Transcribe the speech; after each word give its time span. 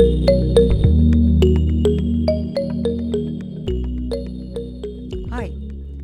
Hi, 0.00 0.06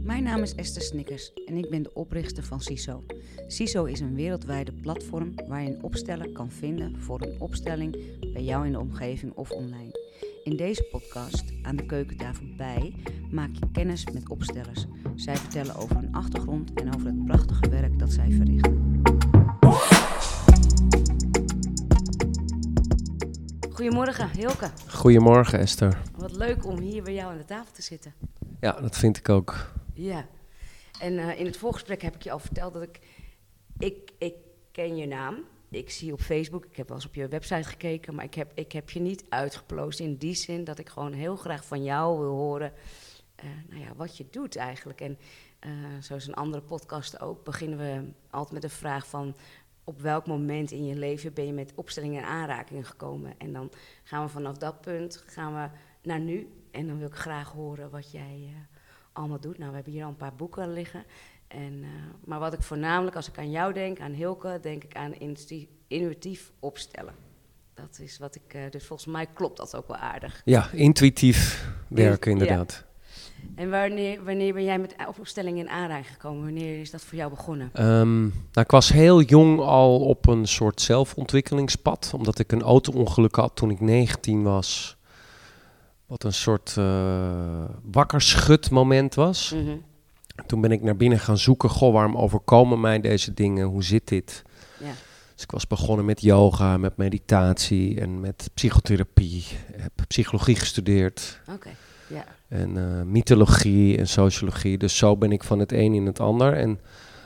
mijn 0.04 0.22
naam 0.22 0.42
is 0.42 0.54
Esther 0.54 0.82
Snickers 0.82 1.32
en 1.46 1.56
ik 1.56 1.70
ben 1.70 1.82
de 1.82 1.94
oprichter 1.94 2.42
van 2.42 2.60
CISO. 2.60 3.02
CISO 3.46 3.84
is 3.84 4.00
een 4.00 4.14
wereldwijde 4.14 4.72
platform 4.72 5.34
waar 5.48 5.62
je 5.62 5.68
een 5.68 5.82
opsteller 5.82 6.32
kan 6.32 6.50
vinden 6.50 7.00
voor 7.00 7.22
een 7.22 7.40
opstelling 7.40 7.96
bij 8.32 8.42
jou 8.42 8.66
in 8.66 8.72
de 8.72 8.78
omgeving 8.78 9.32
of 9.32 9.50
online. 9.50 10.20
In 10.44 10.56
deze 10.56 10.82
podcast, 10.82 11.44
aan 11.62 11.76
de 11.76 11.86
keukentafel 11.86 12.46
bij, 12.56 12.94
maak 13.30 13.50
je 13.52 13.70
kennis 13.72 14.04
met 14.12 14.28
opstellers. 14.28 14.86
Zij 15.14 15.36
vertellen 15.36 15.76
over 15.76 15.96
hun 15.96 16.12
achtergrond 16.12 16.72
en 16.74 16.94
over 16.94 17.06
het 17.06 17.24
prachtige 17.24 17.68
werk 17.68 17.98
dat 17.98 18.12
zij 18.12 18.30
verrichten. 18.30 19.02
Goedemorgen, 23.76 24.30
Hilke. 24.30 24.70
Goedemorgen 24.88 25.58
Esther. 25.58 26.02
Wat 26.16 26.36
leuk 26.36 26.66
om 26.66 26.78
hier 26.78 27.02
bij 27.02 27.14
jou 27.14 27.30
aan 27.30 27.38
de 27.38 27.44
tafel 27.44 27.72
te 27.72 27.82
zitten. 27.82 28.14
Ja, 28.60 28.72
dat 28.72 28.96
vind 28.96 29.16
ik 29.16 29.28
ook. 29.28 29.72
Ja, 29.94 30.26
en 31.00 31.18
eh, 31.18 31.38
in 31.40 31.46
het 31.46 31.56
voorgesprek 31.56 32.02
heb 32.02 32.14
ik 32.14 32.22
je 32.22 32.30
al 32.30 32.38
verteld 32.38 32.72
dat 32.72 32.82
ik, 32.82 32.98
ik, 33.78 34.12
ik 34.18 34.34
ken 34.72 34.96
je 34.96 35.06
naam. 35.06 35.36
Ik 35.70 35.90
zie 35.90 36.06
je 36.06 36.12
op 36.12 36.20
Facebook, 36.20 36.64
ik 36.64 36.76
heb 36.76 36.88
wel 36.88 36.96
eens 36.96 37.06
op 37.06 37.14
je 37.14 37.28
website 37.28 37.68
gekeken, 37.68 38.14
maar 38.14 38.24
ik 38.24 38.34
heb, 38.34 38.52
ik 38.54 38.72
heb 38.72 38.90
je 38.90 39.00
niet 39.00 39.24
uitgeploosd 39.28 40.00
in 40.00 40.16
die 40.16 40.34
zin 40.34 40.64
dat 40.64 40.78
ik 40.78 40.88
gewoon 40.88 41.12
heel 41.12 41.36
graag 41.36 41.64
van 41.64 41.82
jou 41.82 42.18
wil 42.18 42.34
horen 42.34 42.72
eh, 43.36 43.50
nou 43.68 43.80
ja, 43.80 43.94
wat 43.96 44.16
je 44.16 44.26
doet 44.30 44.56
eigenlijk. 44.56 45.00
En 45.00 45.18
eh, 45.58 45.70
zoals 46.00 46.26
een 46.26 46.34
andere 46.34 46.62
podcast 46.62 47.20
ook, 47.20 47.44
beginnen 47.44 47.78
we 47.78 48.12
altijd 48.30 48.52
met 48.52 48.62
de 48.62 48.76
vraag 48.76 49.06
van 49.06 49.36
op 49.86 50.00
welk 50.00 50.26
moment 50.26 50.70
in 50.70 50.86
je 50.86 50.94
leven 50.94 51.32
ben 51.32 51.46
je 51.46 51.52
met 51.52 51.72
opstellingen 51.74 52.22
en 52.22 52.28
aanrakingen 52.28 52.84
gekomen. 52.84 53.34
En 53.38 53.52
dan 53.52 53.70
gaan 54.02 54.24
we 54.24 54.30
vanaf 54.30 54.56
dat 54.56 54.80
punt 54.80 55.24
gaan 55.26 55.54
we 55.54 55.68
naar 56.02 56.20
nu. 56.20 56.48
En 56.70 56.86
dan 56.86 56.98
wil 56.98 57.06
ik 57.06 57.14
graag 57.14 57.52
horen 57.52 57.90
wat 57.90 58.10
jij 58.10 58.38
uh, 58.42 58.56
allemaal 59.12 59.40
doet. 59.40 59.58
Nou, 59.58 59.68
we 59.68 59.74
hebben 59.74 59.92
hier 59.92 60.02
al 60.02 60.08
een 60.08 60.16
paar 60.16 60.34
boeken 60.34 60.72
liggen. 60.72 61.04
En, 61.48 61.72
uh, 61.72 61.88
maar 62.24 62.38
wat 62.38 62.52
ik 62.52 62.62
voornamelijk, 62.62 63.16
als 63.16 63.28
ik 63.28 63.38
aan 63.38 63.50
jou 63.50 63.72
denk, 63.72 64.00
aan 64.00 64.12
Hilke, 64.12 64.58
denk 64.62 64.84
ik 64.84 64.96
aan 64.96 65.14
intuïtief 65.14 66.52
opstellen. 66.60 67.14
Dat 67.74 67.98
is 68.00 68.18
wat 68.18 68.34
ik, 68.34 68.54
uh, 68.54 68.70
dus 68.70 68.86
volgens 68.86 69.08
mij 69.08 69.26
klopt 69.26 69.56
dat 69.56 69.76
ook 69.76 69.88
wel 69.88 69.96
aardig. 69.96 70.42
Ja, 70.44 70.70
intuïtief 70.72 71.68
werken 71.88 72.30
inderdaad. 72.30 72.85
En 73.54 73.70
wanneer, 73.70 74.24
wanneer 74.24 74.52
ben 74.52 74.64
jij 74.64 74.78
met 74.78 74.94
opstellingen 75.18 75.64
in 75.64 75.70
aanraking 75.70 76.06
gekomen? 76.12 76.44
Wanneer 76.44 76.80
is 76.80 76.90
dat 76.90 77.02
voor 77.02 77.18
jou 77.18 77.30
begonnen? 77.30 77.70
Um, 77.84 78.20
nou, 78.22 78.66
ik 78.66 78.70
was 78.70 78.88
heel 78.88 79.22
jong 79.22 79.60
al 79.60 80.00
op 80.00 80.26
een 80.26 80.46
soort 80.46 80.80
zelfontwikkelingspad. 80.80 82.12
Omdat 82.16 82.38
ik 82.38 82.52
een 82.52 82.62
auto-ongeluk 82.62 83.34
had 83.34 83.56
toen 83.56 83.70
ik 83.70 83.80
19 83.80 84.42
was. 84.42 84.96
Wat 86.06 86.24
een 86.24 86.32
soort 86.32 86.74
uh, 86.78 87.64
wakkerschut 87.82 88.70
moment 88.70 89.14
was. 89.14 89.50
Mhm. 89.50 89.62
Mm 89.62 89.68
-hmm. 89.68 89.82
Toen 90.46 90.60
ben 90.60 90.72
ik 90.72 90.82
naar 90.82 90.96
binnen 90.96 91.18
gaan 91.18 91.38
zoeken. 91.38 91.70
Goh, 91.70 91.92
waarom 91.92 92.16
overkomen 92.16 92.80
mij 92.80 93.00
deze 93.00 93.34
dingen? 93.34 93.66
Hoe 93.66 93.84
zit 93.84 94.08
dit? 94.08 94.42
Ja. 94.78 94.92
Dus 95.34 95.44
ik 95.44 95.50
was 95.50 95.66
begonnen 95.66 96.04
met 96.04 96.20
yoga, 96.20 96.76
met 96.76 96.96
meditatie 96.96 98.00
en 98.00 98.20
met 98.20 98.50
psychotherapie. 98.54 99.44
Ik 99.72 99.80
heb 99.82 99.92
psychologie 100.06 100.56
gestudeerd. 100.56 101.40
Oké, 101.42 101.52
okay. 101.52 101.76
Ja. 102.08 102.24
En 102.48 102.76
uh, 102.76 103.02
mythologie 103.02 103.98
en 103.98 104.08
sociologie. 104.08 104.78
Dus 104.78 104.96
zo 104.96 105.16
ben 105.16 105.32
ik 105.32 105.44
van 105.44 105.58
het 105.58 105.72
een 105.72 105.94
in 105.94 106.06
het 106.06 106.20
ander. 106.20 106.52
En 106.52 106.80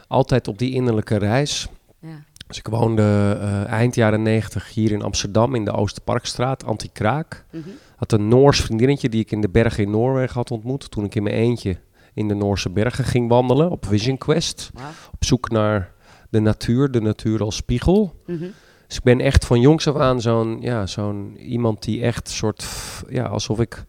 altijd 0.09 0.49
op 0.49 0.59
die 0.59 0.73
innerlijke 0.73 1.17
reis. 1.17 1.69
Ja. 1.99 2.25
Dus 2.47 2.59
ik 2.59 2.67
woonde 2.67 3.03
uh, 3.41 3.67
eind 3.67 3.95
jaren 3.95 4.23
negentig 4.23 4.75
hier 4.75 4.93
in 4.93 5.03
Amsterdam 5.03 5.55
in 5.55 5.65
de 5.65 5.73
Oosterparkstraat, 5.73 6.65
Anti-Kraak. 6.65 7.45
Mm 7.51 7.63
-hmm. 7.63 7.73
Had 7.97 8.13
een 8.13 8.29
Noors 8.29 8.61
vriendinnetje 8.61 9.09
die 9.09 9.21
ik 9.21 9.31
in 9.31 9.41
de 9.41 9.49
bergen 9.49 9.85
in 9.85 9.91
Noorwegen 9.91 10.35
had 10.35 10.51
ontmoet. 10.51 10.91
Toen 10.91 11.05
ik 11.05 11.15
in 11.15 11.23
mijn 11.23 11.35
eentje 11.35 11.77
in 12.15 12.29
de 12.29 12.35
Noorse 12.35 12.71
bergen 12.71 13.05
ging 13.05 13.29
wandelen 13.29 13.71
op 13.71 13.87
Vision 13.87 14.19
Quest. 14.19 14.71
Wow. 14.75 14.85
Op 15.13 15.25
zoek 15.25 15.51
naar 15.51 15.93
de 16.29 16.41
natuur, 16.41 16.91
de 16.91 17.01
natuur 17.01 17.43
als 17.43 17.57
spiegel. 17.57 18.15
Mm 18.27 18.39
-hmm. 18.39 18.53
Dus 18.87 18.99
ik 18.99 19.05
ben 19.05 19.21
echt 19.21 19.47
van 19.47 19.61
jongs 19.61 19.89
af 19.89 19.97
aan 19.97 20.21
zo'n 20.21 20.59
ja, 20.61 20.87
zo'n 20.87 21.37
iemand 21.37 21.83
die 21.83 22.03
echt 22.03 22.29
soort, 22.29 22.67
ja, 23.09 23.25
alsof 23.25 23.61
ik 23.61 23.85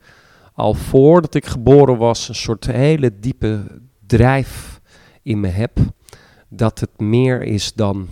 al 0.53 0.73
voordat 0.73 1.35
ik 1.35 1.45
geboren 1.45 1.97
was, 1.97 2.29
een 2.29 2.35
soort 2.35 2.65
hele 2.65 3.19
diepe 3.19 3.81
drijf 4.05 4.81
in 5.21 5.39
me 5.39 5.47
heb. 5.47 5.77
Dat 6.49 6.79
het 6.79 6.99
meer 6.99 7.41
is 7.41 7.73
dan 7.73 8.07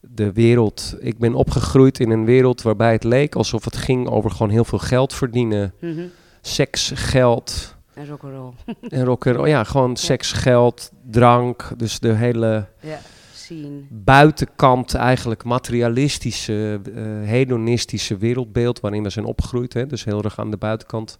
de 0.00 0.32
wereld. 0.32 0.96
Ik 0.98 1.18
ben 1.18 1.34
opgegroeid 1.34 2.00
in 2.00 2.10
een 2.10 2.24
wereld 2.24 2.62
waarbij 2.62 2.92
het 2.92 3.04
leek 3.04 3.34
alsof 3.34 3.64
het 3.64 3.76
ging 3.76 4.08
over 4.08 4.30
gewoon 4.30 4.50
heel 4.50 4.64
veel 4.64 4.78
geld 4.78 5.14
verdienen. 5.14 5.74
Mm 5.80 5.94
-hmm. 5.94 6.10
Seks, 6.40 6.92
geld. 6.94 7.76
En 7.94 8.06
rock'n'roll. 8.06 8.52
en 8.88 9.04
rock'n'roll. 9.04 9.48
Ja, 9.48 9.64
gewoon 9.64 9.96
seks, 9.96 10.32
geld, 10.32 10.90
drank. 11.10 11.72
Dus 11.76 11.98
de 11.98 12.12
hele 12.12 12.66
ja, 12.80 12.98
scene. 13.32 13.80
buitenkant 13.88 14.94
eigenlijk 14.94 15.44
materialistische, 15.44 16.80
uh, 16.88 17.28
hedonistische 17.28 18.16
wereldbeeld 18.16 18.80
waarin 18.80 19.02
we 19.02 19.10
zijn 19.10 19.24
opgegroeid. 19.24 19.72
Hè? 19.72 19.86
Dus 19.86 20.04
heel 20.04 20.22
erg 20.22 20.38
aan 20.38 20.50
de 20.50 20.56
buitenkant. 20.56 21.18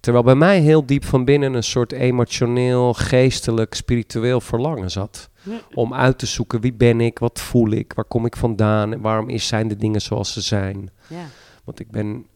Terwijl 0.00 0.24
bij 0.24 0.34
mij 0.34 0.60
heel 0.60 0.86
diep 0.86 1.04
van 1.04 1.24
binnen 1.24 1.54
een 1.54 1.62
soort 1.62 1.92
emotioneel, 1.92 2.94
geestelijk, 2.94 3.74
spiritueel 3.74 4.40
verlangen 4.40 4.90
zat. 4.90 5.30
Om 5.74 5.94
uit 5.94 6.18
te 6.18 6.26
zoeken 6.26 6.60
wie 6.60 6.72
ben 6.72 7.00
ik, 7.00 7.18
wat 7.18 7.40
voel 7.40 7.70
ik, 7.70 7.92
waar 7.92 8.04
kom 8.04 8.26
ik 8.26 8.36
vandaan 8.36 8.92
en 8.92 9.00
waarom 9.00 9.28
is, 9.28 9.46
zijn 9.46 9.68
de 9.68 9.76
dingen 9.76 10.00
zoals 10.00 10.32
ze 10.32 10.40
zijn. 10.40 10.90
Ja. 11.08 11.24
Want 11.64 11.80
ik 11.80 11.90
ben 11.90 12.26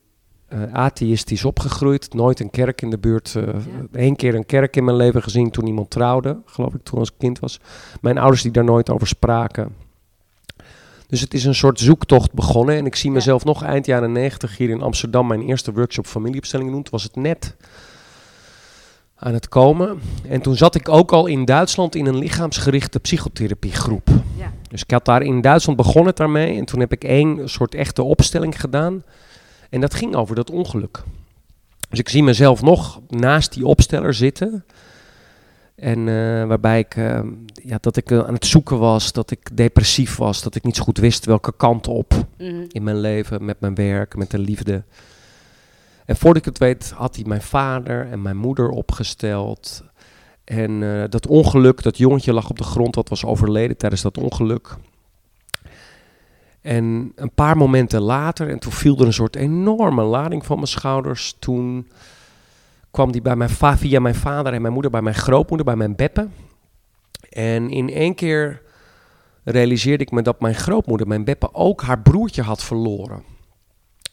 uh, 0.52 0.72
atheïstisch 0.72 1.44
opgegroeid, 1.44 2.14
nooit 2.14 2.40
een 2.40 2.50
kerk 2.50 2.82
in 2.82 2.90
de 2.90 2.98
buurt. 2.98 3.34
Uh, 3.36 3.42
Ja. 3.44 3.52
Eén 3.92 4.16
keer 4.16 4.34
een 4.34 4.46
kerk 4.46 4.76
in 4.76 4.84
mijn 4.84 4.96
leven 4.96 5.22
gezien 5.22 5.50
toen 5.50 5.66
iemand 5.66 5.90
trouwde, 5.90 6.40
geloof 6.44 6.74
ik, 6.74 6.82
toen 6.82 6.98
als 6.98 7.08
ik 7.08 7.14
kind 7.18 7.38
was. 7.38 7.60
Mijn 8.00 8.18
ouders 8.18 8.42
die 8.42 8.52
daar 8.52 8.64
nooit 8.64 8.90
over 8.90 9.06
spraken. 9.06 9.74
Dus 11.12 11.20
het 11.20 11.34
is 11.34 11.44
een 11.44 11.54
soort 11.54 11.78
zoektocht 11.80 12.32
begonnen. 12.32 12.76
En 12.76 12.86
ik 12.86 12.96
zie 12.96 13.10
mezelf 13.10 13.44
nog 13.44 13.62
eind 13.62 13.86
jaren 13.86 14.12
negentig 14.12 14.56
hier 14.56 14.70
in 14.70 14.82
Amsterdam 14.82 15.26
mijn 15.26 15.42
eerste 15.42 15.72
workshop 15.72 16.06
familieopstelling 16.06 16.70
doen. 16.70 16.82
Toen 16.82 16.92
was 16.92 17.02
het 17.02 17.16
net 17.16 17.56
aan 19.16 19.34
het 19.34 19.48
komen. 19.48 20.00
En 20.28 20.40
toen 20.40 20.56
zat 20.56 20.74
ik 20.74 20.88
ook 20.88 21.12
al 21.12 21.26
in 21.26 21.44
Duitsland 21.44 21.94
in 21.94 22.06
een 22.06 22.18
lichaamsgerichte 22.18 23.00
psychotherapiegroep. 23.00 24.08
Ja. 24.38 24.52
Dus 24.68 24.82
ik 24.82 24.90
had 24.90 25.04
daar 25.04 25.22
in 25.22 25.40
Duitsland 25.40 25.78
begonnen 25.78 26.14
daarmee. 26.14 26.58
En 26.58 26.64
toen 26.64 26.80
heb 26.80 26.92
ik 26.92 27.04
één 27.04 27.48
soort 27.48 27.74
echte 27.74 28.02
opstelling 28.02 28.60
gedaan. 28.60 29.02
En 29.70 29.80
dat 29.80 29.94
ging 29.94 30.14
over 30.14 30.34
dat 30.34 30.50
ongeluk. 30.50 31.02
Dus 31.88 31.98
ik 31.98 32.08
zie 32.08 32.22
mezelf 32.22 32.62
nog 32.62 33.00
naast 33.08 33.52
die 33.52 33.66
opsteller 33.66 34.14
zitten. 34.14 34.64
En 35.82 36.06
uh, 36.06 36.44
waarbij 36.44 36.78
ik, 36.78 36.96
uh, 36.96 37.20
ja, 37.52 37.78
dat 37.80 37.96
ik 37.96 38.10
uh, 38.10 38.18
aan 38.18 38.34
het 38.34 38.46
zoeken 38.46 38.78
was, 38.78 39.12
dat 39.12 39.30
ik 39.30 39.56
depressief 39.56 40.16
was, 40.16 40.42
dat 40.42 40.54
ik 40.54 40.62
niet 40.62 40.76
zo 40.76 40.82
goed 40.82 40.98
wist 40.98 41.24
welke 41.24 41.52
kant 41.56 41.88
op 41.88 42.12
Mm 42.12 42.48
-hmm. 42.48 42.64
in 42.68 42.82
mijn 42.82 43.00
leven, 43.00 43.44
met 43.44 43.60
mijn 43.60 43.74
werk, 43.74 44.16
met 44.16 44.30
de 44.30 44.38
liefde. 44.38 44.82
En 46.04 46.16
voordat 46.16 46.36
ik 46.36 46.44
het 46.44 46.58
weet, 46.58 46.90
had 46.90 47.14
hij 47.14 47.24
mijn 47.24 47.42
vader 47.42 48.10
en 48.10 48.22
mijn 48.22 48.36
moeder 48.36 48.68
opgesteld. 48.68 49.84
En 50.44 50.70
uh, 50.70 51.04
dat 51.08 51.26
ongeluk, 51.26 51.82
dat 51.82 51.98
jongetje 51.98 52.32
lag 52.32 52.50
op 52.50 52.58
de 52.58 52.64
grond, 52.64 52.94
dat 52.94 53.08
was 53.08 53.24
overleden 53.24 53.76
tijdens 53.76 54.02
dat 54.02 54.18
ongeluk. 54.18 54.76
En 56.60 57.12
een 57.16 57.32
paar 57.34 57.56
momenten 57.56 58.00
later, 58.00 58.48
en 58.48 58.58
toen 58.58 58.72
viel 58.72 58.98
er 58.98 59.06
een 59.06 59.12
soort 59.12 59.36
enorme 59.36 60.02
lading 60.02 60.46
van 60.46 60.56
mijn 60.56 60.68
schouders. 60.68 61.36
Toen 61.38 61.86
kwam 62.92 63.12
die 63.12 63.22
bij 63.22 63.36
mijn 63.36 63.50
va 63.50 63.76
via 63.76 64.00
mijn 64.00 64.14
vader 64.14 64.52
en 64.52 64.60
mijn 64.62 64.72
moeder, 64.72 64.90
bij 64.90 65.02
mijn 65.02 65.14
grootmoeder, 65.14 65.66
bij 65.66 65.76
mijn 65.76 65.96
beppe. 65.96 66.28
En 67.30 67.70
in 67.70 67.90
één 67.90 68.14
keer 68.14 68.62
realiseerde 69.44 70.04
ik 70.04 70.10
me 70.10 70.22
dat 70.22 70.40
mijn 70.40 70.54
grootmoeder, 70.54 71.06
mijn 71.06 71.24
beppe, 71.24 71.54
ook 71.54 71.82
haar 71.82 71.98
broertje 72.00 72.42
had 72.42 72.62
verloren. 72.62 73.22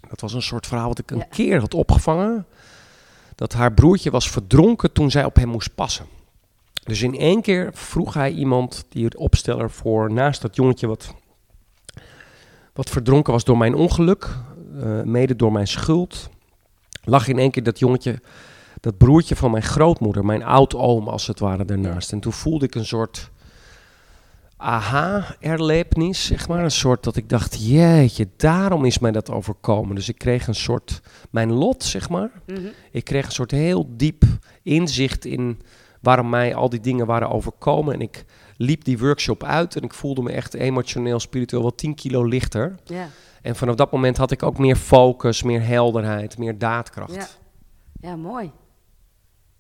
Dat 0.10 0.22
was 0.22 0.34
een 0.34 0.42
soort 0.42 0.68
verhaal 0.68 0.88
wat 0.88 1.00
ik 1.00 1.12
een 1.12 1.18
Ja. 1.18 1.24
keer 1.30 1.60
had 1.60 1.74
opgevangen. 1.74 2.46
Dat 3.36 3.54
haar 3.54 3.74
broertje 3.74 4.12
was 4.12 4.30
verdronken 4.30 4.92
toen 4.92 5.12
zij 5.12 5.26
op 5.26 5.36
hem 5.36 5.48
moest 5.48 5.76
passen. 5.76 6.06
Dus 6.84 7.02
in 7.02 7.16
één 7.18 7.42
keer 7.42 7.70
vroeg 7.74 8.14
hij 8.14 8.32
iemand, 8.32 8.86
die 8.90 9.06
het 9.06 9.16
opsteller 9.16 9.72
voor, 9.72 10.12
naast 10.14 10.42
dat 10.42 10.56
jongetje 10.56 10.88
wat, 10.88 11.14
wat 12.74 12.90
verdronken 12.90 13.34
was 13.34 13.44
door 13.44 13.58
mijn 13.58 13.76
ongeluk, 13.76 14.30
uh, 14.76 15.02
mede 15.02 15.36
door 15.36 15.52
mijn 15.52 15.68
schuld, 15.68 16.30
lag 17.04 17.28
in 17.28 17.38
één 17.38 17.52
keer 17.52 17.64
dat 17.64 17.80
jongetje, 17.80 18.22
dat 18.80 18.98
broertje 18.98 19.36
van 19.36 19.52
mijn 19.52 19.64
grootmoeder, 19.64 20.26
mijn 20.26 20.44
oud-oom 20.44 21.08
als 21.08 21.28
het 21.28 21.40
ware, 21.40 21.66
daarnaast. 21.66 22.12
En 22.12 22.20
toen 22.20 22.34
voelde 22.34 22.66
ik 22.66 22.76
een 22.76 22.86
soort 22.86 23.32
aha-erlevenis, 24.58 26.26
zeg 26.26 26.48
maar. 26.48 26.64
Een 26.64 26.72
soort 26.72 27.04
dat 27.04 27.16
ik 27.16 27.30
dacht, 27.30 27.68
jeetje, 27.68 28.28
daarom 28.38 28.86
is 28.86 29.00
mij 29.00 29.12
dat 29.12 29.32
overkomen. 29.32 29.96
Dus 29.96 30.10
ik 30.10 30.18
kreeg 30.18 30.48
een 30.48 30.56
soort, 30.56 31.02
mijn 31.30 31.52
lot, 31.52 31.84
zeg 31.84 32.10
maar. 32.10 32.32
Mm 32.46 32.56
-hmm. 32.56 32.72
Ik 32.92 33.04
kreeg 33.04 33.26
een 33.26 33.32
soort 33.32 33.52
heel 33.52 33.86
diep 33.90 34.24
inzicht 34.64 35.26
in 35.26 35.62
waarom 36.02 36.30
mij 36.30 36.56
al 36.56 36.70
die 36.70 36.80
dingen 36.80 37.06
waren 37.06 37.30
overkomen. 37.30 37.94
En 37.94 38.02
ik 38.02 38.26
liep 38.58 38.84
die 38.84 39.00
workshop 39.00 39.44
uit 39.44 39.76
en 39.76 39.82
ik 39.82 39.94
voelde 39.94 40.22
me 40.22 40.32
echt 40.32 40.54
emotioneel, 40.54 41.20
spiritueel 41.20 41.62
wel 41.62 41.76
10 41.76 41.96
kilo 41.96 42.24
lichter. 42.24 42.76
Ja. 42.84 43.08
En 43.42 43.56
vanaf 43.56 43.76
dat 43.76 43.92
moment 43.92 44.18
had 44.18 44.32
ik 44.32 44.44
ook 44.44 44.58
meer 44.58 44.76
focus, 44.76 45.44
meer 45.44 45.66
helderheid, 45.66 46.38
meer 46.38 46.58
daadkracht. 46.58 47.16
Ja. 47.16 47.28
ja, 48.10 48.16
mooi. 48.16 48.52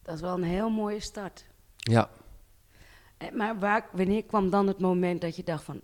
Dat 0.09 0.17
is 0.17 0.23
wel 0.23 0.33
een 0.38 0.44
heel 0.44 0.69
mooie 0.69 1.00
start. 1.00 1.45
Ja. 1.75 2.09
Eh, 3.17 3.31
Maar 3.31 3.59
waar, 3.59 3.85
wanneer 3.91 4.23
kwam 4.23 4.50
dan 4.50 4.67
het 4.67 4.79
moment 4.79 5.21
dat 5.21 5.35
je 5.35 5.44
dacht 5.44 5.63
van... 5.63 5.81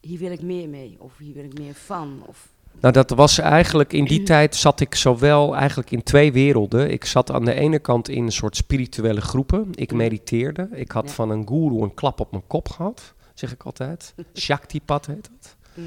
hier 0.00 0.18
wil 0.18 0.30
ik 0.30 0.42
meer 0.42 0.68
mee, 0.68 0.96
of 0.98 1.16
hier 1.18 1.34
wil 1.34 1.44
ik 1.44 1.58
meer 1.58 1.74
van? 1.74 2.22
Of, 2.26 2.48
Nou, 2.80 2.92
dat 2.92 3.10
was 3.10 3.38
eigenlijk 3.38 3.92
in 3.92 4.04
die 4.04 4.22
tijd 4.22 4.56
zat 4.56 4.80
ik 4.80 4.94
zowel 4.94 5.56
eigenlijk 5.56 5.90
in 5.90 6.02
twee 6.02 6.32
werelden. 6.32 6.90
Ik 6.90 7.04
zat 7.04 7.30
aan 7.30 7.44
de 7.44 7.54
ene 7.54 7.78
kant 7.78 8.08
in 8.08 8.22
een 8.24 8.32
soort 8.32 8.56
spirituele 8.56 9.20
groepen. 9.20 9.68
Ik 9.74 9.92
mediteerde. 9.92 10.68
Ik 10.72 10.90
had 10.90 11.04
Ja. 11.08 11.10
van 11.12 11.30
een 11.30 11.46
guru 11.48 11.82
een 11.82 11.94
klap 11.94 12.20
op 12.20 12.30
mijn 12.30 12.46
kop 12.46 12.68
gehad, 12.68 13.14
zeg 13.34 13.52
ik 13.52 13.62
altijd. 13.62 14.14
Shakti-pad 14.34 15.06
heet 15.06 15.30
dat. 15.40 15.56
Mhm. 15.74 15.86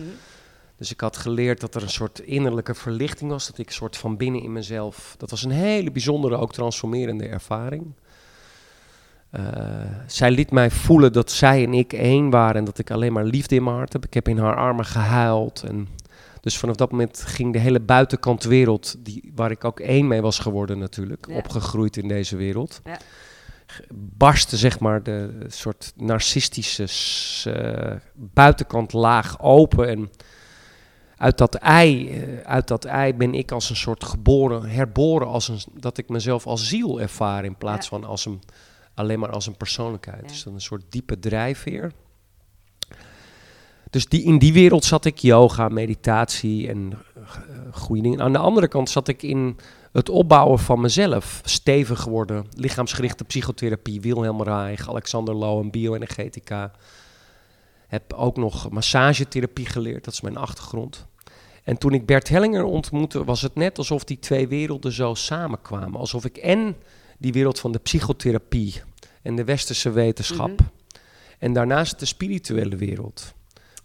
Dus 0.82 0.92
ik 0.92 1.02
had 1.02 1.18
geleerd 1.18 1.60
dat 1.60 1.76
er 1.76 1.82
een 1.82 1.90
soort 1.90 2.20
innerlijke 2.20 2.74
verlichting 2.74 3.32
was. 3.32 3.48
Dat 3.48 3.58
ik 3.58 3.68
een 3.68 3.74
soort 3.74 3.98
van 3.98 4.18
binnen 4.18 4.42
in 4.42 4.52
mezelf. 4.52 5.16
Dat 5.18 5.30
was 5.30 5.44
een 5.44 5.52
hele 5.52 5.92
bijzondere, 5.92 6.38
ook 6.38 6.54
transformerende 6.54 7.28
ervaring. 7.28 7.94
Eh, 9.30 9.44
zij 10.08 10.32
liet 10.32 10.52
mij 10.52 10.72
voelen 10.72 11.14
dat 11.14 11.32
zij 11.32 11.64
en 11.64 11.74
ik 11.74 11.94
één 11.94 12.30
waren. 12.30 12.56
En 12.56 12.64
dat 12.64 12.78
ik 12.78 12.92
alleen 12.92 13.14
maar 13.14 13.24
liefde 13.24 13.56
in 13.56 13.64
mijn 13.64 13.76
hart 13.76 13.94
heb. 13.94 14.06
Ik 14.06 14.14
heb 14.14 14.28
in 14.28 14.38
haar 14.38 14.56
armen 14.56 14.86
gehuild. 14.86 15.64
En 15.64 15.88
dus 16.40 16.58
vanaf 16.58 16.76
dat 16.76 16.92
moment 16.92 17.24
ging 17.26 17.54
de 17.54 17.60
hele 17.60 17.80
buitenkant 17.80 18.44
wereld. 18.44 18.96
Die, 19.00 19.32
waar 19.36 19.52
ik 19.52 19.64
ook 19.64 19.80
één 19.80 20.08
mee 20.08 20.22
was 20.22 20.40
geworden, 20.40 20.80
natuurlijk. 20.80 21.26
Ja. 21.30 21.36
Opgegroeid 21.36 21.98
in 21.98 22.08
deze 22.08 22.36
wereld. 22.36 22.82
Ja. 22.84 22.98
Barstte 23.94 24.58
zeg 24.58 24.80
maar 24.80 25.04
de 25.04 25.46
soort 25.48 25.94
narcistische 25.96 26.88
eh, 27.54 27.96
buitenkant 28.14 28.94
laag 28.94 29.42
open. 29.42 29.88
En 29.90 30.10
uit 31.22 31.38
dat 31.38 31.56
ei, 31.56 32.10
eh, 32.10 32.42
uit 32.44 32.68
dat 32.68 32.86
ei 32.86 33.14
ben 33.14 33.34
ik 33.34 33.52
als 33.52 33.70
een 33.70 33.76
soort 33.76 34.04
geboren, 34.04 34.70
herboren, 34.70 35.28
als 35.28 35.48
een, 35.48 35.60
dat 35.74 35.98
ik 35.98 36.10
mezelf 36.10 36.48
als 36.48 36.68
ziel 36.68 37.02
ervaar 37.02 37.46
in 37.46 37.56
plaats 37.56 37.90
Ja. 37.90 37.98
van 37.98 38.10
als 38.10 38.26
een, 38.26 38.42
alleen 38.94 39.20
maar 39.20 39.30
als 39.32 39.48
een 39.48 39.58
persoonlijkheid. 39.58 40.22
Ja. 40.22 40.28
Dus 40.28 40.44
dan 40.44 40.54
een 40.54 40.62
soort 40.62 40.84
diepe 40.90 41.20
drijfveer. 41.20 41.92
Dus 43.90 44.06
die, 44.06 44.24
in 44.24 44.40
die 44.40 44.54
wereld 44.54 44.86
zat 44.86 45.06
ik 45.06 45.18
yoga, 45.18 45.68
meditatie 45.70 46.70
en 46.70 46.94
goede 47.72 48.02
dingen. 48.02 48.22
Aan 48.22 48.32
de 48.32 48.38
andere 48.38 48.68
kant 48.68 48.90
zat 48.90 49.08
ik 49.08 49.24
in 49.24 49.58
het 49.92 50.10
opbouwen 50.10 50.60
van 50.60 50.82
mezelf. 50.82 51.42
Stevig 51.44 52.04
worden, 52.06 52.46
lichaamsgerichte 52.56 53.24
psychotherapie, 53.24 54.02
Wilhelm 54.02 54.44
Reich, 54.44 54.90
Alexander 54.90 55.34
Lowen, 55.36 55.72
bioenergetica. 55.72 56.72
Heb 57.88 58.14
ook 58.14 58.38
nog 58.38 58.70
massagetherapie 58.70 59.66
geleerd, 59.66 60.04
dat 60.04 60.14
is 60.14 60.22
mijn 60.22 60.38
achtergrond. 60.38 61.10
En 61.64 61.78
toen 61.78 61.94
ik 61.94 62.06
Bert 62.06 62.30
Hellinger 62.30 62.64
ontmoette, 62.64 63.24
was 63.24 63.42
het 63.42 63.56
net 63.56 63.78
alsof 63.78 64.04
die 64.04 64.20
twee 64.20 64.48
werelden 64.48 64.92
zo 64.92 65.14
samenkwamen. 65.14 66.00
Alsof 66.00 66.26
ik 66.26 66.38
en 66.38 66.76
die 67.18 67.32
wereld 67.34 67.60
van 67.60 67.72
de 67.72 67.80
psychotherapie 67.80 68.82
en 69.22 69.36
de 69.36 69.44
westerse 69.44 69.92
wetenschap. 69.92 70.50
Mhm. 70.60 70.70
En 71.40 71.54
daarnaast 71.54 72.00
de 72.00 72.06
spirituele 72.06 72.76
wereld. 72.76 73.34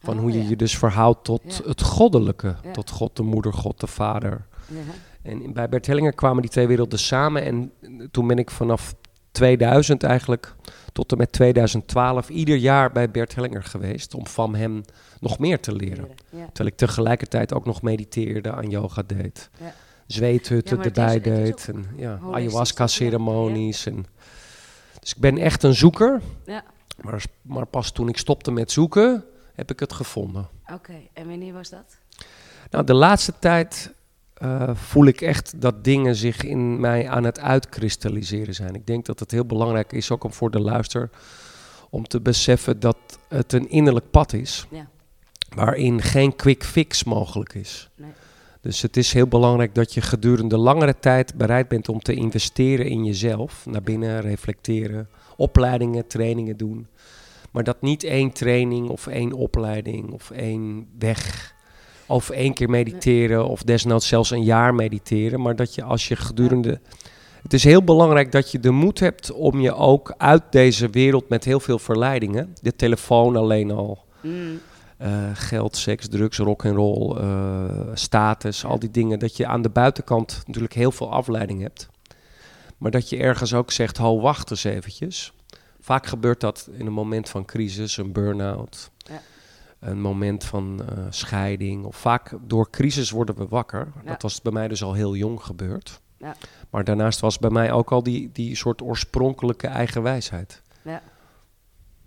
Van 0.02 0.14
Oh, 0.14 0.20
hoe 0.20 0.32
je 0.32 0.42
ja. 0.42 0.48
je 0.48 0.56
dus 0.56 0.78
verhoudt 0.78 1.24
tot 1.24 1.42
Ja. 1.44 1.68
het 1.68 1.82
goddelijke. 1.82 2.56
Ja. 2.64 2.70
Tot 2.70 2.90
God 2.90 3.16
de 3.16 3.22
moeder, 3.22 3.52
God 3.52 3.80
de 3.80 3.86
vader. 3.86 4.46
Ja. 4.68 4.76
En 5.22 5.52
bij 5.52 5.68
Bert 5.68 5.86
Hellinger 5.86 6.14
kwamen 6.14 6.42
die 6.42 6.50
twee 6.50 6.66
werelden 6.66 6.98
samen. 6.98 7.42
En 7.42 7.72
toen 8.10 8.26
ben 8.26 8.38
ik 8.38 8.50
vanaf 8.50 8.94
2000 9.30 10.02
eigenlijk 10.02 10.54
tot 10.96 11.12
en 11.12 11.18
met 11.18 11.32
2012 11.32 12.28
ieder 12.28 12.56
jaar 12.56 12.92
bij 12.92 13.10
Bert 13.10 13.34
Hellinger 13.34 13.62
geweest. 13.62 14.14
Om 14.14 14.26
van 14.26 14.54
hem 14.54 14.84
nog 15.20 15.38
meer 15.38 15.60
te 15.60 15.72
leren. 15.72 16.08
Ja. 16.30 16.46
Terwijl 16.46 16.68
ik 16.68 16.76
tegelijkertijd 16.76 17.54
ook 17.54 17.64
nog 17.64 17.82
mediteerde, 17.82 18.52
aan 18.52 18.70
yoga 18.70 19.02
deed. 19.02 19.50
Ja. 19.60 19.74
Zweethutten 20.06 20.76
Ja, 20.76 20.84
erbij 20.84 21.20
deed. 21.20 21.68
En 21.68 21.86
ja, 21.96 22.18
ayahuasca-ceremonies. 22.32 23.86
En 23.86 24.06
Dus 25.00 25.14
ik 25.14 25.20
ben 25.20 25.38
echt 25.38 25.62
een 25.62 25.74
zoeker. 25.74 26.20
Ja. 26.46 26.64
Maar, 27.00 27.24
maar 27.42 27.66
pas 27.66 27.90
toen 27.90 28.08
ik 28.08 28.18
stopte 28.18 28.50
met 28.50 28.72
zoeken, 28.72 29.24
heb 29.54 29.70
ik 29.70 29.80
het 29.80 29.92
gevonden. 29.92 30.48
Oké, 30.72 30.96
en 31.12 31.28
wanneer 31.28 31.52
was 31.52 31.70
dat? 31.70 31.96
Nou, 32.70 32.84
de 32.84 32.94
laatste 32.94 33.32
tijd 33.38 33.92
eh, 34.36 34.70
voel 34.74 35.06
ik 35.06 35.20
echt 35.20 35.60
dat 35.60 35.84
dingen 35.84 36.16
zich 36.16 36.42
in 36.42 36.80
mij 36.80 37.08
aan 37.08 37.24
het 37.24 37.40
uitkristalliseren 37.40 38.54
zijn. 38.54 38.74
Ik 38.74 38.86
denk 38.86 39.06
dat 39.06 39.20
het 39.20 39.30
heel 39.30 39.44
belangrijk 39.44 39.92
is, 39.92 40.10
ook 40.10 40.24
om 40.24 40.32
voor 40.32 40.50
de 40.50 40.60
luister, 40.60 41.10
om 41.90 42.06
te 42.06 42.20
beseffen 42.20 42.80
dat 42.80 42.96
het 43.28 43.52
een 43.52 43.70
innerlijk 43.70 44.10
pad 44.10 44.32
is. 44.32 44.66
Ja. 44.70 44.88
Waarin 45.54 46.02
geen 46.02 46.36
quick 46.36 46.64
fix 46.64 47.04
mogelijk 47.04 47.54
is. 47.54 47.90
Nee. 47.94 48.10
Dus 48.60 48.82
het 48.82 48.96
is 48.96 49.12
heel 49.12 49.26
belangrijk 49.26 49.74
dat 49.74 49.94
je 49.94 50.00
gedurende 50.00 50.56
langere 50.56 50.98
tijd 51.00 51.34
bereid 51.34 51.68
bent 51.68 51.88
om 51.88 52.00
te 52.00 52.14
investeren 52.14 52.86
in 52.86 53.04
jezelf. 53.04 53.66
Naar 53.66 53.82
binnen 53.82 54.20
reflecteren, 54.20 55.08
opleidingen, 55.36 56.06
trainingen 56.06 56.56
doen. 56.56 56.86
Maar 57.50 57.64
dat 57.64 57.82
niet 57.82 58.04
één 58.04 58.32
training 58.32 58.88
of 58.88 59.06
één 59.06 59.32
opleiding 59.32 60.10
of 60.10 60.30
één 60.30 60.88
weg 60.98 61.54
of 62.06 62.30
één 62.30 62.54
keer 62.54 62.70
mediteren 62.70 63.46
of 63.48 63.62
desnoods 63.62 64.08
zelfs 64.08 64.30
een 64.30 64.44
jaar 64.44 64.74
mediteren. 64.74 65.40
Maar 65.40 65.56
dat 65.56 65.74
je 65.74 65.82
als 65.82 66.08
je 66.08 66.16
gedurende... 66.16 66.80
Het 67.42 67.52
is 67.54 67.64
heel 67.64 67.82
belangrijk 67.82 68.32
dat 68.32 68.50
je 68.50 68.60
de 68.60 68.70
moed 68.70 68.98
hebt 69.00 69.32
om 69.32 69.60
je 69.60 69.74
ook 69.74 70.14
uit 70.16 70.42
deze 70.50 70.90
wereld 70.90 71.28
met 71.28 71.44
heel 71.44 71.60
veel 71.60 71.78
verleidingen... 71.78 72.54
De 72.62 72.76
telefoon 72.76 73.36
alleen 73.36 73.70
al, 73.70 74.04
Mm. 74.20 74.60
eh, 74.96 75.30
geld, 75.34 75.76
seks, 75.76 76.08
drugs, 76.08 76.38
rock 76.38 76.64
en 76.64 76.74
roll, 76.74 77.16
eh, 77.16 77.86
status, 77.94 78.64
al 78.64 78.78
die 78.78 78.90
dingen. 78.90 79.18
Dat 79.18 79.36
je 79.36 79.46
aan 79.46 79.62
de 79.62 79.68
buitenkant 79.68 80.42
natuurlijk 80.46 80.74
heel 80.74 80.92
veel 80.92 81.12
afleiding 81.12 81.62
hebt. 81.62 81.88
Maar 82.78 82.90
dat 82.90 83.08
je 83.08 83.16
ergens 83.16 83.54
ook 83.54 83.72
zegt, 83.72 83.96
ho, 83.96 84.20
wacht 84.20 84.50
eens 84.50 84.64
eventjes. 84.64 85.32
Vaak 85.80 86.06
gebeurt 86.06 86.40
dat 86.40 86.68
in 86.72 86.86
een 86.86 86.92
moment 86.92 87.28
van 87.28 87.44
crisis, 87.44 87.96
een 87.96 88.12
burn-out. 88.12 88.90
Ja. 88.96 89.20
Een 89.86 90.00
moment 90.00 90.44
van 90.44 90.82
eh, 90.88 91.04
scheiding. 91.10 91.84
Of 91.84 91.96
vaak 91.96 92.32
door 92.40 92.70
crisis 92.70 93.10
worden 93.10 93.36
we 93.36 93.46
wakker. 93.48 93.92
Ja. 94.04 94.10
Dat 94.10 94.22
was 94.22 94.42
bij 94.42 94.52
mij 94.52 94.68
dus 94.68 94.82
al 94.82 94.92
heel 94.92 95.16
jong 95.16 95.42
gebeurd. 95.42 96.00
Ja. 96.18 96.36
Maar 96.70 96.84
daarnaast 96.84 97.20
was 97.20 97.38
bij 97.38 97.50
mij 97.50 97.72
ook 97.72 97.92
al 97.92 98.02
die, 98.02 98.30
die 98.32 98.56
soort 98.56 98.82
oorspronkelijke 98.82 99.66
eigen 99.66 100.02
wijsheid. 100.02 100.62
Ja. 100.82 101.02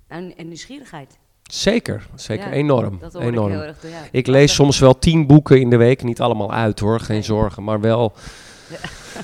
En, 0.08 0.38
en 0.38 0.48
nieuwsgierigheid. 0.48 1.18
Zeker, 1.44 2.08
zeker 2.16 2.48
Ja, 2.48 2.54
enorm. 2.54 3.00
Dat 3.00 3.16
enorm. 3.16 3.52
ik 3.54 3.60
erg. 3.60 3.78
Ik 4.12 4.28
lees 4.28 4.54
soms 4.54 4.80
wel 4.80 5.00
tien 5.00 5.28
boeken 5.28 5.60
in 5.60 5.70
de 5.70 5.78
week. 5.78 6.04
Niet 6.04 6.22
allemaal 6.22 6.54
uit 6.54 6.80
hoor, 6.80 7.00
geen 7.00 7.16
Nee. 7.16 7.26
zorgen. 7.26 7.64
Maar 7.64 7.80
wel 7.82 8.14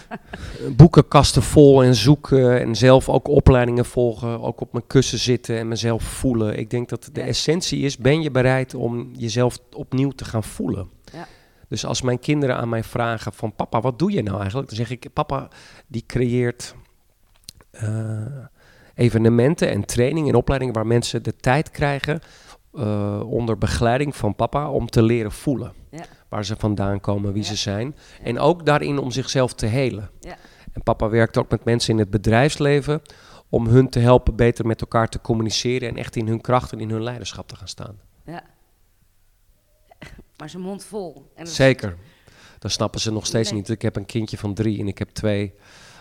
boekenkasten 0.78 1.42
vol 1.42 1.84
en 1.84 1.96
zoeken. 1.96 2.60
En 2.62 2.75
zelf 2.75 3.10
ook 3.10 3.28
opleidingen 3.28 3.86
volgen. 3.86 4.42
Ook 4.42 4.62
op 4.62 4.72
mijn 4.72 4.88
kussen 4.88 5.20
zitten 5.20 5.58
en 5.58 5.68
mezelf 5.68 6.04
voelen. 6.04 6.58
Ik 6.58 6.70
denk 6.70 6.90
dat 6.90 7.10
de 7.14 7.22
Ja. 7.22 7.28
essentie 7.28 7.80
is, 7.80 7.98
ben 7.98 8.22
je 8.22 8.32
bereid 8.32 8.74
om 8.74 9.10
jezelf 9.14 9.58
opnieuw 9.75 10.12
te 10.12 10.25
gaan 10.25 10.44
voelen? 10.44 10.90
Ja. 11.14 11.28
Dus 11.70 11.86
als 11.86 12.02
mijn 12.02 12.20
kinderen 12.20 12.58
aan 12.58 12.70
mij 12.70 12.84
vragen 12.84 13.34
van 13.34 13.56
papa, 13.56 13.82
wat 13.82 14.00
doe 14.00 14.12
je 14.12 14.24
nou 14.24 14.40
eigenlijk? 14.40 14.68
Dan 14.68 14.78
zeg 14.78 14.90
ik, 14.90 15.08
papa 15.14 15.48
die 15.88 16.04
creëert 16.08 16.75
eh, 17.72 18.25
evenementen 18.96 19.70
en 19.70 19.86
trainingen 19.86 20.30
en 20.30 20.36
opleidingen 20.36 20.74
waar 20.74 20.88
mensen 20.88 21.24
de 21.24 21.36
tijd 21.36 21.72
krijgen 21.72 22.20
eh, 22.74 23.22
onder 23.25 23.58
begeleiding 23.58 24.16
van 24.16 24.36
papa 24.36 24.70
om 24.70 24.90
te 24.90 25.04
leren 25.04 25.32
voelen. 25.32 25.74
Waar 26.36 26.46
ze 26.46 26.56
vandaan 26.56 27.00
komen, 27.00 27.34
wie 27.34 27.42
Ja. 27.42 27.48
ze 27.48 27.56
zijn. 27.56 27.96
En 28.24 28.39
ook 28.39 28.65
daarin 28.65 28.98
om 28.98 29.12
zichzelf 29.12 29.54
te 29.54 29.65
helen. 29.65 30.10
Ja. 30.20 30.38
En 30.74 30.84
papa 30.84 31.10
werkt 31.10 31.38
ook 31.38 31.50
met 31.50 31.63
mensen 31.63 31.94
in 31.94 32.00
het 32.00 32.10
bedrijfsleven 32.10 33.01
om 33.50 33.68
hun 33.68 33.89
te 33.89 34.00
helpen 34.00 34.36
beter 34.36 34.65
met 34.65 34.82
elkaar 34.82 35.10
te 35.10 35.22
communiceren 35.22 35.89
en 35.89 35.98
echt 35.98 36.15
in 36.15 36.27
hun 36.27 36.42
kracht 36.42 36.72
en 36.72 36.80
in 36.80 36.89
hun 36.89 37.04
leiderschap 37.04 37.48
te 37.48 37.56
gaan 37.56 37.68
staan. 37.68 38.00
Ja. 38.25 38.44
Maar 40.38 40.50
zijn 40.50 40.63
mond 40.63 40.84
vol. 40.84 41.32
En 41.36 41.48
Zeker. 41.48 41.96
Dat 42.60 42.72
snappen 42.72 43.00
ze 43.00 43.12
nog 43.12 43.25
steeds 43.25 43.50
Nee. 43.51 43.60
niet. 43.60 43.70
Ik 43.70 43.82
heb 43.82 43.96
een 43.96 44.06
kindje 44.06 44.38
van 44.38 44.54
drie 44.54 44.80
en 44.80 44.88
ik 44.88 44.98
heb 44.98 45.10
twee 45.10 45.54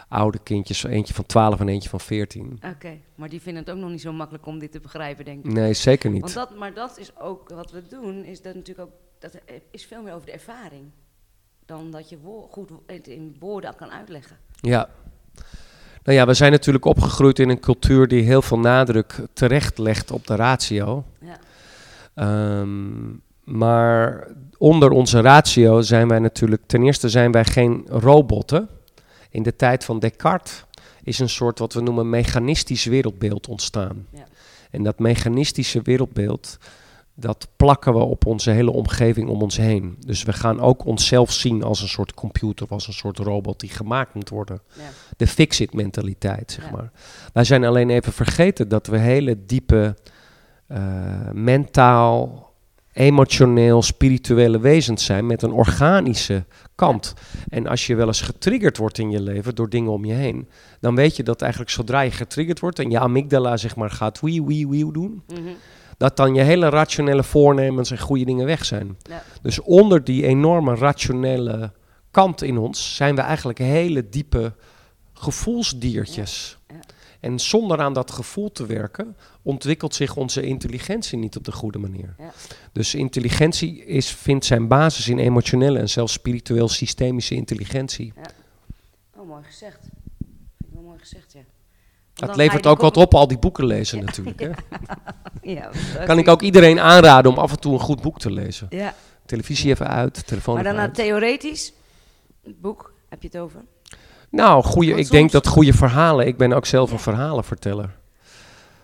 oude 0.08 0.38
kindjes. 0.38 0.84
Eentje 0.84 1.14
van 1.14 1.26
12 1.26 1.60
en 1.60 1.68
eentje 1.68 1.88
van 1.88 2.00
14. 2.00 2.60
Oké, 2.74 2.98
maar 3.14 3.28
die 3.28 3.40
vinden 3.40 3.62
het 3.62 3.72
ook 3.72 3.78
nog 3.80 3.90
niet 3.90 4.00
zo 4.00 4.12
makkelijk 4.12 4.46
om 4.46 4.58
dit 4.58 4.72
te 4.72 4.80
begrijpen, 4.80 5.24
denk 5.24 5.44
ik. 5.44 5.52
Nee, 5.52 5.72
zeker 5.74 6.10
niet. 6.10 6.20
Want 6.20 6.34
dat, 6.34 6.56
maar 6.58 6.74
dat 6.74 6.98
is 6.98 7.18
ook 7.18 7.48
wat 7.48 7.70
we 7.70 7.82
doen, 7.88 8.24
is 8.24 8.42
dat 8.42 8.54
natuurlijk 8.54 8.88
ook, 8.88 8.94
dat 9.32 9.40
is 9.70 9.84
veel 9.84 10.02
meer 10.02 10.12
over 10.12 10.26
de 10.26 10.32
ervaring. 10.32 10.84
Dan 11.66 11.90
dat 11.90 12.08
je 12.08 12.18
wo- 12.18 12.48
goed 12.50 12.70
het 12.86 13.06
in 13.06 13.36
woorden 13.38 13.74
kan 13.76 13.90
uitleggen. 13.90 14.36
Ja. 14.60 14.88
Nou 16.02 16.18
ja, 16.18 16.26
we 16.26 16.34
zijn 16.34 16.52
natuurlijk 16.52 16.84
opgegroeid 16.84 17.38
in 17.38 17.48
een 17.48 17.60
cultuur 17.60 18.08
die 18.08 18.22
heel 18.22 18.42
veel 18.42 18.58
nadruk 18.58 19.14
terecht 19.32 19.78
legt 19.78 20.10
op 20.10 20.26
de 20.26 20.34
ratio. 20.34 21.04
Ja. 21.20 21.38
Ehm, 22.14 23.10
maar 23.44 24.28
onder 24.58 24.90
onze 24.90 25.20
ratio 25.20 25.80
zijn 25.80 26.08
wij 26.08 26.18
natuurlijk, 26.18 26.62
ten 26.66 26.82
eerste 26.82 27.08
zijn 27.08 27.32
wij 27.32 27.44
geen 27.44 27.86
robotten. 27.88 28.68
In 29.30 29.42
de 29.42 29.56
tijd 29.56 29.84
van 29.84 29.98
Descartes 29.98 30.64
is 31.02 31.18
een 31.18 31.28
soort 31.28 31.58
wat 31.58 31.72
we 31.72 31.80
noemen 31.80 32.10
mechanistisch 32.10 32.84
wereldbeeld 32.84 33.48
ontstaan. 33.48 34.06
Ja. 34.12 34.24
En 34.70 34.82
dat 34.82 34.98
mechanistische 34.98 35.82
wereldbeeld 35.82 36.58
dat 37.16 37.48
plakken 37.56 37.92
we 37.92 37.98
op 37.98 38.26
onze 38.26 38.50
hele 38.50 38.70
omgeving 38.70 39.28
om 39.28 39.42
ons 39.42 39.56
heen. 39.56 39.96
Dus 40.06 40.22
we 40.22 40.32
gaan 40.32 40.60
ook 40.60 40.84
onszelf 40.84 41.32
zien 41.32 41.62
als 41.62 41.82
een 41.82 41.88
soort 41.88 42.14
computer 42.14 42.64
of 42.66 42.72
als 42.72 42.86
een 42.86 42.92
soort 42.92 43.18
robot 43.18 43.60
die 43.60 43.70
gemaakt 43.70 44.14
moet 44.14 44.28
worden. 44.28 44.60
Ja. 44.76 44.82
De 45.16 45.26
fix-it 45.26 45.74
mentaliteit, 45.74 46.52
zeg 46.52 46.64
Ja. 46.64 46.70
maar. 46.70 46.90
Wij 47.32 47.44
zijn 47.44 47.64
alleen 47.64 47.90
even 47.90 48.12
vergeten 48.12 48.68
dat 48.68 48.86
we 48.86 48.98
hele 48.98 49.44
diepe 49.46 49.96
eh, 50.66 51.30
mentaal, 51.32 52.52
emotioneel, 52.92 53.82
spirituele 53.82 54.58
wezens 54.60 55.04
zijn 55.04 55.26
met 55.26 55.42
een 55.42 55.52
organische 55.52 56.44
kant. 56.74 57.14
En 57.48 57.66
als 57.66 57.86
je 57.86 57.94
wel 57.94 58.06
eens 58.06 58.20
getriggerd 58.20 58.76
wordt 58.76 58.98
in 58.98 59.10
je 59.10 59.20
leven 59.20 59.54
door 59.54 59.68
dingen 59.68 59.90
om 59.92 60.04
je 60.04 60.12
heen, 60.12 60.48
dan 60.80 60.94
weet 60.94 61.16
je 61.16 61.22
dat 61.22 61.42
eigenlijk 61.42 61.70
zodra 61.72 62.00
je 62.00 62.10
getriggerd 62.10 62.60
wordt 62.60 62.78
en 62.78 62.90
je 62.90 62.98
amygdala 62.98 63.56
zeg 63.56 63.76
maar 63.76 63.90
gaat 63.90 64.20
wie 64.20 64.42
wie 64.44 64.68
wie 64.68 64.92
doen, 64.92 65.22
Mhm. 65.28 65.40
Dat 65.96 66.16
dan 66.16 66.34
je 66.34 66.42
hele 66.42 66.68
rationele 66.68 67.24
voornemens 67.24 67.90
en 67.90 67.98
goede 67.98 68.24
dingen 68.24 68.46
weg 68.46 68.64
zijn. 68.64 68.96
Ja. 69.02 69.22
Dus 69.42 69.60
onder 69.60 70.04
die 70.04 70.26
enorme 70.26 70.74
rationele 70.74 71.72
kant 72.10 72.42
in 72.42 72.58
ons 72.58 72.96
zijn 72.96 73.14
we 73.14 73.20
eigenlijk 73.20 73.58
hele 73.58 74.08
diepe 74.08 74.54
gevoelsdiertjes. 75.12 76.58
Ja, 76.68 76.74
ja. 76.74 76.80
En 77.20 77.38
zonder 77.38 77.80
aan 77.80 77.92
dat 77.92 78.10
gevoel 78.10 78.52
te 78.52 78.66
werken, 78.66 79.16
ontwikkelt 79.42 79.94
zich 79.94 80.16
onze 80.16 80.42
intelligentie 80.42 81.18
niet 81.18 81.36
op 81.36 81.44
de 81.44 81.52
goede 81.52 81.78
manier. 81.78 82.14
Ja. 82.18 82.32
Dus 82.72 82.94
intelligentie 82.94 83.84
is, 83.84 84.10
vindt 84.10 84.44
zijn 84.44 84.68
basis 84.68 85.08
in 85.08 85.18
emotionele 85.18 85.78
en 85.78 85.88
zelfs 85.88 86.12
spiritueel 86.12 86.68
systemische 86.68 87.34
intelligentie. 87.34 88.12
Oh, 89.16 89.28
mooi 89.28 89.42
gezegd. 89.44 89.80
Vind 89.80 89.92
ik 90.58 90.72
wel 90.72 90.82
mooi 90.82 90.98
gezegd, 90.98 91.32
ja. 91.32 91.40
Dat 92.14 92.36
levert 92.36 92.66
ook 92.66 92.80
wat 92.80 92.96
op, 92.96 93.14
al 93.14 93.26
die 93.28 93.38
boeken 93.38 93.66
lezen 93.66 94.04
natuurlijk. 94.04 94.40
Hè? 94.40 94.50
Ja, 95.42 95.70
Kan 96.06 96.18
ik 96.18 96.28
ook 96.28 96.42
iedereen 96.42 96.80
aanraden 96.80 97.30
om 97.32 97.38
af 97.38 97.50
en 97.50 97.60
toe 97.60 97.72
een 97.72 97.80
goed 97.80 98.02
boek 98.02 98.18
te 98.18 98.30
lezen. 98.30 98.66
Ja, 98.70 98.94
Televisie 99.26 99.70
even 99.70 99.88
uit, 99.88 100.26
telefoon 100.26 100.54
maar 100.54 100.64
dan 100.64 100.74
naar 100.74 100.84
uit. 100.84 100.94
theoretisch 100.94 101.72
boek, 102.44 102.92
heb 103.08 103.22
je 103.22 103.28
het 103.32 103.38
over? 103.38 103.60
Nou, 104.30 104.62
goeie, 104.64 104.90
Want 104.94 105.04
ik 105.04 105.10
denk 105.10 105.30
dat 105.30 105.46
goede 105.46 105.72
verhalen. 105.72 106.26
Ik 106.26 106.36
ben 106.36 106.52
ook 106.52 106.66
zelf 106.66 106.92
een 106.92 106.98
verhalenverteller. 106.98 107.90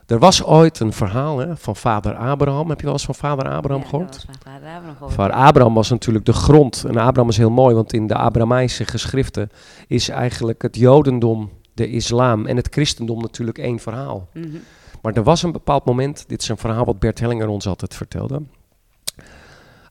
Er 0.07 0.19
was 0.19 0.45
ooit 0.45 0.81
een 0.81 0.93
verhaal 0.93 1.39
hè, 1.39 1.57
van 1.57 1.77
vader 1.77 2.15
Abraham. 2.15 2.69
Heb 2.69 2.79
je 2.79 2.85
wel 2.85 2.93
eens 2.95 3.05
van 3.05 3.15
vader 3.15 3.49
Abraham 3.49 3.83
Ja, 3.83 3.89
gehoord? 3.89 4.13
dat 4.13 4.17
was 4.17 4.27
mijn 4.27 4.39
vader 4.59 4.69
Abraham 4.69 4.95
gehoord. 4.97 5.13
Vader 5.15 5.37
Abraham 5.37 5.75
was 5.75 5.91
natuurlijk 5.91 6.25
de 6.25 6.33
grond. 6.33 6.85
En 6.89 6.97
Abraham 6.97 7.29
is 7.31 7.37
heel 7.37 7.51
mooi, 7.51 7.75
want 7.75 7.93
in 7.93 8.07
de 8.07 8.15
Abrahamische 8.15 8.85
geschriften 8.85 9.51
is 9.87 10.09
eigenlijk 10.09 10.63
het 10.63 10.77
Jodendom, 10.77 11.51
de 11.81 11.91
islam 11.91 12.47
en 12.47 12.57
het 12.57 12.69
christendom 12.71 13.21
natuurlijk 13.21 13.59
één 13.59 13.79
verhaal. 13.79 14.29
Mhm. 14.33 14.57
Maar 15.03 15.13
er 15.13 15.23
was 15.23 15.43
een 15.43 15.53
bepaald 15.53 15.85
moment, 15.85 16.25
dit 16.29 16.43
is 16.43 16.49
een 16.49 16.57
verhaal 16.57 16.85
wat 16.85 16.99
Bert 16.99 17.21
Hellinger 17.21 17.49
ons 17.49 17.67
altijd 17.67 17.95
vertelde. 17.95 18.43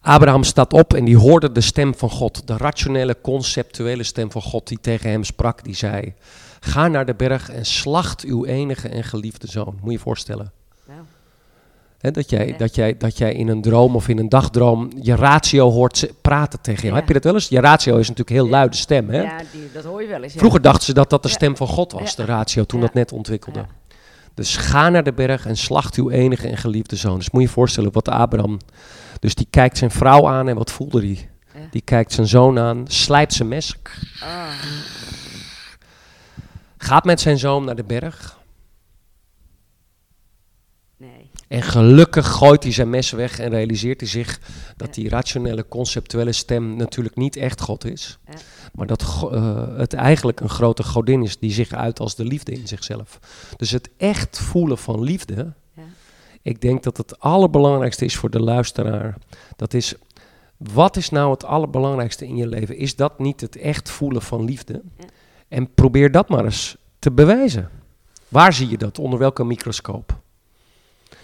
Abraham 0.01 0.43
staat 0.43 0.73
op 0.73 0.93
en 0.93 1.05
die 1.05 1.17
hoorde 1.17 1.51
de 1.51 1.61
stem 1.61 1.95
van 1.95 2.09
God, 2.09 2.47
de 2.47 2.57
rationele, 2.57 3.21
conceptuele 3.21 4.03
stem 4.03 4.31
van 4.31 4.41
God 4.41 4.67
die 4.67 4.79
tegen 4.81 5.09
hem 5.09 5.23
sprak. 5.23 5.63
Die 5.63 5.75
zei, 5.75 6.13
ga 6.59 6.87
naar 6.87 7.05
de 7.05 7.15
berg 7.15 7.49
en 7.49 7.65
slacht 7.65 8.23
uw 8.23 8.45
enige 8.45 8.89
en 8.89 9.03
geliefde 9.03 9.47
zoon. 9.47 9.73
Moet 9.73 9.85
je 9.85 9.91
je 9.91 9.99
voorstellen. 9.99 10.51
Hè, 11.99 12.11
dat, 12.11 12.29
jij, 12.29 12.55
dat, 12.57 12.75
jij, 12.75 12.97
dat 12.97 13.17
jij 13.17 13.33
in 13.33 13.47
een 13.47 13.61
droom 13.61 13.95
of 13.95 14.07
in 14.07 14.17
een 14.19 14.29
dagdroom 14.29 14.91
je 15.01 15.15
ratio 15.15 15.71
hoort 15.71 16.11
praten 16.21 16.61
tegen 16.61 16.81
jou. 16.81 16.93
Ja. 16.93 16.99
Heb 16.99 17.07
je 17.07 17.13
dat 17.13 17.23
wel 17.23 17.33
eens? 17.33 17.47
Je 17.49 17.59
ratio 17.59 17.93
is 17.97 18.07
natuurlijk 18.07 18.29
heel 18.35 18.45
Ja. 18.45 18.51
luide 18.51 18.75
stem. 18.75 19.09
Hè? 19.09 19.21
ja, 19.21 19.37
die, 19.51 19.69
dat 19.73 19.83
hoor 19.83 20.01
je 20.01 20.07
wel 20.07 20.23
eens. 20.23 20.33
ja. 20.33 20.39
Vroeger 20.39 20.61
dachten 20.61 20.83
ze 20.83 20.93
dat 20.93 21.09
dat 21.09 21.23
de 21.23 21.29
stem 21.29 21.57
van 21.57 21.67
God 21.67 21.91
was, 21.91 22.15
de 22.15 22.25
ratio, 22.25 22.63
toen 22.63 22.81
dat 22.81 22.93
net 22.93 23.11
ontwikkelde. 23.11 23.65
Dus 24.33 24.55
ga 24.57 24.89
naar 24.89 25.03
de 25.03 25.13
berg 25.13 25.45
en 25.45 25.57
slacht 25.57 25.95
uw 25.95 26.09
enige 26.09 26.47
en 26.47 26.57
geliefde 26.57 26.95
zoon. 26.95 27.17
Dus 27.17 27.29
moet 27.29 27.41
je 27.41 27.47
je 27.47 27.53
voorstellen 27.53 27.91
wat 27.91 28.07
Abraham... 28.09 28.57
Dus 29.19 29.35
die 29.35 29.47
kijkt 29.49 29.77
zijn 29.77 29.91
vrouw 29.91 30.27
aan 30.27 30.47
en 30.47 30.55
wat 30.55 30.71
voelde 30.71 30.99
hij? 31.01 31.29
Die 31.71 31.81
kijkt 31.81 32.13
zijn 32.13 32.27
zoon 32.27 32.59
aan, 32.59 32.83
slijpt 32.87 33.33
zijn 33.33 33.47
mes, 33.47 33.75
Ah, 34.23 34.49
gaat 36.77 37.03
met 37.05 37.19
zijn 37.21 37.37
zoon 37.37 37.65
naar 37.65 37.75
de 37.75 37.83
berg. 37.83 38.37
nee. 40.97 41.31
En 41.49 41.61
gelukkig 41.61 42.27
gooit 42.27 42.63
hij 42.63 42.71
zijn 42.71 42.89
mes 42.89 43.11
weg 43.11 43.39
en 43.39 43.49
realiseert 43.49 43.99
hij 43.99 44.09
zich 44.09 44.39
dat 44.77 44.93
die 44.93 45.09
rationele, 45.09 45.67
conceptuele 45.67 46.31
stem 46.31 46.75
natuurlijk 46.75 47.15
niet 47.15 47.35
echt 47.35 47.61
God 47.61 47.85
is. 47.85 48.19
Maar 48.73 48.87
dat 48.87 49.01
eh, 49.31 49.77
het 49.77 49.93
eigenlijk 49.93 50.39
een 50.39 50.49
grote 50.49 50.83
godin 50.83 51.23
is 51.23 51.39
die 51.39 51.51
zich 51.51 51.71
uit 51.71 51.99
als 51.99 52.15
de 52.15 52.23
liefde 52.23 52.51
in 52.51 52.67
zichzelf. 52.67 53.19
Dus 53.55 53.71
het 53.71 53.89
echt 53.97 54.39
voelen 54.39 54.77
van 54.77 55.03
liefde, 55.03 55.53
ik 56.41 56.61
denk 56.61 56.83
dat 56.83 56.97
het 56.97 57.19
allerbelangrijkste 57.19 58.05
is 58.05 58.15
voor 58.15 58.29
de 58.29 58.41
luisteraar. 58.41 59.17
Dat 59.55 59.73
is, 59.73 59.93
wat 60.57 60.97
is 60.97 61.09
nou 61.09 61.31
het 61.31 61.43
allerbelangrijkste 61.43 62.25
in 62.25 62.35
je 62.35 62.47
leven? 62.47 62.77
Is 62.77 62.95
dat 62.95 63.19
niet 63.19 63.41
het 63.41 63.55
echt 63.55 63.89
voelen 63.89 64.21
van 64.21 64.43
liefde? 64.43 64.81
En 65.47 65.73
probeer 65.73 66.11
dat 66.11 66.29
maar 66.29 66.43
eens 66.43 66.77
te 66.99 67.11
bewijzen. 67.11 67.69
Waar 68.27 68.53
zie 68.53 68.69
je 68.69 68.77
dat? 68.77 68.99
Onder 68.99 69.19
welke 69.19 69.43
microscoop? 69.43 70.21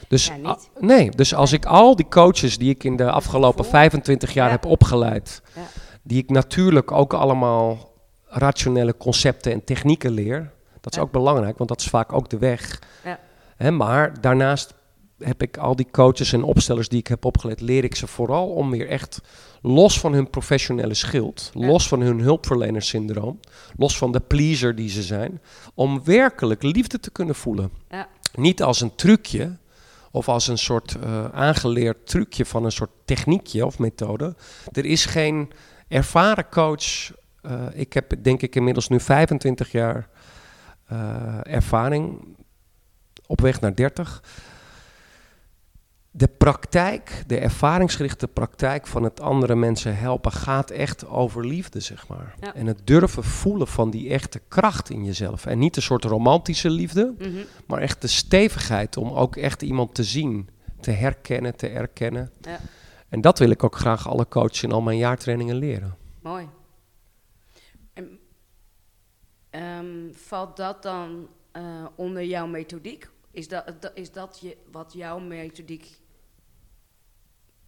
Dus, 0.08 0.26
Ja, 0.28 0.36
niet. 0.36 0.46
a- 0.46 0.60
nee, 0.80 1.10
dus 1.10 1.34
als 1.36 1.52
ik 1.52 1.66
al 1.66 1.96
die 1.96 2.08
coaches 2.08 2.58
die 2.58 2.70
ik 2.70 2.84
in 2.84 2.96
de 2.96 3.12
afgelopen 3.12 3.58
gevoel. 3.66 3.72
25 3.80 4.34
jaar 4.34 4.46
Ja. 4.46 4.52
heb 4.52 4.66
opgeleid, 4.66 5.42
Ja. 5.56 5.62
die 6.04 6.18
ik 6.18 6.30
natuurlijk 6.30 6.92
ook 6.92 7.14
allemaal 7.14 7.94
rationele 8.26 8.98
concepten 8.98 9.52
en 9.52 9.64
technieken 9.64 10.12
leer, 10.12 10.52
dat 10.82 10.94
is 10.96 11.00
ook 11.00 11.12
belangrijk, 11.12 11.58
want 11.58 11.70
dat 11.70 11.80
is 11.80 11.88
vaak 11.88 12.14
ook 12.14 12.30
de 12.30 12.38
weg. 12.38 12.82
Ja. 13.04 13.20
Hè, 13.56 13.72
maar 13.72 14.22
daarnaast 14.22 14.74
heb 15.20 15.42
ik 15.42 15.58
al 15.58 15.76
die 15.76 15.88
coaches 15.92 16.34
en 16.34 16.44
opstellers 16.44 16.90
die 16.90 17.00
ik 17.00 17.08
heb 17.08 17.26
opgeleid, 17.26 17.62
leer 17.62 17.84
ik 17.84 17.96
ze 17.96 18.08
vooral 18.08 18.48
om 18.50 18.72
weer 18.72 18.90
echt 18.90 19.22
los 19.62 20.00
van 20.00 20.14
hun 20.14 20.30
professionele 20.30 20.94
schild, 20.94 21.50
los 21.54 21.88
van 21.88 22.02
hun 22.02 22.20
hulpverlenerssyndroom, 22.20 23.40
los 23.78 23.98
van 23.98 24.12
de 24.12 24.20
pleaser 24.20 24.76
die 24.76 24.90
ze 24.90 25.04
zijn, 25.04 25.42
om 25.74 26.04
werkelijk 26.04 26.64
liefde 26.64 27.00
te 27.00 27.12
kunnen 27.12 27.36
voelen. 27.36 27.72
Ja. 27.90 28.08
Niet 28.36 28.64
als 28.64 28.82
een 28.82 28.96
trucje 28.96 29.58
of 30.16 30.30
als 30.30 30.48
een 30.48 30.58
soort 30.58 30.96
eh, 30.96 31.26
aangeleerd 31.26 32.08
trucje 32.08 32.46
van 32.46 32.66
een 32.66 32.72
soort 32.72 32.92
techniekje 33.06 33.66
of 33.66 33.80
methode. 33.80 34.36
Er 34.72 34.86
is 34.86 35.06
geen 35.06 35.52
ervaren 35.88 36.50
coach. 36.50 37.12
eh, 37.42 37.66
ik 37.74 37.94
heb 37.94 38.14
denk 38.22 38.42
ik 38.42 38.56
inmiddels 38.56 38.88
nu 38.88 39.00
25 39.00 39.72
jaar 39.72 40.10
eh, 40.86 41.38
ervaring 41.44 42.36
op 43.26 43.42
weg 43.42 43.62
naar 43.62 43.76
30. 43.76 44.24
De 46.18 46.28
praktijk, 46.28 47.24
de 47.28 47.38
ervaringsgerichte 47.40 48.28
praktijk 48.28 48.88
van 48.88 49.04
het 49.04 49.20
andere 49.22 49.56
mensen 49.56 49.98
helpen 49.98 50.32
gaat 50.32 50.70
echt 50.72 51.08
over 51.08 51.46
liefde, 51.48 51.80
zeg 51.80 52.08
maar. 52.08 52.36
Ja. 52.40 52.54
En 52.56 52.66
het 52.68 52.88
durven 52.88 53.24
voelen 53.24 53.68
van 53.68 53.90
die 53.90 54.10
echte 54.10 54.42
kracht 54.48 54.90
in 54.90 55.04
jezelf. 55.06 55.46
En 55.46 55.60
niet 55.60 55.76
een 55.76 55.82
soort 55.82 56.04
romantische 56.04 56.70
liefde, 56.70 57.14
Mhm. 57.18 57.30
maar 57.68 57.82
echt 57.82 58.02
de 58.02 58.08
stevigheid 58.08 58.98
om 58.98 59.12
ook 59.12 59.36
echt 59.36 59.62
iemand 59.62 59.96
te 59.96 60.04
zien, 60.04 60.50
te 60.80 60.92
herkennen, 60.92 61.56
te 61.56 61.68
erkennen. 61.68 62.32
Ja. 62.42 62.60
En 63.10 63.22
dat 63.22 63.40
wil 63.40 63.50
ik 63.50 63.64
ook 63.64 63.76
graag 63.76 64.08
alle 64.10 64.28
coaches 64.28 64.64
in 64.64 64.72
al 64.72 64.82
mijn 64.82 64.98
jaartrainingen 64.98 65.56
leren. 65.56 65.96
Mooi. 66.22 66.48
En, 67.94 68.20
ehm, 69.50 70.12
valt 70.14 70.58
dat 70.58 70.84
dan 70.84 71.28
eh, 71.52 71.86
onder 71.96 72.24
jouw 72.24 72.48
methodiek? 72.48 73.10
Is 73.32 73.48
dat, 73.48 73.74
da- 73.80 73.92
is 73.94 74.12
dat 74.12 74.38
je, 74.42 74.58
wat 74.72 74.94
jouw 74.94 75.20
methodiek 75.20 76.00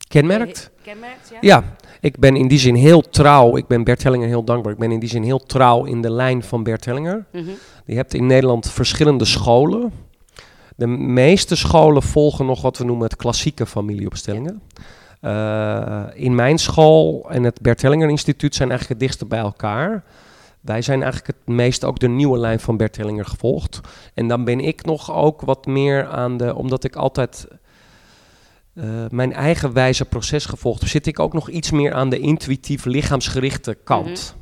Kenmerkt? 0.08 0.72
he- 0.76 0.92
kenmerkt? 0.92 1.30
Ja. 1.30 1.38
Ja, 1.42 1.64
ik 2.00 2.20
ben 2.20 2.36
in 2.36 2.48
die 2.48 2.60
zin 2.60 2.76
heel 2.76 3.02
trouw. 3.02 3.58
Ik 3.58 3.68
ben 3.68 3.84
Bert 3.84 4.04
Hellinger 4.04 4.28
heel 4.28 4.44
dankbaar. 4.44 4.74
Ik 4.74 4.80
ben 4.80 4.92
in 4.92 5.00
die 5.00 5.10
zin 5.10 5.24
heel 5.24 5.40
trouw 5.44 5.84
in 5.86 6.02
de 6.02 6.12
lijn 6.12 6.44
van 6.44 6.64
Bert 6.64 6.86
Hellinger. 6.86 7.26
Mhm. 7.32 7.50
Je 7.86 7.96
hebt 7.96 8.14
in 8.14 8.26
Nederland 8.26 8.72
verschillende 8.72 9.26
scholen. 9.26 9.92
De 10.76 10.88
meeste 10.88 11.56
scholen 11.56 12.04
volgen 12.04 12.46
nog 12.46 12.62
wat 12.62 12.78
we 12.78 12.84
noemen 12.84 13.06
het 13.06 13.16
klassieke 13.16 13.66
familieopstellingen. 13.66 14.62
Eh, 15.22 16.04
in 16.14 16.36
mijn 16.36 16.58
school 16.58 17.26
en 17.30 17.44
het 17.44 17.62
Bert 17.62 17.82
Hellinger 17.82 18.10
Instituut 18.10 18.56
zijn 18.56 18.70
eigenlijk 18.70 19.02
het 19.02 19.28
bij 19.28 19.40
elkaar. 19.40 20.04
Wij 20.62 20.82
zijn 20.82 21.02
eigenlijk 21.04 21.38
het 21.38 21.56
meest 21.56 21.86
ook 21.86 22.00
de 22.00 22.08
nieuwe 22.08 22.38
lijn 22.38 22.60
van 22.60 22.78
Bert 22.78 22.98
Hellinger 22.98 23.26
gevolgd. 23.26 23.82
En 24.14 24.28
dan 24.28 24.44
ben 24.44 24.60
ik 24.60 24.86
nog 24.86 25.14
ook 25.14 25.42
wat 25.42 25.66
meer 25.66 26.08
aan 26.08 26.38
de, 26.38 26.56
omdat 26.56 26.84
ik 26.84 26.96
altijd 26.96 27.48
eh, 28.78 29.06
mijn 29.10 29.34
eigen 29.34 29.74
wijze 29.74 30.06
proces 30.06 30.46
gevolgd 30.46 30.88
zit 30.88 31.08
ik 31.08 31.20
ook 31.20 31.34
nog 31.34 31.50
iets 31.50 31.72
meer 31.72 31.94
aan 31.94 32.10
de 32.10 32.20
intuïtief 32.20 32.86
lichaamsgerichte 32.86 33.78
kant. 33.84 34.36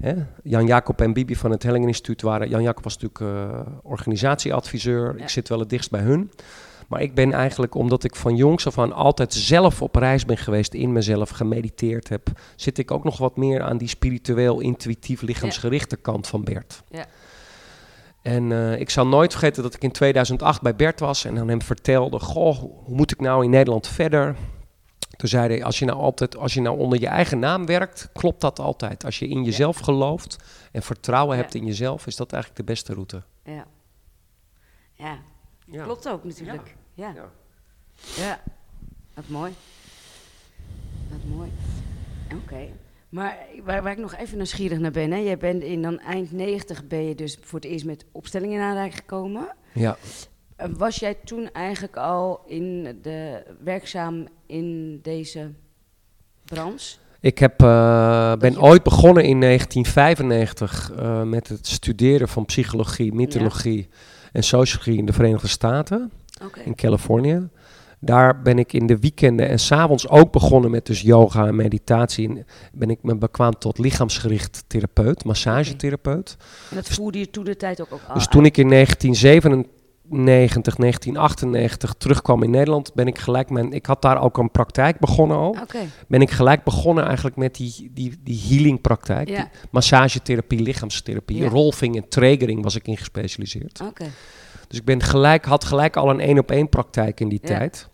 Hè? 0.00 0.14
Jan 0.42 0.66
Jacob 0.66 1.00
en 1.00 1.12
Bibi 1.12 1.36
van 1.36 1.50
het 1.50 1.62
Hellingen 1.62 1.88
Instituut 1.88 2.22
waren. 2.22 2.48
Jan 2.48 2.62
Jacob 2.62 2.84
was 2.84 2.98
natuurlijk 2.98 3.50
eh, 3.50 3.60
organisatieadviseur. 3.82 5.14
Ja. 5.16 5.22
Ik 5.22 5.28
zit 5.28 5.48
wel 5.48 5.58
het 5.58 5.70
dichtst 5.70 5.90
bij 5.90 6.00
hun. 6.00 6.30
Maar 6.88 7.02
ik 7.02 7.14
ben 7.14 7.32
eigenlijk, 7.32 7.74
omdat 7.74 8.04
ik 8.04 8.16
van 8.16 8.36
jongs 8.36 8.66
af 8.66 8.78
aan 8.78 8.92
altijd 8.92 9.34
zelf 9.34 9.82
op 9.82 9.94
reis 9.94 10.24
ben 10.24 10.38
geweest, 10.38 10.74
in 10.74 10.92
mezelf 10.92 11.30
gemediteerd 11.30 12.08
heb, 12.08 12.28
zit 12.56 12.78
ik 12.78 12.90
ook 12.90 13.04
nog 13.04 13.18
wat 13.18 13.36
meer 13.36 13.62
aan 13.62 13.76
die 13.76 13.88
spiritueel, 13.88 14.60
intuïtief, 14.60 15.22
lichaamsgerichte 15.22 15.96
kant 15.96 16.26
van 16.26 16.44
Bert. 16.44 16.82
Ja. 16.90 17.06
En 18.26 18.52
eh, 18.52 18.80
ik 18.80 18.90
zal 18.90 19.06
nooit 19.06 19.30
vergeten 19.30 19.62
dat 19.62 19.74
ik 19.74 19.82
in 19.82 19.92
2008 19.92 20.62
bij 20.62 20.76
Bert 20.76 21.00
was 21.00 21.24
en 21.24 21.38
aan 21.38 21.48
hem 21.48 21.62
vertelde: 21.62 22.18
Goh, 22.20 22.58
hoe 22.58 22.94
moet 22.94 23.12
ik 23.12 23.20
nou 23.20 23.44
in 23.44 23.50
Nederland 23.50 23.86
verder? 23.88 24.36
Toen 25.16 25.28
zei 25.28 25.48
hij: 25.48 25.64
als 25.64 25.78
je, 25.78 25.84
nou 25.84 25.98
altijd, 25.98 26.36
als 26.36 26.54
je 26.54 26.60
nou 26.60 26.78
onder 26.78 27.00
je 27.00 27.06
eigen 27.06 27.38
naam 27.38 27.66
werkt, 27.66 28.08
klopt 28.12 28.40
dat 28.40 28.58
altijd. 28.58 29.04
Als 29.04 29.18
je 29.18 29.28
in 29.28 29.44
jezelf 29.44 29.78
gelooft 29.78 30.36
en 30.72 30.82
vertrouwen 30.82 31.36
Ja. 31.36 31.42
hebt 31.42 31.54
in 31.54 31.64
jezelf, 31.64 32.06
is 32.06 32.16
dat 32.16 32.32
eigenlijk 32.32 32.66
de 32.66 32.72
beste 32.72 32.92
route. 32.94 33.22
Ja. 33.44 33.66
Ja, 34.94 35.18
Ja. 35.64 35.84
klopt 35.84 36.08
ook 36.08 36.24
natuurlijk. 36.24 36.74
Ja. 36.94 37.12
Ja. 37.14 37.30
Ja. 38.16 38.40
Wat 39.14 39.28
mooi. 39.28 39.54
Wat 41.10 41.36
mooi. 41.36 41.52
Oké. 42.34 42.68
Maar 43.08 43.38
waar, 43.64 43.82
waar 43.82 43.92
ik 43.92 43.98
nog 43.98 44.14
even 44.16 44.36
nieuwsgierig 44.36 44.78
naar 44.78 44.90
ben, 44.90 45.10
hè. 45.10 45.18
Jij 45.18 45.36
bent 45.38 45.62
in 45.62 45.82
dan 45.82 45.98
eind 45.98 46.32
90 46.32 46.86
ben 46.86 47.04
je 47.08 47.14
dus 47.14 47.38
voor 47.40 47.58
het 47.60 47.68
eerst 47.68 47.84
met 47.84 48.04
opstellingen 48.12 48.56
in 48.56 48.62
aanraking 48.64 48.94
gekomen. 48.96 49.48
Ja. 49.72 49.96
Eh, 50.56 50.68
Was 50.76 50.96
jij 50.96 51.14
toen 51.24 51.50
eigenlijk 51.52 51.96
al 51.96 52.42
in 52.46 52.98
de, 53.02 53.42
werkzaam 53.64 54.26
in 54.46 54.98
deze 55.02 55.50
branche? 56.44 56.96
Ik 57.20 57.38
heb, 57.38 57.62
eh, 57.62 58.34
ben 58.36 58.52
je- 58.52 58.60
ooit 58.60 58.82
begonnen 58.82 59.24
in 59.24 59.38
1995 59.38 60.92
eh, 60.96 61.22
met 61.22 61.48
het 61.48 61.66
studeren 61.66 62.28
van 62.28 62.44
psychologie, 62.44 63.12
mythologie 63.14 63.88
en 64.32 64.42
sociologie 64.42 64.98
in 64.98 65.06
de 65.06 65.12
Verenigde 65.12 65.48
Staten, 65.48 66.12
in 66.64 66.74
Californië. 66.74 67.48
Daar 68.00 68.42
ben 68.42 68.58
ik 68.58 68.72
in 68.72 68.86
de 68.86 68.98
weekenden 68.98 69.48
en 69.48 69.58
s'avonds 69.58 70.08
ook 70.08 70.32
begonnen 70.32 70.70
met 70.70 70.86
dus 70.86 71.00
yoga 71.00 71.46
en 71.46 71.56
meditatie. 71.56 72.28
En 72.28 72.46
ben 72.72 72.90
ik 72.90 72.98
me 73.02 73.16
bekwaam 73.16 73.58
tot 73.58 73.78
lichaamsgericht 73.78 74.64
therapeut, 74.66 75.24
massagetherapeut. 75.24 76.36
En 76.70 76.76
dat 76.76 76.88
voerde 76.88 77.18
je 77.18 77.30
toen 77.30 77.44
de 77.44 77.56
tijd 77.56 77.80
ook, 77.80 77.92
ook 77.92 78.00
al 78.08 78.14
Dus 78.14 78.26
toen 78.28 78.44
ik 78.44 78.56
in 78.56 78.68
1997, 78.68 80.76
1998 80.76 81.94
terugkwam 81.98 82.42
in 82.42 82.50
Nederland, 82.50 82.94
ben 82.94 83.06
ik 83.06 83.18
gelijk 83.18 83.50
mijn. 83.50 83.72
Ik 83.72 83.86
had 83.86 84.02
daar 84.02 84.20
ook 84.22 84.38
een 84.38 84.50
praktijk 84.50 84.98
begonnen 84.98 85.36
al. 85.36 85.56
Ben 86.08 86.20
ik 86.20 86.30
gelijk 86.30 86.64
begonnen 86.64 87.04
eigenlijk 87.04 87.36
met 87.36 87.54
die, 87.54 87.90
die, 87.94 88.12
die 88.22 88.42
healing 88.48 88.80
praktijk. 88.80 89.28
ja, 89.28 89.36
Die 89.42 89.50
massagetherapie, 89.70 90.60
lichaamstherapie, 90.62 91.36
Ja. 91.36 91.48
rolfing 91.48 91.96
en 91.96 92.08
triggering 92.08 92.62
was 92.62 92.74
ik 92.74 92.86
in 92.88 92.96
gespecialiseerd. 92.96 93.80
oké. 93.80 94.04
Dus 94.68 94.78
ik 94.78 94.84
ben 94.84 95.02
gelijk, 95.02 95.44
had 95.44 95.64
gelijk 95.64 95.96
al 95.96 96.10
een 96.10 96.20
één 96.20 96.38
op 96.38 96.50
één 96.50 96.68
praktijk 96.68 97.20
in 97.20 97.28
die 97.28 97.38
Ja. 97.42 97.48
tijd. 97.58 97.88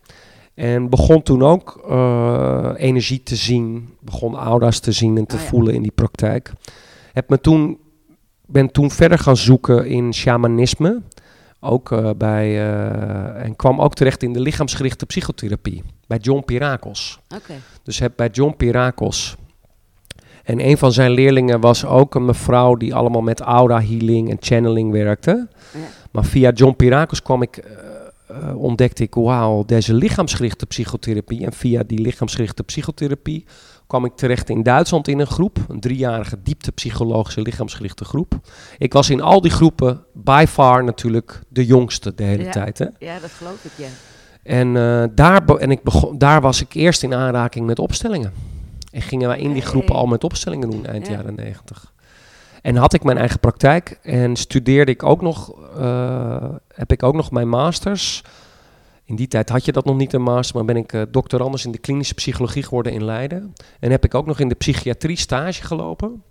En 0.55 0.89
begon 0.89 1.23
toen 1.23 1.43
ook 1.43 1.85
eh, 1.89 2.71
energie 2.77 3.23
te 3.23 3.37
zien, 3.37 3.95
begon 4.01 4.35
aura's 4.37 4.81
te 4.81 4.93
zien 4.93 5.17
en 5.19 5.27
te 5.27 5.37
Oh 5.37 5.43
ja. 5.43 5.49
voelen 5.49 5.75
in 5.75 5.83
die 5.83 5.93
praktijk. 5.95 6.53
Heb 7.13 7.29
me 7.29 7.41
toen, 7.41 7.79
ben 8.47 8.71
toen 8.73 8.91
verder 8.91 9.19
gaan 9.19 9.37
zoeken 9.37 9.87
in 9.87 10.15
shamanisme. 10.15 11.03
Ook 11.61 11.93
eh, 11.93 12.11
bij, 12.17 12.49
eh, 12.49 13.45
en 13.45 13.57
kwam 13.57 13.81
ook 13.81 13.95
terecht 13.95 14.23
in 14.23 14.33
de 14.33 14.41
lichaamsgerichte 14.41 15.07
psychotherapie. 15.07 15.83
Bij 16.07 16.19
John 16.19 16.43
Pirakos. 16.45 17.19
Dus 17.83 17.99
heb 17.99 18.13
bij 18.17 18.29
John 18.29 18.55
Pirakos. 18.57 19.37
En 20.43 20.61
een 20.69 20.79
van 20.79 20.93
zijn 20.93 21.11
leerlingen 21.11 21.61
was 21.61 21.85
ook 21.85 22.15
een 22.15 22.25
mevrouw 22.25 22.75
die 22.75 22.95
allemaal 22.95 23.23
met 23.23 23.41
aura 23.41 23.81
healing 23.81 24.31
en 24.31 24.37
channeling 24.41 24.93
werkte. 24.93 25.49
Ja. 25.73 25.79
Maar 26.13 26.25
via 26.25 26.51
John 26.51 26.77
Pirakos 26.77 27.23
kwam 27.23 27.43
ik, 27.43 27.57
eh, 27.57 27.73
eh, 28.27 28.57
ontdekte 28.57 29.03
ik, 29.03 29.15
wauw, 29.15 29.65
deze 29.65 29.95
lichaamsgerichte 29.95 30.67
psychotherapie. 30.67 31.45
En 31.45 31.53
via 31.53 31.83
die 31.87 31.99
lichaamsgerichte 32.01 32.63
psychotherapie 32.63 33.45
kwam 33.87 34.05
ik 34.05 34.13
terecht 34.17 34.49
in 34.49 34.63
Duitsland 34.63 35.09
in 35.09 35.19
een 35.19 35.27
groep. 35.27 35.59
Een 35.69 35.81
driejarige 35.81 36.43
dieptepsychologische 36.43 37.41
lichaamsgerichte 37.41 38.05
groep. 38.05 38.35
Ik 38.79 38.93
was 38.93 39.11
in 39.11 39.21
al 39.21 39.41
die 39.41 39.51
groepen 39.51 40.05
by 40.15 40.45
far 40.49 40.85
natuurlijk 40.85 41.41
de 41.49 41.67
jongste 41.67 42.15
de 42.15 42.23
hele 42.23 42.43
Ja. 42.45 42.51
tijd. 42.51 42.79
Hè? 42.79 42.87
ja, 42.99 43.19
dat 43.19 43.31
geloof 43.31 43.65
ik, 43.65 43.71
ja. 43.77 43.89
En, 44.43 44.77
eh, 44.77 45.05
daar, 45.15 45.45
en 45.47 45.71
ik 45.71 45.83
begon, 45.83 46.19
daar 46.19 46.41
was 46.41 46.61
ik 46.61 46.75
eerst 46.75 47.03
in 47.03 47.15
aanraking 47.15 47.67
met 47.67 47.79
opstellingen. 47.79 48.33
En 48.91 49.03
gingen 49.03 49.29
wij 49.29 49.39
in 49.39 49.53
die 49.53 49.63
groepen 49.63 49.95
al 49.95 50.07
met 50.07 50.25
opstellingen 50.25 50.71
doen 50.71 50.87
eind 50.87 51.07
Ja. 51.07 51.13
jaren 51.13 51.35
90. 51.35 51.93
En 52.63 52.77
had 52.77 52.93
ik 52.95 53.03
mijn 53.05 53.19
eigen 53.19 53.41
praktijk 53.41 53.99
en 54.03 54.37
studeerde 54.37 54.93
ik 54.93 55.03
ook 55.03 55.23
nog, 55.23 55.53
eh, 55.79 56.49
heb 56.75 56.93
ik 56.93 57.03
ook 57.03 57.15
nog 57.15 57.31
mijn 57.31 57.49
masters. 57.49 58.23
In 59.05 59.17
die 59.17 59.29
tijd 59.29 59.49
had 59.49 59.65
je 59.65 59.73
dat 59.73 59.85
nog 59.85 59.97
niet 59.97 60.13
een 60.13 60.23
master, 60.23 60.57
maar 60.57 60.65
ben 60.65 60.77
ik 60.77 61.07
doctorandus 61.11 61.65
in 61.65 61.73
de 61.73 61.79
klinische 61.79 62.15
psychologie 62.15 62.63
geworden 62.63 62.93
in 62.93 63.05
Leiden. 63.05 63.53
En 63.81 63.91
heb 63.91 64.05
ik 64.05 64.15
ook 64.15 64.27
nog 64.27 64.39
in 64.41 64.49
de 64.49 64.55
psychiatrie 64.55 65.17
stage 65.17 65.63
gelopen. 65.63 66.23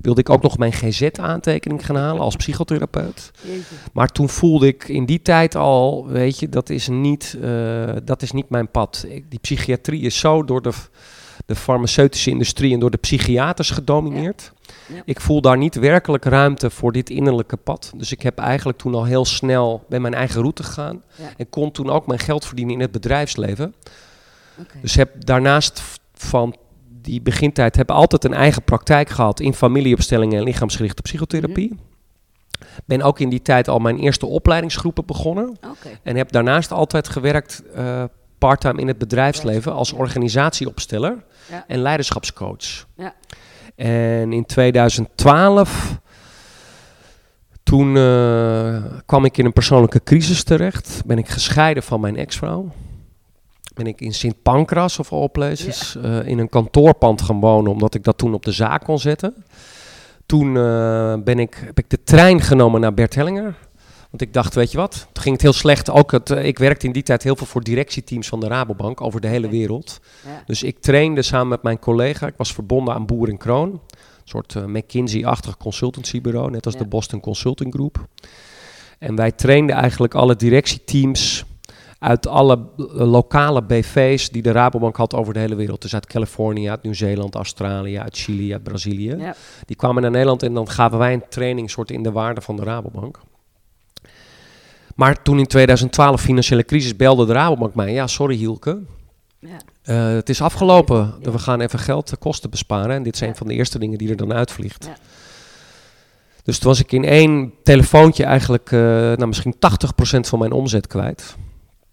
Wilde 0.00 0.20
ik 0.20 0.30
ook 0.30 0.42
nog 0.42 0.58
mijn 0.58 0.72
GZ-aantekening 0.72 1.86
gaan 1.86 1.96
halen 1.96 2.22
als 2.22 2.36
psychotherapeut. 2.36 3.30
Jeetje. 3.42 3.74
Maar 3.92 4.08
toen 4.08 4.28
voelde 4.28 4.66
ik 4.66 4.88
in 4.88 5.06
die 5.06 5.22
tijd 5.22 5.54
al, 5.54 6.06
weet 6.06 6.38
je, 6.38 6.48
dat 6.48 6.70
is 6.70 6.88
niet, 6.88 7.36
eh, 7.42 7.92
dat 8.04 8.22
is 8.22 8.32
niet 8.32 8.48
mijn 8.50 8.70
pad. 8.70 9.04
Ik- 9.08 9.30
die 9.30 9.38
psychiatrie 9.38 10.00
is 10.02 10.18
zo 10.18 10.44
door 10.44 10.62
de, 10.62 10.72
de 11.46 11.54
farmaceutische 11.54 12.30
industrie 12.30 12.72
en 12.74 12.80
door 12.80 12.90
de 12.90 12.96
psychiaters 12.96 13.70
gedomineerd. 13.70 14.42
Ja. 14.42 14.57
Ik 15.04 15.20
voel 15.20 15.40
daar 15.40 15.56
niet 15.56 15.74
werkelijk 15.74 16.24
ruimte 16.24 16.70
voor 16.70 16.92
dit 16.92 17.10
innerlijke 17.10 17.56
pad. 17.56 17.92
Dus 17.96 18.12
ik 18.12 18.22
heb 18.22 18.38
eigenlijk 18.38 18.78
toen 18.78 18.94
al 18.94 19.04
heel 19.04 19.24
snel 19.24 19.84
bij 19.88 20.00
mijn 20.00 20.14
eigen 20.14 20.40
route 20.40 20.62
gegaan. 20.62 21.02
Ja. 21.16 21.24
En 21.36 21.48
kon 21.50 21.70
toen 21.70 21.90
ook 21.90 22.06
mijn 22.06 22.18
geld 22.18 22.46
verdienen 22.46 22.74
in 22.74 22.80
het 22.80 22.90
bedrijfsleven. 22.90 23.74
Dus 24.82 24.94
heb 24.94 25.24
daarnaast 25.24 25.82
van 26.14 26.56
die 27.02 27.20
begintijd 27.22 27.76
heb 27.76 27.90
altijd 27.90 28.24
een 28.24 28.34
eigen 28.34 28.62
praktijk 28.62 29.08
gehad 29.08 29.40
in 29.40 29.54
familieopstellingen 29.54 30.38
en 30.38 30.44
lichaamsgerichte 30.44 31.02
psychotherapie. 31.02 31.78
Ben 32.84 33.02
ook 33.02 33.20
in 33.20 33.28
die 33.28 33.42
tijd 33.42 33.68
al 33.68 33.78
mijn 33.78 33.98
eerste 33.98 34.26
opleidingsgroepen 34.26 35.06
begonnen. 35.06 35.56
En 36.02 36.16
heb 36.16 36.32
daarnaast 36.32 36.72
altijd 36.72 37.08
gewerkt 37.08 37.62
eh 37.74 38.04
parttime 38.38 38.80
in 38.80 38.88
het 38.88 38.98
bedrijfsleven 38.98 39.72
als 39.72 39.92
organisatieopsteller 39.92 41.24
Ja. 41.50 41.64
en 41.66 41.78
leiderschapscoach. 41.78 42.86
Ja. 42.96 43.14
En 43.78 44.32
in 44.32 44.46
2012, 44.46 45.98
toen 47.62 47.96
eh, 47.96 48.82
kwam 49.06 49.24
ik 49.24 49.38
in 49.38 49.44
een 49.44 49.52
persoonlijke 49.52 50.02
crisis 50.02 50.42
terecht. 50.42 51.02
Ben 51.06 51.18
ik 51.18 51.28
gescheiden 51.28 51.82
van 51.82 52.00
mijn 52.00 52.16
ex-vrouw. 52.16 52.68
Ben 53.74 53.86
ik 53.86 54.00
in 54.00 54.14
Sint 54.14 54.42
Pancras 54.42 54.98
of 54.98 55.12
all 55.12 55.28
places 55.28 55.96
eh, 55.96 56.26
in 56.26 56.38
een 56.38 56.48
kantoorpand 56.48 57.22
gaan 57.22 57.40
wonen, 57.40 57.72
omdat 57.72 57.94
ik 57.94 58.04
dat 58.04 58.18
toen 58.18 58.34
op 58.34 58.44
de 58.44 58.52
zaak 58.52 58.84
kon 58.84 58.98
zetten. 58.98 59.44
Toen 60.26 60.56
eh, 60.56 61.14
ben 61.24 61.38
ik, 61.38 61.62
heb 61.64 61.78
ik 61.78 61.90
de 61.90 62.02
trein 62.02 62.40
genomen 62.40 62.80
naar 62.80 62.94
Bert 62.94 63.14
Hellinger. 63.14 63.54
Want 64.10 64.22
ik 64.22 64.32
dacht, 64.32 64.54
weet 64.54 64.70
je 64.70 64.76
wat, 64.76 65.06
toen 65.12 65.22
ging 65.22 65.34
het 65.34 65.42
heel 65.42 65.52
slecht. 65.52 65.90
Ook 65.90 66.12
het, 66.12 66.30
eh, 66.30 66.44
ik 66.44 66.58
werkte 66.58 66.86
in 66.86 66.92
die 66.92 67.02
tijd 67.02 67.22
heel 67.22 67.36
veel 67.36 67.46
voor 67.46 67.62
directieteams 67.62 68.28
van 68.28 68.40
de 68.40 68.46
Rabobank 68.48 69.00
over 69.00 69.20
de 69.20 69.28
hele 69.28 69.48
wereld. 69.48 70.00
Ja. 70.24 70.42
Dus 70.46 70.62
ik 70.62 70.78
trainde 70.80 71.22
samen 71.22 71.48
met 71.48 71.62
mijn 71.62 71.78
collega. 71.78 72.26
Ik 72.26 72.34
was 72.36 72.52
verbonden 72.54 72.94
aan 72.94 73.06
Boer 73.06 73.28
en 73.28 73.36
Kroon. 73.36 73.68
Een 73.70 73.80
soort 74.24 74.54
eh, 74.54 74.64
McKinsey-achtig 74.64 75.56
consultancybureau, 75.56 76.50
net 76.50 76.64
als 76.64 76.74
Ja. 76.74 76.80
de 76.80 76.86
Boston 76.86 77.20
Consulting 77.20 77.74
Group. 77.74 78.06
En 78.98 79.14
wij 79.16 79.32
trainden 79.32 79.76
eigenlijk 79.76 80.14
alle 80.14 80.36
directieteams 80.36 81.44
uit 81.98 82.26
alle 82.26 82.58
eh, 82.76 82.84
lokale 83.10 83.62
BV's 83.62 84.30
die 84.30 84.42
de 84.42 84.52
Rabobank 84.52 84.96
had 84.96 85.14
over 85.14 85.32
de 85.34 85.40
hele 85.40 85.54
wereld. 85.54 85.82
Dus 85.82 85.94
uit 85.94 86.06
Californië, 86.06 86.70
uit 86.70 86.82
Nieuw-Zeeland, 86.82 87.34
Australië, 87.34 87.98
uit 87.98 88.16
Chili, 88.16 88.52
uit 88.52 88.62
Brazilië. 88.62 89.16
Ja. 89.18 89.34
Die 89.66 89.76
kwamen 89.76 90.02
naar 90.02 90.10
Nederland 90.10 90.42
en 90.42 90.54
dan 90.54 90.68
gaven 90.68 90.98
wij 90.98 91.12
een 91.12 91.24
training 91.28 91.70
soort 91.70 91.90
in 91.90 92.02
de 92.02 92.12
waarde 92.12 92.40
van 92.40 92.56
de 92.56 92.62
Rabobank. 92.62 93.18
Maar 94.98 95.22
toen 95.22 95.38
in 95.38 95.46
2012 95.46 96.20
financiële 96.20 96.64
crisis 96.64 96.96
belde 96.96 97.26
de 97.26 97.32
Rabobank 97.32 97.74
mij. 97.74 97.92
Ja, 97.92 98.06
sorry 98.06 98.36
Hielke, 98.36 98.78
Ja. 99.38 99.56
eh, 99.82 100.06
het 100.14 100.28
is 100.28 100.40
afgelopen. 100.42 101.14
Ja. 101.20 101.30
We 101.30 101.38
gaan 101.38 101.60
even 101.60 101.78
geld, 101.78 102.10
eh, 102.10 102.18
kosten 102.18 102.50
besparen. 102.50 102.90
En 102.96 103.02
dit 103.02 103.14
is 103.14 103.20
Ja. 103.20 103.26
een 103.26 103.36
van 103.36 103.46
de 103.46 103.54
eerste 103.54 103.78
dingen 103.78 103.98
die 103.98 104.10
er 104.10 104.16
dan 104.16 104.32
uitvliegt. 104.32 104.84
Ja. 104.84 104.96
Dus 106.42 106.58
toen 106.58 106.68
was 106.70 106.80
ik 106.80 106.92
in 106.92 107.04
één 107.04 107.52
telefoontje 107.62 108.24
eigenlijk 108.24 108.72
eh, 108.72 108.80
nou, 108.80 109.26
misschien 109.26 109.54
80% 109.58 110.28
van 110.28 110.38
mijn 110.38 110.52
omzet 110.52 110.86
kwijt. 110.86 111.36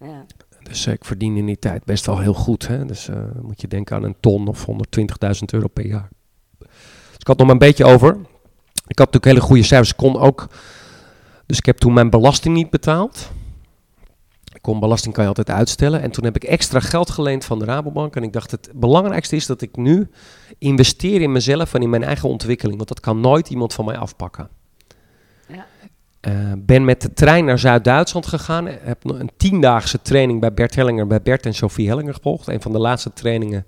Ja. 0.00 0.24
Dus 0.62 0.86
ik 0.86 1.04
verdien 1.04 1.36
in 1.36 1.46
die 1.46 1.58
tijd 1.58 1.84
best 1.84 2.06
wel 2.06 2.18
heel 2.18 2.34
goed. 2.34 2.66
Hè? 2.68 2.84
Dus 2.84 3.08
moet 3.42 3.60
je 3.60 3.68
denken 3.68 3.96
aan 3.96 4.02
een 4.02 4.16
ton 4.20 4.48
of 4.48 4.64
120.000 4.64 5.52
euro 5.52 5.68
per 5.68 5.86
jaar. 5.86 6.08
Dus 6.58 6.68
ik 7.18 7.26
had 7.26 7.36
nog 7.36 7.46
maar 7.46 7.56
een 7.56 7.66
beetje 7.66 7.84
over. 7.84 8.08
Ik 8.86 8.98
had 8.98 9.12
natuurlijk 9.12 9.24
hele 9.24 9.40
goede 9.40 9.62
cijfers. 9.62 9.90
Ik 9.90 9.96
kon 9.96 10.18
ook. 10.18 10.46
Dus 11.46 11.58
ik 11.58 11.66
heb 11.66 11.78
toen 11.78 11.92
mijn 11.92 12.10
belasting 12.10 12.54
niet 12.54 12.70
betaald. 12.70 13.30
Ik 14.52 14.62
kon 14.62 14.80
belasting 14.80 15.14
kan 15.14 15.22
je 15.22 15.28
altijd 15.28 15.50
uitstellen. 15.50 16.02
En 16.02 16.10
toen 16.10 16.24
heb 16.24 16.36
ik 16.36 16.44
extra 16.44 16.80
geld 16.80 17.10
geleend 17.10 17.44
van 17.44 17.58
de 17.58 17.64
Rabobank. 17.64 18.16
En 18.16 18.22
ik 18.22 18.32
dacht, 18.32 18.50
het 18.50 18.70
belangrijkste 18.74 19.36
is 19.36 19.46
dat 19.46 19.60
ik 19.62 19.76
nu 19.76 20.08
investeer 20.58 21.20
in 21.20 21.32
mezelf 21.32 21.74
en 21.74 21.82
in 21.82 21.90
mijn 21.90 22.04
eigen 22.04 22.28
ontwikkeling. 22.28 22.76
Want 22.76 22.88
dat 22.88 23.00
kan 23.00 23.20
nooit 23.20 23.50
iemand 23.50 23.74
van 23.74 23.84
mij 23.84 23.96
afpakken. 23.96 24.48
Ja. 25.48 25.66
Eh, 26.20 26.52
ben 26.58 26.84
met 26.84 27.02
de 27.02 27.12
trein 27.12 27.44
naar 27.44 27.58
Zuid-Duitsland 27.58 28.26
gegaan. 28.26 28.66
Heb 28.66 29.04
een 29.04 29.30
tiendaagse 29.36 30.02
training 30.02 30.40
bij 30.40 30.54
Bert 30.54 30.74
Hellinger, 30.74 31.06
bij 31.06 31.22
Bert 31.22 31.46
en 31.46 31.54
Sophie 31.54 31.88
Hellinger 31.88 32.14
gevolgd. 32.14 32.48
Een 32.48 32.62
van 32.62 32.72
de 32.72 32.78
laatste 32.78 33.12
trainingen. 33.12 33.66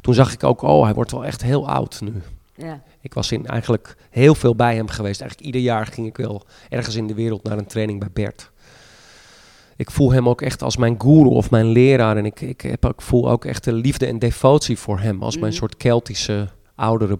Toen 0.00 0.14
zag 0.14 0.32
ik 0.32 0.44
ook, 0.44 0.62
oh, 0.62 0.84
hij 0.84 0.94
wordt 0.94 1.10
wel 1.10 1.24
echt 1.24 1.42
heel 1.42 1.68
oud 1.68 2.00
nu. 2.00 2.12
Ja. 2.54 2.82
Ik 3.06 3.14
was 3.14 3.32
in 3.32 3.46
eigenlijk 3.46 3.96
heel 4.10 4.34
veel 4.34 4.54
bij 4.56 4.74
hem 4.74 4.88
geweest. 4.88 5.20
Eigenlijk 5.20 5.50
ieder 5.54 5.60
jaar 5.70 5.86
ging 5.86 6.06
ik 6.06 6.16
wel 6.16 6.42
ergens 6.68 6.94
in 6.94 7.06
de 7.06 7.14
wereld 7.14 7.42
naar 7.42 7.58
een 7.58 7.66
training 7.66 7.98
bij 8.00 8.10
Bert. 8.12 8.50
Ik 9.76 9.90
voel 9.90 10.12
hem 10.12 10.28
ook 10.28 10.42
echt 10.42 10.62
als 10.62 10.76
mijn 10.76 11.00
guru 11.00 11.28
of 11.28 11.50
mijn 11.50 11.66
leraar. 11.66 12.16
En 12.16 12.24
ik, 12.24 12.40
ik, 12.40 12.60
heb, 12.60 12.84
ik 12.84 13.00
voel 13.00 13.30
ook 13.30 13.44
echt 13.44 13.64
de 13.64 13.72
liefde 13.72 14.06
en 14.06 14.18
devotie 14.18 14.78
voor 14.78 15.00
hem. 15.00 15.22
Als 15.22 15.34
mijn 15.38 15.46
Mhm. 15.48 15.58
soort 15.58 15.76
Keltische 15.76 16.48
oudere 16.74 17.18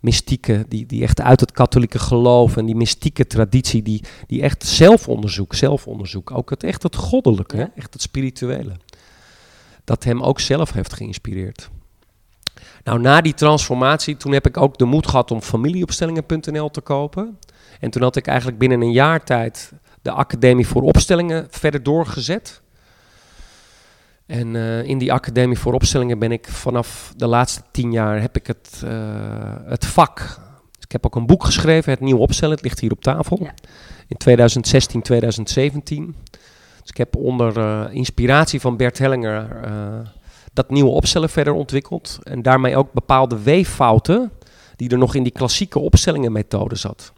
mystieke, 0.00 0.64
die, 0.68 0.86
die 0.86 1.02
echt 1.02 1.20
uit 1.20 1.40
het 1.40 1.52
katholieke 1.52 1.98
geloof 1.98 2.56
en 2.56 2.66
die 2.66 2.76
mystieke 2.76 3.26
traditie, 3.26 3.82
die, 3.82 4.02
die 4.26 4.42
echt 4.42 4.66
zelfonderzoek, 4.66 5.54
zelfonderzoek, 5.54 6.30
ook 6.30 6.50
het 6.50 6.62
echt 6.62 6.82
het 6.82 6.96
goddelijke, 6.96 7.56
Ja. 7.56 7.62
hè, 7.62 7.68
echt 7.80 7.92
het 7.92 8.02
spirituele, 8.02 8.72
dat 9.84 10.04
hem 10.04 10.22
ook 10.22 10.40
zelf 10.40 10.72
heeft 10.72 10.92
geïnspireerd. 10.92 11.70
Nou, 12.86 13.00
na 13.00 13.20
die 13.20 13.34
transformatie, 13.34 14.16
toen 14.16 14.32
heb 14.32 14.46
ik 14.46 14.56
ook 14.56 14.78
de 14.78 14.84
moed 14.84 15.08
gehad 15.08 15.30
om 15.30 15.42
familieopstellingen.nl 15.42 16.70
te 16.70 16.80
kopen. 16.80 17.38
En 17.80 17.90
toen 17.90 18.02
had 18.02 18.16
ik 18.16 18.26
eigenlijk 18.26 18.58
binnen 18.58 18.80
een 18.80 18.92
jaar 18.92 19.24
tijd 19.24 19.72
de 20.02 20.10
Academie 20.10 20.66
voor 20.66 20.82
Opstellingen 20.82 21.46
verder 21.50 21.82
doorgezet. 21.82 22.62
En 24.26 24.56
eh, 24.56 24.82
in 24.82 24.98
die 24.98 25.12
Academie 25.12 25.58
voor 25.58 25.72
Opstellingen 25.72 26.18
ben 26.18 26.32
ik 26.32 26.48
vanaf 26.48 27.12
de 27.16 27.26
laatste 27.26 27.62
tien 27.70 27.92
jaar 27.92 28.20
heb 28.20 28.36
ik 28.36 28.46
het, 28.46 28.82
eh, 28.84 28.90
het 29.64 29.86
vak. 29.86 30.18
Dus 30.72 30.84
ik 30.84 30.92
heb 30.92 31.06
ook 31.06 31.16
een 31.16 31.26
boek 31.26 31.44
geschreven, 31.44 31.92
Het 31.92 32.00
Nieuwe 32.00 32.20
Opstellen. 32.20 32.54
Het 32.54 32.64
ligt 32.64 32.80
hier 32.80 32.92
op 32.92 33.02
tafel. 33.02 33.38
Ja. 33.42 33.54
In 34.08 34.16
2016, 34.16 35.02
2017. 35.02 36.16
Dus 36.80 36.90
ik 36.90 36.96
heb 36.96 37.16
onder 37.16 37.58
eh, 37.58 37.94
inspiratie 37.94 38.60
van 38.60 38.76
Bert 38.76 38.98
Hellinger 38.98 39.60
dat 40.56 40.70
nieuwe 40.70 40.90
opstellen 40.90 41.30
verder 41.30 41.52
ontwikkeld. 41.52 42.18
En 42.22 42.42
daarmee 42.42 42.76
ook 42.76 42.92
bepaalde 42.92 43.42
weeffouten 43.42 44.32
die 44.76 44.90
er 44.90 44.98
nog 44.98 45.14
in 45.14 45.22
die 45.22 45.32
klassieke 45.32 45.78
opstellingenmethode 45.78 46.76
zat. 46.76 47.12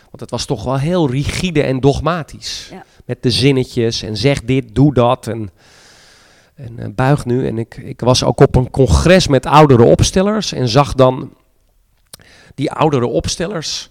Want 0.00 0.20
het 0.20 0.30
was 0.30 0.44
toch 0.44 0.64
wel 0.64 0.78
heel 0.78 1.10
rigide 1.10 1.62
en 1.62 1.80
dogmatisch. 1.80 2.68
Ja. 2.70 2.84
Met 3.04 3.22
de 3.22 3.30
zinnetjes 3.30 4.02
en 4.02 4.16
zeg 4.16 4.44
dit, 4.44 4.74
doe 4.74 4.94
dat 4.94 5.26
en, 5.26 5.50
en 6.54 6.78
eh, 6.78 6.88
buig 6.94 7.24
nu. 7.24 7.46
En 7.46 7.58
ik, 7.58 7.76
ik 7.76 8.00
was 8.00 8.24
ook 8.24 8.40
op 8.40 8.54
een 8.54 8.70
congres 8.70 9.28
met 9.28 9.46
oudere 9.46 9.82
opstellers 9.82 10.52
en 10.52 10.68
zag 10.68 10.94
dan 10.94 11.32
die 12.54 12.72
oudere 12.72 13.06
opstellers 13.06 13.90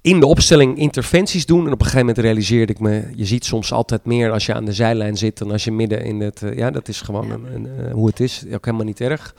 in 0.00 0.20
de 0.20 0.26
opstelling 0.26 0.78
interventies 0.78 1.46
doen. 1.46 1.66
En 1.66 1.72
op 1.72 1.80
een 1.80 1.86
gegeven 1.86 2.06
moment 2.06 2.18
realiseerde 2.18 2.72
ik 2.72 2.80
me, 2.80 3.10
je 3.14 3.24
ziet 3.24 3.44
soms 3.44 3.72
altijd 3.72 4.04
meer 4.04 4.30
als 4.32 4.46
je 4.46 4.54
aan 4.54 4.64
de 4.64 4.72
zijlijn 4.72 5.16
zit 5.16 5.38
dan 5.38 5.50
als 5.50 5.64
je 5.64 5.72
midden 5.72 6.04
in 6.04 6.20
het... 6.20 6.42
eh, 6.42 6.56
ja, 6.56 6.70
dat 6.70 6.88
is 6.88 7.00
gewoon 7.00 7.30
een, 7.30 7.54
een, 7.54 7.66
eh, 7.86 7.92
hoe 7.92 8.06
het 8.06 8.20
is, 8.20 8.44
ook 8.52 8.64
helemaal 8.64 8.86
niet 8.86 9.00
erg. 9.00 9.34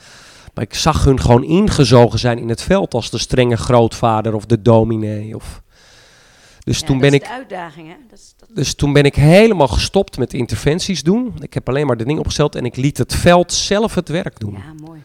Maar 0.53 0.63
ik 0.63 0.73
zag 0.73 1.03
hun 1.03 1.19
gewoon 1.19 1.43
ingezogen 1.43 2.19
zijn 2.19 2.37
in 2.37 2.49
het 2.49 2.61
veld 2.61 2.93
als 2.93 3.09
de 3.09 3.17
strenge 3.17 3.57
grootvader 3.57 4.33
of 4.33 4.45
de 4.45 4.61
dominee. 4.61 5.35
Of... 5.35 5.61
Dus 6.63 6.79
Ja, 6.79 6.85
toen 6.85 6.99
dat 6.99 7.09
ben 7.09 7.19
ik... 7.19 7.23
de 7.23 7.29
uitdaging, 7.29 7.87
hè? 7.87 7.93
Dat 8.09 8.19
is, 8.19 8.33
dat... 8.37 8.49
Dus 8.53 8.73
toen 8.73 8.93
ben 8.93 9.03
ik 9.03 9.15
helemaal 9.15 9.67
gestopt 9.67 10.17
met 10.17 10.33
interventies 10.33 11.03
doen. 11.03 11.33
Ik 11.39 11.53
heb 11.53 11.69
alleen 11.69 11.85
maar 11.87 11.97
de 11.97 12.05
ding 12.05 12.19
opgesteld 12.19 12.55
en 12.55 12.65
ik 12.65 12.75
liet 12.75 12.97
het 12.97 13.15
veld 13.15 13.53
zelf 13.53 13.95
het 13.95 14.09
werk 14.09 14.39
doen. 14.39 14.53
Ja, 14.53 14.85
mooi. 14.85 15.01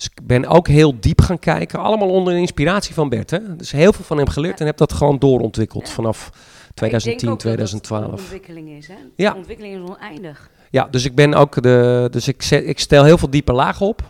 Dus 0.00 0.08
ik 0.14 0.26
ben 0.26 0.46
ook 0.46 0.68
heel 0.68 1.00
diep 1.00 1.20
gaan 1.20 1.38
kijken. 1.38 1.78
Allemaal 1.78 2.08
onder 2.08 2.32
de 2.32 2.38
inspiratie 2.40 2.94
van 2.94 3.08
Bert. 3.08 3.30
Hè? 3.30 3.56
Dus 3.56 3.70
heel 3.70 3.92
veel 3.92 4.04
van 4.04 4.16
hem 4.16 4.28
geleerd 4.28 4.54
Ja. 4.54 4.60
en 4.60 4.66
heb 4.66 4.76
dat 4.76 4.92
gewoon 4.92 5.18
doorontwikkeld 5.18 5.86
Ja. 5.86 5.92
vanaf 5.94 6.30
Maar 6.30 6.40
ik 6.68 6.74
2010, 6.74 7.18
denk 7.18 7.32
ook 7.32 7.42
dat 7.42 7.58
dat 7.58 7.68
2012. 7.80 8.04
een 8.12 8.18
ontwikkeling 8.18 8.68
is, 8.70 8.88
hè? 8.88 8.94
Ja. 9.16 9.30
De 9.30 9.36
ontwikkeling 9.36 9.74
is 9.74 9.90
oneindig. 9.90 10.50
Ja, 10.70 10.88
dus 10.90 11.04
ik 11.04 11.14
ben 11.14 11.34
ook 11.34 11.62
de. 11.62 12.08
Dus 12.10 12.28
ik, 12.28 12.42
zet, 12.42 12.66
ik 12.66 12.78
stel 12.78 13.04
heel 13.04 13.18
veel 13.18 13.30
diepe 13.30 13.52
lagen 13.52 13.86
op. 13.86 14.02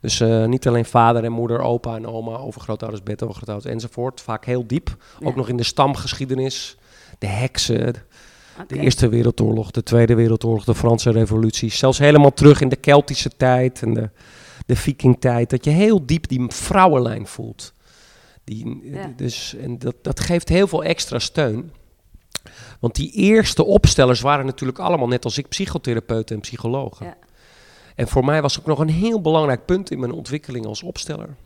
Dus 0.00 0.20
eh, 0.20 0.44
niet 0.44 0.66
alleen 0.68 0.84
vader 0.84 1.24
en 1.24 1.32
moeder, 1.32 1.60
opa 1.60 1.96
en 1.96 2.06
oma, 2.06 2.36
overgrootouders, 2.36 3.02
bed, 3.02 3.22
overgrootouders 3.22 3.72
enzovoort. 3.72 4.20
Vaak 4.20 4.44
heel 4.44 4.66
diep. 4.66 4.96
Ook 5.22 5.36
nog 5.36 5.48
in 5.48 5.56
de 5.56 5.62
stamgeschiedenis. 5.62 6.76
De 7.18 7.26
heksen. 7.26 7.94
De 8.66 8.78
Eerste 8.78 9.08
Wereldoorlog, 9.08 9.70
de 9.70 9.82
Tweede 9.82 10.14
Wereldoorlog, 10.14 10.64
de 10.64 10.74
Franse 10.74 11.10
Revolutie. 11.10 11.70
Zelfs 11.70 11.98
helemaal 11.98 12.32
terug 12.32 12.60
in 12.60 12.68
de 12.68 12.76
Keltische 12.76 13.30
tijd 13.36 13.82
en 13.82 13.94
de, 13.94 14.10
de 14.66 14.76
Vikingtijd. 14.76 15.50
Dat 15.50 15.64
je 15.64 15.70
heel 15.70 16.06
diep 16.06 16.28
die 16.28 16.44
vrouwenlijn 16.48 17.26
voelt. 17.26 17.74
Die, 18.44 18.80
Ja. 18.82 19.12
dus, 19.16 19.54
en 19.54 19.78
dat, 19.78 19.94
dat 20.02 20.20
geeft 20.20 20.48
heel 20.48 20.66
veel 20.66 20.84
extra 20.84 21.18
steun. 21.18 21.72
Want 22.80 22.94
die 22.94 23.12
eerste 23.12 23.64
opstellers 23.64 24.20
waren 24.20 24.46
natuurlijk 24.46 24.78
allemaal, 24.78 25.08
net 25.08 25.24
als 25.24 25.38
ik, 25.38 25.48
psychotherapeuten 25.48 26.34
en 26.34 26.40
psychologen. 26.40 27.06
Ja. 27.06 27.16
En 27.94 28.08
voor 28.08 28.24
mij 28.24 28.42
was 28.42 28.58
ook 28.58 28.66
nog 28.66 28.78
een 28.78 28.88
heel 28.88 29.20
belangrijk 29.20 29.64
punt 29.64 29.90
in 29.90 30.00
mijn 30.00 30.12
ontwikkeling 30.12 30.66
als 30.66 30.82
opsteller. 30.82 31.36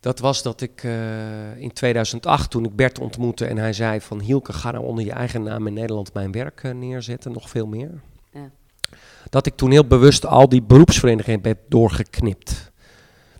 Dat 0.00 0.18
was 0.18 0.42
dat 0.42 0.60
ik 0.60 0.84
eh, 0.84 1.56
in 1.56 1.72
2008, 1.72 2.50
toen 2.50 2.64
ik 2.64 2.76
Bert 2.76 2.98
ontmoette 2.98 3.46
en 3.46 3.56
hij 3.56 3.72
zei 3.72 4.00
van 4.00 4.20
Hielke, 4.20 4.52
ga 4.52 4.70
nou 4.70 4.84
onder 4.84 5.04
je 5.04 5.12
eigen 5.12 5.42
naam 5.42 5.66
in 5.66 5.72
Nederland 5.72 6.12
mijn 6.14 6.32
werk 6.32 6.62
eh, 6.62 6.72
neerzetten, 6.72 7.32
nog 7.32 7.50
veel 7.50 7.66
meer. 7.66 8.00
Dat 9.34 9.46
ik 9.46 9.56
toen 9.56 9.70
heel 9.70 9.86
bewust 9.86 10.26
al 10.26 10.48
die 10.48 10.62
beroepsverenigingen 10.62 11.40
heb 11.42 11.58
doorgeknipt. 11.68 12.72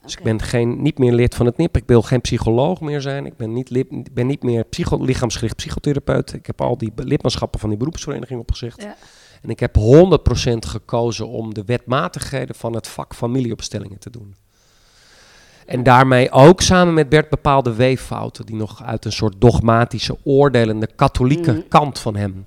Dus 0.03 0.17
ik 0.17 0.23
ben 0.23 0.43
geen, 0.43 0.83
niet 0.83 0.99
meer 0.99 1.13
lid 1.13 1.35
van 1.35 1.47
het 1.47 1.57
NIP, 1.57 1.77
ik 1.77 1.83
wil 1.87 2.03
geen 2.03 2.21
psycholoog 2.21 2.81
meer 2.81 3.01
zijn, 3.01 3.27
ik 3.27 3.37
ben 3.37 3.53
niet, 3.53 3.71
lid, 3.71 4.15
ben 4.15 4.27
niet 4.27 4.43
meer 4.43 4.65
psycho, 4.65 5.05
lichaamsgericht 5.05 5.57
psychotherapeut. 5.57 6.33
Ik 6.33 6.47
heb 6.47 6.61
al 6.61 6.79
die 6.79 6.93
lidmaatschappen 6.97 7.61
van 7.61 7.69
die 7.69 7.79
beroepsvereniging 7.79 8.41
opgezegd. 8.41 8.83
Ja. 8.83 8.97
En 9.43 9.51
ik 9.51 9.61
heb 9.61 9.77
100% 9.79 9.81
gekozen 10.67 11.29
om 11.29 11.55
de 11.55 11.65
wetmatigheden 11.65 12.55
van 12.55 12.75
het 12.75 12.89
vak 12.89 13.15
familieopstellingen 13.15 13.99
te 13.99 14.11
doen. 14.11 14.35
En 15.67 15.83
daarmee 15.83 16.31
ook 16.31 16.61
samen 16.61 16.95
met 16.95 17.09
Bert 17.09 17.29
bepaalde 17.31 17.75
weeffouten 17.75 18.47
die 18.47 18.57
nog 18.57 18.83
uit 18.83 19.05
een 19.05 19.13
soort 19.13 19.35
dogmatische, 19.39 20.17
oordelende, 20.25 20.89
katholieke 20.97 21.53
Mhm. 21.53 21.69
kant 21.69 21.99
van 21.99 22.17
hem. 22.17 22.47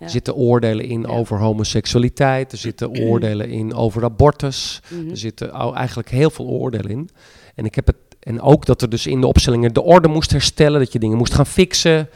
Er 0.00 0.10
zitten 0.10 0.34
oordelen 0.34 0.84
in 0.84 1.06
over 1.06 1.38
homoseksualiteit, 1.38 2.52
er 2.52 2.58
zitten 2.58 2.90
oordelen 3.08 3.48
in 3.48 3.74
over 3.74 4.04
abortus, 4.04 4.80
Mhm. 4.88 5.10
er 5.10 5.16
zitten 5.16 5.50
eigenlijk 5.74 6.10
heel 6.10 6.30
veel 6.30 6.46
oordelen 6.46 6.90
in. 6.90 7.10
En 7.54 7.64
ik 7.64 7.74
heb 7.74 7.86
het 7.86 7.96
en 8.20 8.40
ook 8.40 8.66
dat 8.66 8.82
er 8.82 8.88
dus 8.88 9.06
in 9.06 9.20
de 9.20 9.26
opstellingen 9.26 9.72
de 9.74 9.82
orde 9.82 10.08
moest 10.08 10.30
herstellen, 10.30 10.78
dat 10.80 10.92
je 10.92 10.98
dingen 10.98 11.16
moest 11.16 11.34
gaan 11.34 11.46
fixen. 11.46 12.08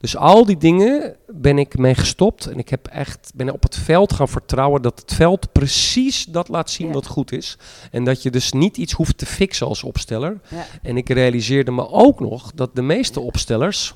Dus 0.00 0.16
al 0.16 0.44
die 0.46 0.56
dingen 0.56 1.16
ben 1.26 1.58
ik 1.58 1.78
mee 1.78 1.94
gestopt 1.94 2.46
en 2.46 2.58
ik 2.58 2.68
heb 2.68 2.86
echt 2.86 3.30
ben 3.34 3.52
op 3.52 3.62
het 3.62 3.76
veld 3.76 4.12
gaan 4.12 4.28
vertrouwen 4.28 4.82
dat 4.82 5.00
het 5.00 5.14
veld 5.14 5.52
precies 5.52 6.24
dat 6.24 6.48
laat 6.48 6.70
zien 6.70 6.86
Ja. 6.86 6.92
wat 6.92 7.06
goed 7.06 7.32
is 7.32 7.58
en 7.90 8.04
dat 8.04 8.22
je 8.22 8.30
dus 8.30 8.52
niet 8.52 8.76
iets 8.76 8.92
hoeft 8.92 9.18
te 9.18 9.26
fixen 9.26 9.66
als 9.66 9.82
opsteller. 9.82 10.40
Ja. 10.50 10.66
En 10.82 10.96
ik 10.96 11.08
realiseerde 11.08 11.70
me 11.70 11.88
ook 11.90 12.20
nog 12.20 12.52
dat 12.54 12.70
de 12.76 12.82
meeste 12.82 13.20
opstellers 13.20 13.94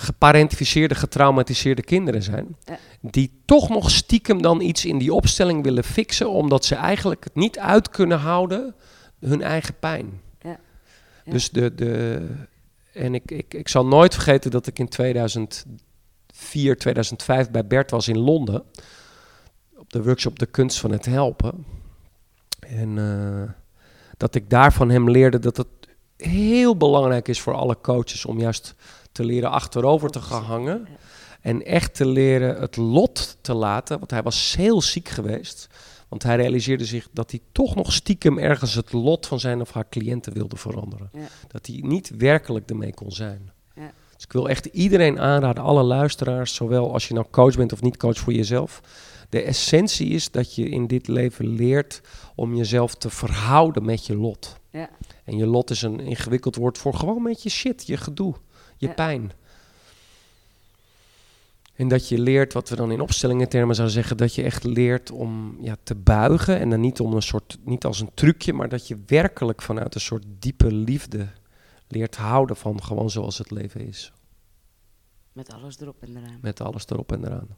geparentificeerde, 0.00 0.94
getraumatiseerde 0.94 1.82
kinderen 1.82 2.22
zijn. 2.22 2.56
Ja. 2.64 2.78
Die 3.00 3.40
toch 3.44 3.68
nog 3.68 3.90
stiekem 3.90 4.42
dan 4.42 4.60
iets 4.60 4.84
in 4.84 4.98
die 4.98 5.14
opstelling 5.14 5.62
willen 5.62 5.84
fixen, 5.84 6.30
omdat 6.30 6.64
ze 6.64 6.74
eigenlijk 6.74 7.24
het 7.24 7.34
niet 7.34 7.58
uit 7.58 7.88
kunnen 7.88 8.18
houden, 8.18 8.74
hun 9.20 9.42
eigen 9.42 9.74
pijn. 9.78 10.20
Ja. 10.40 10.58
Ja. 11.24 11.32
Dus 11.32 11.50
de, 11.50 11.74
de, 11.74 12.26
en 12.92 13.14
ik, 13.14 13.30
ik, 13.30 13.54
ik 13.54 13.68
zal 13.68 13.86
nooit 13.86 14.14
vergeten 14.14 14.50
dat 14.50 14.66
ik 14.66 14.78
in 14.78 14.88
2004, 14.88 16.76
2005 16.76 17.50
bij 17.50 17.66
Bert 17.66 17.90
was 17.90 18.08
in 18.08 18.18
Londen. 18.18 18.62
Op 19.76 19.92
de 19.92 20.02
workshop 20.02 20.38
De 20.38 20.46
Kunst 20.46 20.78
van 20.78 20.90
het 20.90 21.04
Helpen. 21.04 21.64
En 22.58 22.98
eh, 22.98 23.50
dat 24.16 24.34
ik 24.34 24.50
daar 24.50 24.72
van 24.72 24.90
hem 24.90 25.10
leerde 25.10 25.38
dat 25.38 25.56
het 25.56 25.68
heel 26.16 26.76
belangrijk 26.76 27.28
is 27.28 27.40
voor 27.40 27.54
alle 27.54 27.80
coaches 27.80 28.24
om 28.24 28.38
juist 28.38 28.74
te 29.18 29.24
leren 29.24 29.50
achterover 29.50 30.10
te 30.10 30.20
gaan 30.20 30.42
hangen. 30.42 30.88
En 31.40 31.64
echt 31.64 31.94
te 31.94 32.06
leren 32.06 32.60
het 32.60 32.76
lot 32.76 33.36
te 33.40 33.54
laten. 33.54 33.98
Want 33.98 34.10
hij 34.10 34.22
was 34.22 34.54
heel 34.56 34.82
ziek 34.82 35.08
geweest. 35.08 35.66
Want 36.08 36.22
hij 36.22 36.36
realiseerde 36.36 36.84
zich 36.84 37.08
dat 37.12 37.30
hij 37.30 37.40
toch 37.52 37.74
nog 37.74 37.92
stiekem 37.92 38.38
ergens 38.38 38.74
het 38.74 38.92
lot 38.92 39.26
van 39.26 39.40
zijn 39.40 39.60
of 39.60 39.72
haar 39.72 39.88
cliënten 39.88 40.32
wilde 40.32 40.56
veranderen. 40.56 41.10
Ja. 41.12 41.20
Dat 41.48 41.66
hij 41.66 41.80
niet 41.82 42.10
werkelijk 42.16 42.70
ermee 42.70 42.94
kon 42.94 43.12
zijn. 43.12 43.50
Ja. 43.74 43.90
Dus 44.14 44.24
ik 44.24 44.32
wil 44.32 44.48
echt 44.48 44.66
iedereen 44.66 45.20
aanraden, 45.20 45.64
alle 45.64 45.82
luisteraars, 45.82 46.54
zowel 46.54 46.92
als 46.92 47.08
je 47.08 47.14
nou 47.14 47.26
coach 47.30 47.56
bent 47.56 47.72
of 47.72 47.82
niet 47.82 47.96
coach 47.96 48.18
voor 48.18 48.32
jezelf. 48.32 48.80
De 49.28 49.42
essentie 49.42 50.08
is 50.08 50.30
dat 50.30 50.54
je 50.54 50.68
in 50.68 50.86
dit 50.86 51.08
leven 51.08 51.46
leert 51.46 52.00
om 52.34 52.54
jezelf 52.54 52.94
te 52.94 53.10
verhouden 53.10 53.84
met 53.84 54.06
je 54.06 54.16
lot. 54.16 54.56
Ja. 54.70 54.90
En 55.24 55.36
je 55.36 55.46
lot 55.46 55.70
is 55.70 55.82
een 55.82 56.00
ingewikkeld 56.00 56.56
woord 56.56 56.78
voor 56.78 56.94
gewoon 56.94 57.22
met 57.22 57.42
je 57.42 57.48
shit, 57.48 57.86
je 57.86 57.96
gedoe, 57.96 58.34
je 58.78 58.88
pijn. 58.88 59.32
En 61.74 61.88
dat 61.88 62.08
je 62.08 62.18
leert, 62.18 62.52
wat 62.52 62.68
we 62.68 62.76
dan 62.76 62.92
in 62.92 63.00
opstellingentermen 63.00 63.74
zouden 63.74 63.96
zeggen, 63.96 64.16
dat 64.16 64.34
je 64.34 64.42
echt 64.42 64.64
leert 64.64 65.10
om 65.10 65.56
ja, 65.60 65.76
te 65.82 65.94
buigen. 65.94 66.58
En 66.58 66.70
dan 66.70 66.80
niet, 66.80 67.00
om 67.00 67.14
een 67.14 67.22
soort, 67.22 67.58
niet 67.64 67.84
als 67.84 68.00
een 68.00 68.14
trucje, 68.14 68.52
maar 68.52 68.68
dat 68.68 68.88
je 68.88 69.02
werkelijk 69.06 69.62
vanuit 69.62 69.94
een 69.94 70.00
soort 70.00 70.24
diepe 70.38 70.72
liefde 70.72 71.28
leert 71.88 72.16
houden 72.16 72.56
van 72.56 72.82
gewoon 72.82 73.10
zoals 73.10 73.38
het 73.38 73.50
leven 73.50 73.80
is. 73.80 74.12
Met 75.32 75.52
alles 75.52 75.80
erop 75.80 76.02
en 76.02 76.16
eraan. 76.16 76.38
Met 76.42 76.60
alles 76.60 76.86
erop 76.86 77.12
en 77.12 77.24
eraan. 77.24 77.56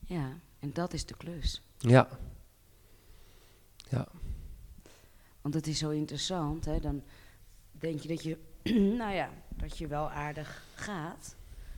Ja, 0.00 0.38
en 0.58 0.72
dat 0.72 0.92
is 0.92 1.06
de 1.06 1.16
klus. 1.16 1.62
Ja. 1.78 2.08
Ja. 3.88 4.08
Want 5.40 5.54
het 5.54 5.66
is 5.66 5.78
zo 5.78 5.90
interessant, 5.90 6.64
hè? 6.64 6.80
dan 6.80 7.02
denk 7.70 8.00
je 8.00 8.08
dat 8.08 8.22
je, 8.22 8.38
nou 8.98 9.14
ja, 9.14 9.28
dat 9.56 9.78
je 9.78 9.86
wel 9.86 10.10
aardig 10.10 10.62
gaat. 10.74 11.36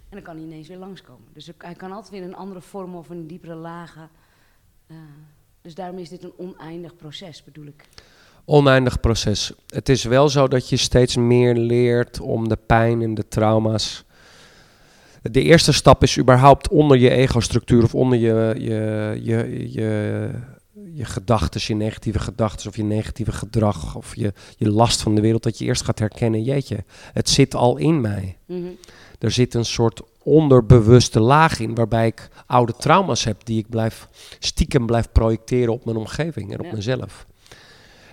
En 0.08 0.16
dan 0.16 0.22
kan 0.22 0.36
hij 0.36 0.44
ineens 0.44 0.68
weer 0.68 0.78
langskomen. 0.78 1.28
Dus 1.32 1.50
hij 1.58 1.74
kan 1.74 1.92
altijd 1.92 2.12
weer 2.12 2.22
een 2.22 2.36
andere 2.36 2.60
vorm 2.60 2.94
of 2.94 3.08
een 3.08 3.26
diepere 3.26 3.54
lagen. 3.54 4.08
Uh, 4.86 4.96
dus 5.62 5.74
daarom 5.74 5.98
is 5.98 6.08
dit 6.08 6.24
een 6.24 6.32
oneindig 6.36 6.96
proces, 6.96 7.44
bedoel 7.44 7.66
ik. 7.66 7.88
Oneindig 8.44 9.00
proces. 9.00 9.52
Het 9.66 9.88
is 9.88 10.04
wel 10.04 10.28
zo 10.28 10.48
dat 10.48 10.68
je 10.68 10.76
steeds 10.76 11.16
meer 11.16 11.54
leert 11.54 12.20
om 12.20 12.48
de 12.48 12.58
pijn 12.66 13.02
en 13.02 13.14
de 13.14 13.28
trauma's. 13.28 14.04
De 15.22 15.42
eerste 15.42 15.72
stap 15.72 16.02
is 16.02 16.18
überhaupt 16.18 16.68
onder 16.68 16.98
je 16.98 17.10
ego-structuur 17.10 17.82
of 17.82 17.94
onder 17.94 18.18
je, 18.18 18.54
je, 18.58 19.18
je, 19.22 19.72
je, 19.72 20.30
je 20.96 21.04
gedachten, 21.04 21.60
je 21.64 21.74
negatieve 21.74 22.18
gedachten 22.18 22.68
of 22.68 22.76
je 22.76 22.84
negatieve 22.84 23.32
gedrag 23.32 23.94
of 23.94 24.14
je, 24.14 24.32
je 24.56 24.70
last 24.70 25.02
van 25.02 25.14
de 25.14 25.20
wereld, 25.20 25.42
dat 25.42 25.58
je 25.58 25.64
eerst 25.64 25.84
gaat 25.84 25.98
herkennen, 25.98 26.42
jeetje, 26.42 26.84
het 27.12 27.28
zit 27.28 27.54
al 27.54 27.76
in 27.76 28.00
mij. 28.00 28.36
Mm 28.46 28.76
Er 29.18 29.30
zit 29.30 29.54
een 29.54 29.64
soort 29.64 30.00
onderbewuste 30.22 31.20
laag 31.20 31.60
in, 31.60 31.74
waarbij 31.74 32.06
ik 32.06 32.28
oude 32.46 32.74
trauma's 32.76 33.24
heb 33.24 33.44
die 33.44 33.58
ik 33.58 33.68
blijf 33.68 34.08
stiekem 34.38 34.86
blijf 34.86 35.12
projecteren 35.12 35.72
op 35.72 35.84
mijn 35.84 35.96
omgeving 35.96 36.52
en 36.52 36.60
op 36.60 36.72
mezelf. 36.72 37.26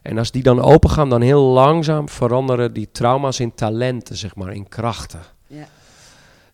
En 0.02 0.18
als 0.18 0.32
die 0.32 0.44
dan 0.44 0.62
open 0.62 0.90
gaan, 0.90 1.10
dan 1.10 1.22
heel 1.22 1.44
langzaam 1.44 2.10
veranderen 2.10 2.74
die 2.74 2.90
trauma's 2.92 3.40
in 3.40 3.54
talenten, 3.54 4.18
zeg 4.18 4.36
maar, 4.36 4.54
in 4.54 4.68
krachten. 4.68 5.22
Ja. 5.48 5.68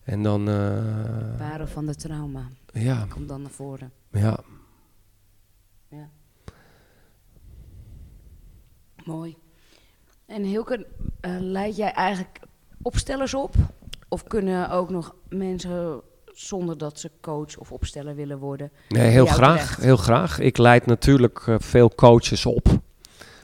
En 0.04 0.22
dan... 0.22 0.48
Uh, 0.48 1.62
van 1.64 1.86
de 1.86 1.94
trauma. 1.94 2.48
Ja. 2.72 3.06
Komt 3.08 3.28
dan 3.28 3.42
naar 3.42 3.50
voren. 3.50 3.92
Ja. 4.12 4.38
Mooi. 9.04 9.36
En 10.26 10.42
Hilke, 10.42 10.86
uh, 11.20 11.36
leid 11.38 11.76
jij 11.76 11.92
eigenlijk 11.92 12.40
opstellers 12.82 13.34
op? 13.34 13.54
Of 14.08 14.24
kunnen 14.24 14.70
ook 14.70 14.90
nog 14.90 15.14
mensen 15.28 16.00
zonder 16.32 16.78
dat 16.78 16.98
ze 16.98 17.10
coach 17.20 17.56
of 17.56 17.72
opsteller 17.72 18.14
willen 18.14 18.38
worden? 18.38 18.70
Nee, 18.88 19.10
heel 19.10 19.26
graag. 19.26 19.76
Heel 19.76 19.96
graag. 19.96 20.38
Ik 20.38 20.58
leid 20.58 20.86
natuurlijk 20.86 21.46
uh, 21.46 21.54
veel 21.58 21.94
coaches 21.94 22.46
op. 22.46 22.68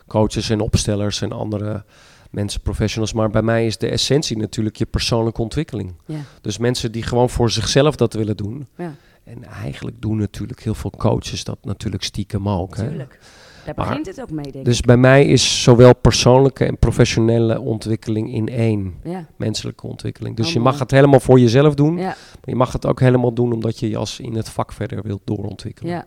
Coaches 0.07 0.51
en 0.51 0.61
opstellers 0.61 1.23
en 1.23 1.33
andere 1.33 1.85
mensen, 2.31 2.61
professionals. 2.61 3.13
Maar 3.13 3.31
bij 3.31 3.43
mij 3.43 3.67
is 3.67 3.79
de 3.79 3.89
essentie 3.89 4.37
natuurlijk 4.37 4.77
je 4.77 4.87
persoonlijke 4.87 5.43
ontwikkeling. 5.43 5.95
Ja. 6.07 6.21
Dus 6.41 6.59
mensen 6.59 6.93
die 6.93 7.03
gewoon 7.03 7.31
voor 7.31 7.51
zichzelf 7.51 7.97
dat 7.97 8.13
willen 8.13 8.37
doen. 8.37 8.69
Ja. 8.77 8.95
En 9.25 9.45
eigenlijk 9.45 10.01
doen 10.01 10.17
natuurlijk 10.17 10.63
heel 10.63 10.75
veel 10.75 10.93
coaches 10.97 11.45
dat 11.45 11.59
natuurlijk 11.63 12.03
stiekem 12.03 12.49
ook. 12.49 12.75
Tuurlijk. 12.75 13.19
Daar 13.67 13.75
begint 13.75 14.07
het 14.07 14.21
ook 14.21 14.31
mee, 14.31 14.53
denk 14.53 14.65
Dus 14.65 14.81
bij 14.81 14.97
mij 14.97 15.27
is 15.27 15.63
zowel 15.63 15.95
persoonlijke 15.95 16.65
en 16.65 16.79
professionele 16.79 17.61
ontwikkeling 17.61 18.33
in 18.33 18.49
één. 18.49 18.95
Ja. 19.05 19.27
Menselijke 19.37 19.87
ontwikkeling. 19.87 20.37
Dus 20.37 20.47
oh, 20.47 20.53
je 20.53 20.61
mag 20.61 20.79
het 20.79 20.91
helemaal 20.91 21.21
voor 21.21 21.41
jezelf 21.41 21.75
doen. 21.75 21.97
Ja. 21.97 22.05
Maar 22.05 22.17
je 22.45 22.55
mag 22.55 22.73
het 22.73 22.87
ook 22.87 23.01
helemaal 23.01 23.33
doen 23.33 23.53
omdat 23.53 23.79
je 23.79 23.89
je 23.89 23.97
als 23.97 24.21
in 24.21 24.35
het 24.35 24.49
vak 24.49 24.73
verder 24.73 25.03
wilt 25.03 25.21
doorontwikkelen. 25.25 25.93
Ja, 25.93 26.07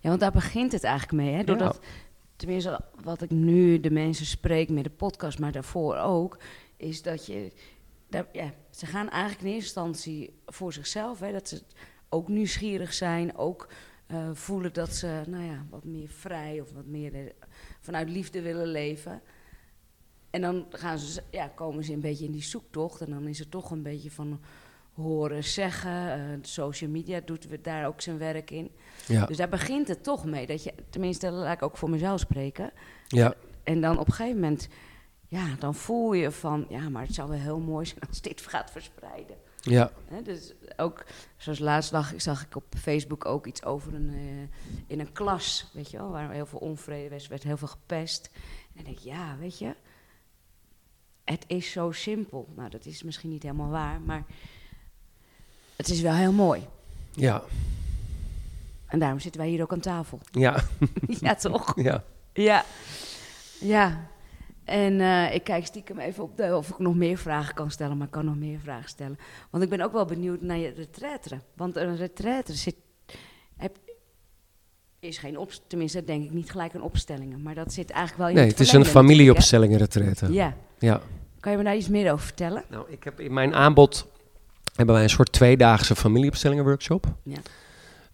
ja 0.00 0.08
want 0.08 0.20
daar 0.20 0.32
begint 0.32 0.72
het 0.72 0.84
eigenlijk 0.84 1.22
mee. 1.22 1.34
Hè? 1.34 1.44
Doordat, 1.44 1.80
tenminste 2.36 2.80
wat 3.02 3.22
ik 3.22 3.30
nu 3.30 3.80
de 3.80 3.90
mensen 3.90 4.26
spreek 4.26 4.68
met 4.68 4.84
de 4.84 4.90
podcast, 4.90 5.38
maar 5.38 5.52
daarvoor 5.52 5.96
ook, 5.96 6.38
is 6.76 7.02
dat 7.02 7.26
je... 7.26 7.52
Daar, 8.08 8.26
ja, 8.32 8.52
ze 8.70 8.86
gaan 8.86 9.10
eigenlijk 9.10 9.42
in 9.42 9.54
eerste 9.54 9.80
instantie 9.80 10.32
voor 10.46 10.72
zichzelf. 10.72 11.20
Hè, 11.20 11.32
dat 11.32 11.48
ze 11.48 11.62
ook 12.08 12.28
nieuwsgierig 12.28 12.92
zijn, 12.92 13.36
ook 13.36 13.68
uh, 14.08 14.30
voelen 14.32 14.72
dat 14.72 14.94
ze 14.94 15.22
nou 15.26 15.44
ja, 15.44 15.66
wat 15.70 15.84
meer 15.84 16.08
vrij 16.08 16.60
of 16.60 16.72
wat 16.72 16.86
meer 16.86 17.14
uh, 17.14 17.30
vanuit 17.80 18.10
liefde 18.10 18.42
willen 18.42 18.66
leven. 18.66 19.20
En 20.30 20.40
dan 20.40 20.66
gaan 20.70 20.98
ze, 20.98 21.22
ja, 21.30 21.48
komen 21.48 21.84
ze 21.84 21.92
een 21.92 22.00
beetje 22.00 22.24
in 22.24 22.32
die 22.32 22.42
zoektocht. 22.42 23.00
En 23.00 23.10
dan 23.10 23.26
is 23.26 23.38
het 23.38 23.50
toch 23.50 23.70
een 23.70 23.82
beetje 23.82 24.10
van 24.10 24.40
horen 24.94 25.44
zeggen. 25.44 26.18
Uh, 26.18 26.38
social 26.42 26.90
media 26.90 27.20
doet 27.24 27.46
daar 27.62 27.86
ook 27.86 28.00
zijn 28.00 28.18
werk 28.18 28.50
in. 28.50 28.70
Ja. 29.06 29.26
Dus 29.26 29.36
daar 29.36 29.48
begint 29.48 29.88
het 29.88 30.02
toch 30.02 30.24
mee. 30.24 30.46
Dat 30.46 30.62
je, 30.62 30.74
tenminste, 30.90 31.30
laat 31.30 31.54
ik 31.54 31.62
ook 31.62 31.76
voor 31.76 31.90
mezelf 31.90 32.20
spreken. 32.20 32.70
Ja. 33.08 33.34
En 33.62 33.80
dan 33.80 33.98
op 33.98 34.06
een 34.06 34.12
gegeven 34.12 34.40
moment, 34.40 34.68
ja, 35.28 35.46
dan 35.58 35.74
voel 35.74 36.12
je 36.12 36.30
van, 36.30 36.66
ja, 36.68 36.88
maar 36.88 37.02
het 37.02 37.14
zou 37.14 37.28
wel 37.28 37.38
heel 37.38 37.60
mooi 37.60 37.86
zijn 37.86 38.00
als 38.08 38.20
dit 38.20 38.40
gaat 38.40 38.70
verspreiden. 38.70 39.36
Ja. 39.70 39.90
dus 40.24 40.52
ook, 40.76 41.04
zoals 41.36 41.58
laatst 41.58 41.90
dag 41.90 42.12
zag 42.16 42.42
ik 42.42 42.56
op 42.56 42.64
Facebook 42.78 43.24
ook 43.24 43.46
iets 43.46 43.64
over 43.64 43.94
een, 43.94 44.14
uh, 44.14 44.48
in 44.86 45.00
een 45.00 45.12
klas, 45.12 45.70
weet 45.72 45.90
je 45.90 45.96
wel, 45.96 46.10
waar 46.10 46.30
heel 46.30 46.46
veel 46.46 46.58
onvrede 46.58 47.14
was, 47.14 47.26
werd 47.26 47.42
heel 47.42 47.56
veel 47.56 47.68
gepest. 47.68 48.30
En 48.34 48.72
dan 48.74 48.84
denk 48.84 48.96
ik, 48.96 49.04
ja, 49.04 49.36
weet 49.38 49.58
je, 49.58 49.74
het 51.24 51.44
is 51.46 51.70
zo 51.70 51.92
simpel. 51.92 52.48
Nou, 52.56 52.70
dat 52.70 52.86
is 52.86 53.02
misschien 53.02 53.30
niet 53.30 53.42
helemaal 53.42 53.70
waar, 53.70 54.00
maar 54.00 54.24
het 55.76 55.88
is 55.88 56.00
wel 56.00 56.14
heel 56.14 56.32
mooi. 56.32 56.66
Ja. 57.10 57.42
En 58.86 58.98
daarom 58.98 59.20
zitten 59.20 59.40
wij 59.40 59.50
hier 59.50 59.62
ook 59.62 59.72
aan 59.72 59.80
tafel. 59.80 60.20
Ja. 60.30 60.64
ja, 61.20 61.34
toch? 61.34 61.72
Ja. 61.82 62.04
Ja. 62.32 62.64
Ja. 63.60 64.10
En 64.66 64.92
uh, 64.92 65.34
ik 65.34 65.44
kijk 65.44 65.66
stiekem 65.66 65.98
even 65.98 66.22
op 66.22 66.36
de, 66.36 66.56
of 66.56 66.68
ik 66.68 66.78
nog 66.78 66.94
meer 66.94 67.18
vragen 67.18 67.54
kan 67.54 67.70
stellen, 67.70 67.96
maar 67.96 68.06
ik 68.06 68.12
kan 68.12 68.24
nog 68.24 68.36
meer 68.36 68.58
vragen 68.58 68.88
stellen. 68.88 69.18
Want 69.50 69.64
ik 69.64 69.70
ben 69.70 69.80
ook 69.80 69.92
wel 69.92 70.04
benieuwd 70.04 70.40
naar 70.40 70.56
je 70.56 70.72
retraite. 70.76 71.40
Want 71.54 71.76
een 71.76 71.96
retraite 71.96 72.54
zit, 72.54 72.74
heb, 73.56 73.76
is 74.98 75.18
geen 75.18 75.38
op, 75.38 75.52
tenminste 75.66 76.04
denk 76.04 76.24
ik 76.24 76.30
niet 76.30 76.50
gelijk 76.50 76.74
een 76.74 76.82
opstellingen, 76.82 77.42
maar 77.42 77.54
dat 77.54 77.72
zit 77.72 77.90
eigenlijk 77.90 78.18
wel 78.18 78.28
in 78.28 78.34
nee, 78.34 78.44
het, 78.44 78.58
het 78.58 78.66
is 78.66 78.72
een 78.72 78.84
familieopstellingen 78.84 79.78
retraite. 79.78 80.32
Ja. 80.32 80.56
ja. 80.78 81.00
Kan 81.40 81.52
je 81.52 81.58
me 81.58 81.64
daar 81.64 81.76
iets 81.76 81.88
meer 81.88 82.12
over 82.12 82.24
vertellen? 82.24 82.64
Nou, 82.70 82.84
ik 82.90 83.04
heb 83.04 83.20
in 83.20 83.32
mijn 83.32 83.54
aanbod 83.54 84.06
hebben 84.74 84.94
wij 84.94 85.04
een 85.04 85.10
soort 85.10 85.32
tweedaagse 85.32 85.96
familieopstellingen 85.96 86.64
workshop. 86.64 87.06
Ja. 87.22 87.38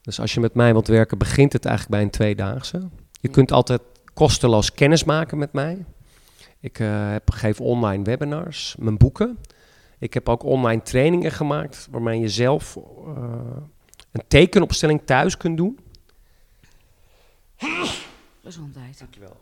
Dus 0.02 0.20
als 0.20 0.34
je 0.34 0.40
met 0.40 0.54
mij 0.54 0.72
wilt 0.72 0.88
werken, 0.88 1.18
begint 1.18 1.52
het 1.52 1.64
eigenlijk 1.64 1.96
bij 1.96 2.04
een 2.04 2.10
tweedaagse. 2.10 2.88
Je 3.20 3.28
kunt 3.28 3.52
altijd 3.52 3.80
kosteloos 4.14 4.72
kennis 4.72 5.04
maken 5.04 5.38
met 5.38 5.52
mij. 5.52 5.84
Ik 6.62 6.78
uh, 6.78 7.10
heb, 7.10 7.30
geef 7.30 7.60
online 7.60 8.04
webinars, 8.04 8.76
mijn 8.78 8.96
boeken. 8.96 9.38
Ik 9.98 10.14
heb 10.14 10.28
ook 10.28 10.42
online 10.42 10.82
trainingen 10.82 11.32
gemaakt 11.32 11.88
waarmee 11.90 12.20
je 12.20 12.28
zelf 12.28 12.76
uh, 12.76 13.24
een 14.12 14.22
tekenopstelling 14.28 15.00
thuis 15.04 15.36
kunt 15.36 15.56
doen. 15.56 15.78
Gezondheid. 18.42 18.98
Dankjewel. 18.98 19.36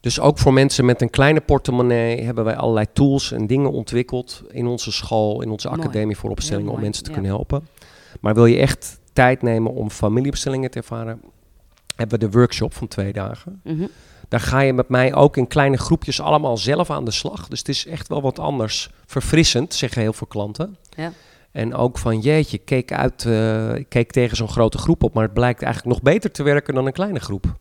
Dus 0.00 0.20
ook 0.20 0.38
voor 0.38 0.52
mensen 0.52 0.84
met 0.84 1.02
een 1.02 1.10
kleine 1.10 1.40
portemonnee 1.40 2.22
hebben 2.22 2.44
wij 2.44 2.56
allerlei 2.56 2.86
tools 2.92 3.32
en 3.32 3.46
dingen 3.46 3.72
ontwikkeld 3.72 4.42
in 4.50 4.66
onze 4.66 4.92
school, 4.92 5.42
in 5.42 5.50
onze 5.50 5.68
academie 5.68 6.16
voor 6.16 6.30
opstellingen 6.30 6.72
om 6.72 6.80
mensen 6.80 7.04
te 7.04 7.10
kunnen 7.10 7.30
helpen. 7.30 7.68
Maar 8.20 8.34
wil 8.34 8.46
je 8.46 8.58
echt 8.58 9.00
tijd 9.12 9.42
nemen 9.42 9.72
om 9.72 9.90
familieopstellingen 9.90 10.70
te 10.70 10.78
ervaren, 10.78 11.20
hebben 11.96 12.18
we 12.18 12.26
de 12.26 12.38
workshop 12.38 12.74
van 12.74 12.88
twee 12.88 13.12
dagen. 13.12 13.60
Mm 13.64 13.88
daar 14.28 14.40
ga 14.40 14.60
je 14.60 14.72
met 14.72 14.88
mij 14.88 15.14
ook 15.14 15.36
in 15.36 15.46
kleine 15.46 15.76
groepjes 15.76 16.20
allemaal 16.20 16.56
zelf 16.56 16.90
aan 16.90 17.04
de 17.04 17.10
slag. 17.10 17.48
Dus 17.48 17.58
het 17.58 17.68
is 17.68 17.86
echt 17.86 18.08
wel 18.08 18.22
wat 18.22 18.38
anders. 18.38 18.90
Verfrissend, 19.06 19.74
zeggen 19.74 20.02
heel 20.02 20.12
veel 20.12 20.26
klanten. 20.26 20.76
Ja. 20.96 21.12
En 21.52 21.74
ook 21.74 21.98
van 21.98 22.20
jeetje, 22.20 22.58
keek 22.58 22.92
uit, 22.92 23.24
uh, 23.24 23.72
keek 23.88 24.12
tegen 24.12 24.36
zo'n 24.36 24.48
grote 24.48 24.78
groep 24.78 25.02
op, 25.02 25.14
maar 25.14 25.22
het 25.22 25.34
blijkt 25.34 25.62
eigenlijk 25.62 25.94
nog 25.94 26.12
beter 26.12 26.30
te 26.30 26.42
werken 26.42 26.74
dan 26.74 26.86
een 26.86 26.92
kleine 26.92 27.20
groep. 27.20 27.54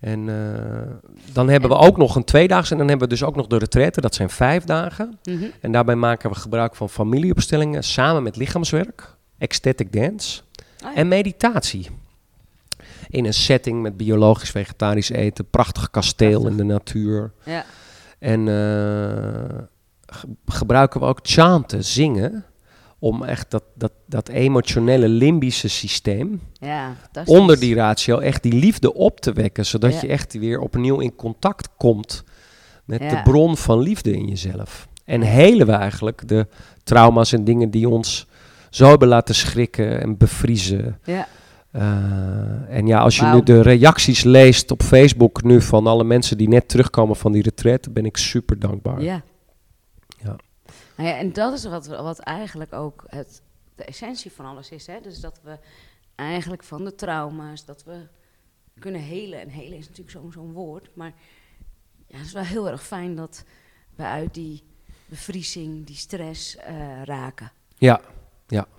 En 0.00 0.28
uh, 0.28 0.34
dan 1.32 1.48
hebben 1.48 1.70
we 1.70 1.76
ook 1.76 1.96
nog 1.96 2.16
een 2.16 2.24
tweedaagse 2.24 2.72
en 2.72 2.78
dan 2.78 2.88
hebben 2.88 3.08
we 3.08 3.14
dus 3.14 3.24
ook 3.24 3.36
nog 3.36 3.46
de 3.46 3.58
retraite, 3.58 4.00
dat 4.00 4.14
zijn 4.14 4.30
vijf 4.30 4.64
dagen. 4.64 5.18
Mm 5.22 5.38
-hmm. 5.38 5.50
En 5.60 5.72
daarbij 5.72 5.94
maken 5.94 6.30
we 6.30 6.36
gebruik 6.36 6.76
van 6.76 6.88
familieopstellingen 6.88 7.84
samen 7.84 8.22
met 8.22 8.36
lichaamswerk, 8.36 9.14
ecstatic 9.38 9.92
dance 9.92 10.40
oh 10.40 10.90
ja. 10.90 10.94
en 10.94 11.08
meditatie 11.08 11.88
in 13.08 13.24
een 13.24 13.34
setting 13.34 13.82
met 13.82 13.96
biologisch 13.96 14.50
vegetarisch 14.50 15.10
eten, 15.10 15.50
prachtig 15.50 15.90
kasteel 15.90 16.46
in 16.46 16.56
de 16.56 16.64
natuur. 16.64 17.32
Ja. 17.44 17.64
En 18.18 18.46
uh, 18.46 19.58
gebruiken 20.46 21.00
we 21.00 21.06
ook 21.06 21.20
chanten, 21.22 21.84
zingen, 21.84 22.44
om 22.98 23.24
echt 23.24 23.50
dat, 23.50 23.62
dat, 23.74 23.92
dat 24.06 24.28
emotionele 24.28 25.08
limbische 25.08 25.68
systeem 25.68 26.40
ja, 26.52 26.94
onder 27.24 27.60
die 27.60 27.74
ratio 27.74 28.18
echt 28.18 28.42
die 28.42 28.52
liefde 28.52 28.94
op 28.94 29.20
te 29.20 29.32
wekken, 29.32 29.66
zodat 29.66 30.00
je 30.00 30.06
echt 30.06 30.38
weer 30.38 30.58
opnieuw 30.58 30.98
in 30.98 31.14
contact 31.14 31.68
komt 31.76 32.24
met 32.84 33.00
de 33.10 33.20
bron 33.24 33.56
van 33.56 33.78
liefde 33.78 34.12
in 34.12 34.26
jezelf. 34.26 34.88
En 35.04 35.20
helen 35.20 35.66
we 35.66 35.72
eigenlijk 35.72 36.28
de 36.28 36.46
trauma's 36.84 37.32
en 37.32 37.44
dingen 37.44 37.70
die 37.70 37.88
ons 37.88 38.26
zo 38.70 38.88
hebben 38.88 39.08
laten 39.08 39.34
schrikken 39.34 40.00
en 40.00 40.16
bevriezen. 40.16 40.98
Ja. 41.04 41.28
Uh, 41.72 42.76
en 42.76 42.86
ja, 42.86 43.00
als 43.00 43.16
je 43.16 43.24
nu 43.24 43.42
de 43.42 43.62
reacties 43.62 44.22
leest 44.22 44.70
op 44.70 44.82
Facebook 44.82 45.42
nu 45.42 45.60
van 45.60 45.86
alle 45.86 46.04
mensen 46.04 46.38
die 46.38 46.48
net 46.48 46.68
terugkomen 46.68 47.16
van 47.16 47.32
die 47.32 47.42
retreat, 47.42 47.92
ben 47.92 48.04
ik 48.04 48.16
super 48.16 48.58
dankbaar. 48.58 49.02
Ja. 49.02 49.22
Ja. 50.22 50.36
Nou 50.96 51.08
ja 51.08 51.16
en 51.16 51.32
dat 51.32 51.52
is 51.52 51.64
wat, 51.64 51.86
wat 51.86 52.18
eigenlijk 52.18 52.72
ook 52.72 53.04
het, 53.06 53.42
de 53.74 53.84
essentie 53.84 54.32
van 54.32 54.44
alles 54.44 54.70
is. 54.70 54.86
Hè? 54.86 55.00
Dus 55.02 55.20
dat 55.20 55.40
we 55.42 55.58
eigenlijk 56.14 56.62
van 56.62 56.84
de 56.84 56.94
trauma's, 56.94 57.64
dat 57.64 57.84
we 57.84 58.06
kunnen 58.78 59.00
helen. 59.00 59.40
En 59.40 59.48
helen 59.48 59.78
is 59.78 59.88
natuurlijk 59.88 60.16
zo'n 60.16 60.32
zo'n 60.32 60.52
woord. 60.52 60.90
Maar 60.94 61.12
ja, 62.06 62.16
het 62.16 62.26
is 62.26 62.32
wel 62.32 62.42
heel 62.42 62.68
erg 62.68 62.82
fijn 62.82 63.14
dat 63.14 63.44
we 63.94 64.02
uit 64.02 64.34
die 64.34 64.62
bevriezing, 65.06 65.86
die 65.86 65.96
stress 65.96 66.56
eh, 66.56 67.02
raken. 67.04 67.52
Ja, 67.76 68.00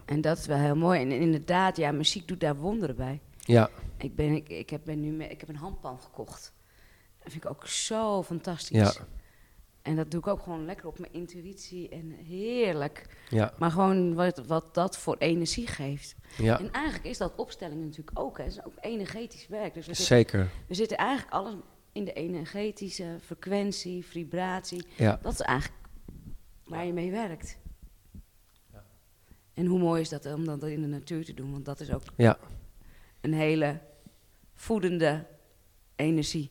En 0.05 0.21
dat 0.21 0.37
is 0.37 0.45
wel 0.45 0.57
heel 0.57 0.75
mooi. 0.75 0.99
En 1.01 1.11
inderdaad, 1.11 1.77
ja, 1.77 1.91
muziek 1.91 2.27
doet 2.27 2.39
daar 2.39 2.55
wonderen 2.55 2.95
bij. 2.95 3.19
ja, 3.39 3.69
Ik, 3.97 4.15
ben, 4.15 4.33
ik, 4.35 4.49
ik, 4.49 4.69
heb, 4.69 4.81
ben 4.85 4.99
nu 5.01 5.11
me- 5.11 5.27
ik 5.27 5.39
heb 5.39 5.49
een 5.49 5.55
handpan 5.55 5.99
gekocht. 6.01 6.53
Dat 7.23 7.31
vind 7.31 7.43
ik 7.43 7.49
ook 7.49 7.67
zo 7.67 8.23
fantastisch. 8.23 8.93
Ja. 8.93 9.05
En 9.81 9.95
dat 9.95 10.11
doe 10.11 10.19
ik 10.19 10.27
ook 10.27 10.41
gewoon 10.41 10.65
lekker 10.65 10.87
op 10.87 10.99
mijn 10.99 11.13
intuïtie 11.13 11.89
en 11.89 12.11
heerlijk. 12.11 13.05
ja, 13.29 13.53
Maar 13.57 13.71
gewoon 13.71 14.13
wat, 14.15 14.37
wat 14.47 14.73
dat 14.73 14.97
voor 14.97 15.15
energie 15.17 15.67
geeft. 15.67 16.15
ja. 16.37 16.59
En 16.59 16.71
eigenlijk 16.71 17.05
is 17.05 17.17
dat 17.17 17.35
opstelling 17.35 17.81
natuurlijk 17.81 18.19
ook. 18.19 18.37
Hè. 18.37 18.43
Het 18.43 18.53
is 18.53 18.65
ook 18.65 18.73
energetisch 18.79 19.47
werk. 19.47 19.73
Dus 19.73 19.85
we 19.87 19.93
zitten, 19.93 20.15
Zeker. 20.15 20.49
we 20.67 20.73
zitten 20.73 20.97
eigenlijk 20.97 21.31
alles 21.33 21.53
in 21.91 22.05
de 22.05 22.13
energetische 22.13 23.17
frequentie, 23.21 24.05
vibratie. 24.05 24.85
Ja, 24.95 25.19
Dat 25.21 25.33
is 25.33 25.39
eigenlijk 25.41 25.81
waar 26.65 26.85
je 26.85 26.93
mee 26.93 27.11
werkt. 27.11 27.57
En 29.59 29.65
hoe 29.65 29.79
mooi 29.79 30.01
is 30.01 30.09
dat 30.09 30.33
om 30.33 30.45
dat 30.45 30.63
in 30.63 30.81
de 30.81 30.87
natuur 30.87 31.25
te 31.25 31.33
doen? 31.33 31.51
Want 31.51 31.65
dat 31.65 31.79
is 31.79 31.91
ook 31.93 32.01
ja, 32.17 32.37
een 33.21 33.33
hele 33.33 33.79
voedende 34.55 35.25
energie. 35.95 36.49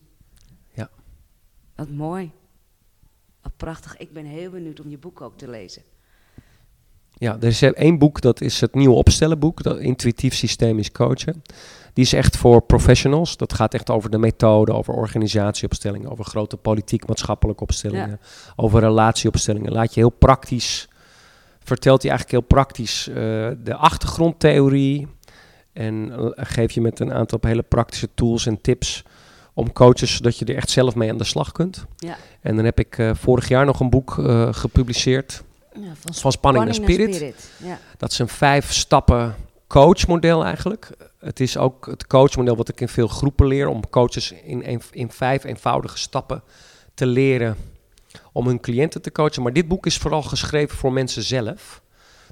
Ja. 0.74 0.90
Wat 1.74 1.90
mooi. 1.90 2.30
Wat 3.42 3.52
prachtig. 3.56 3.96
Ik 3.96 4.12
ben 4.12 4.24
heel 4.24 4.50
benieuwd 4.50 4.80
om 4.80 4.90
je 4.90 4.98
boek 4.98 5.20
ook 5.20 5.38
te 5.38 5.48
lezen. 5.48 5.82
ja. 7.14 7.36
Er 7.40 7.46
is 7.46 7.62
één 7.62 7.98
boek, 7.98 8.20
dat 8.20 8.40
is 8.40 8.60
het 8.60 8.74
nieuwe 8.74 8.94
opstellenboek, 8.94 9.62
dat 9.62 9.78
intuïtief 9.78 10.34
systemisch 10.34 10.92
coachen. 10.92 11.42
Die 11.92 12.04
is 12.04 12.12
echt 12.12 12.36
voor 12.36 12.62
professionals. 12.62 13.36
Dat 13.36 13.52
gaat 13.52 13.74
echt 13.74 13.90
over 13.90 14.10
de 14.10 14.18
methode, 14.18 14.72
over 14.72 14.94
organisatieopstellingen, 14.94 16.10
over 16.10 16.24
grote 16.24 16.56
politiek-maatschappelijke 16.56 17.62
opstellingen, 17.62 18.20
over 18.56 18.80
relatieopstellingen. 18.80 19.72
Laat 19.72 19.94
je 19.94 20.00
heel 20.00 20.10
praktisch, 20.10 20.88
vertelt 21.68 22.02
hij 22.02 22.10
eigenlijk 22.10 22.40
heel 22.40 22.48
praktisch 22.48 23.08
eh, 23.08 23.14
de 23.64 23.74
achtergrondtheorie. 23.74 25.08
En 25.72 26.12
eh, 26.12 26.46
geef 26.46 26.72
je 26.72 26.80
met 26.80 27.00
een 27.00 27.12
aantal 27.12 27.38
hele 27.42 27.62
praktische 27.62 28.08
tools 28.14 28.46
en 28.46 28.60
tips 28.60 29.04
om 29.58 29.72
coaches, 29.72 30.16
zodat 30.16 30.38
je 30.38 30.44
er 30.44 30.56
echt 30.56 30.70
zelf 30.70 30.94
mee 30.94 31.10
aan 31.10 31.18
de 31.18 31.24
slag 31.24 31.52
kunt. 31.52 31.84
Ja. 31.96 32.16
En 32.40 32.56
dan 32.56 32.64
heb 32.64 32.78
ik 32.78 32.98
eh, 32.98 33.10
vorig 33.14 33.48
jaar 33.48 33.64
nog 33.64 33.80
een 33.80 33.90
boek 33.90 34.18
eh, 34.18 34.52
gepubliceerd 34.52 35.42
Ja, 35.72 35.94
van, 35.94 36.14
van 36.14 36.32
Spanning 36.32 36.64
naar 36.64 36.74
Spirit. 36.74 37.34
Ja. 37.56 37.78
Dat 37.96 38.10
is 38.10 38.18
een 38.18 38.28
vijf 38.28 38.72
stappen 38.72 39.34
coachmodel 39.66 40.44
eigenlijk. 40.44 40.90
Het 41.18 41.40
is 41.40 41.56
ook 41.56 41.86
het 41.86 42.06
coachmodel 42.06 42.56
wat 42.56 42.68
ik 42.68 42.80
in 42.80 42.88
veel 42.88 43.08
groepen 43.08 43.46
leer 43.46 43.68
om 43.68 43.88
coaches 43.90 44.32
in, 44.32 44.62
een, 44.64 44.82
in 44.90 45.10
vijf 45.10 45.44
eenvoudige 45.44 45.98
stappen 45.98 46.42
te 46.94 47.06
leren 47.06 47.56
om 48.32 48.46
hun 48.46 48.60
cliënten 48.60 49.02
te 49.02 49.12
coachen. 49.12 49.42
Maar 49.42 49.52
dit 49.52 49.68
boek 49.68 49.86
is 49.86 49.98
vooral 49.98 50.22
geschreven 50.22 50.76
voor 50.76 50.92
mensen 50.92 51.22
zelf. 51.22 51.82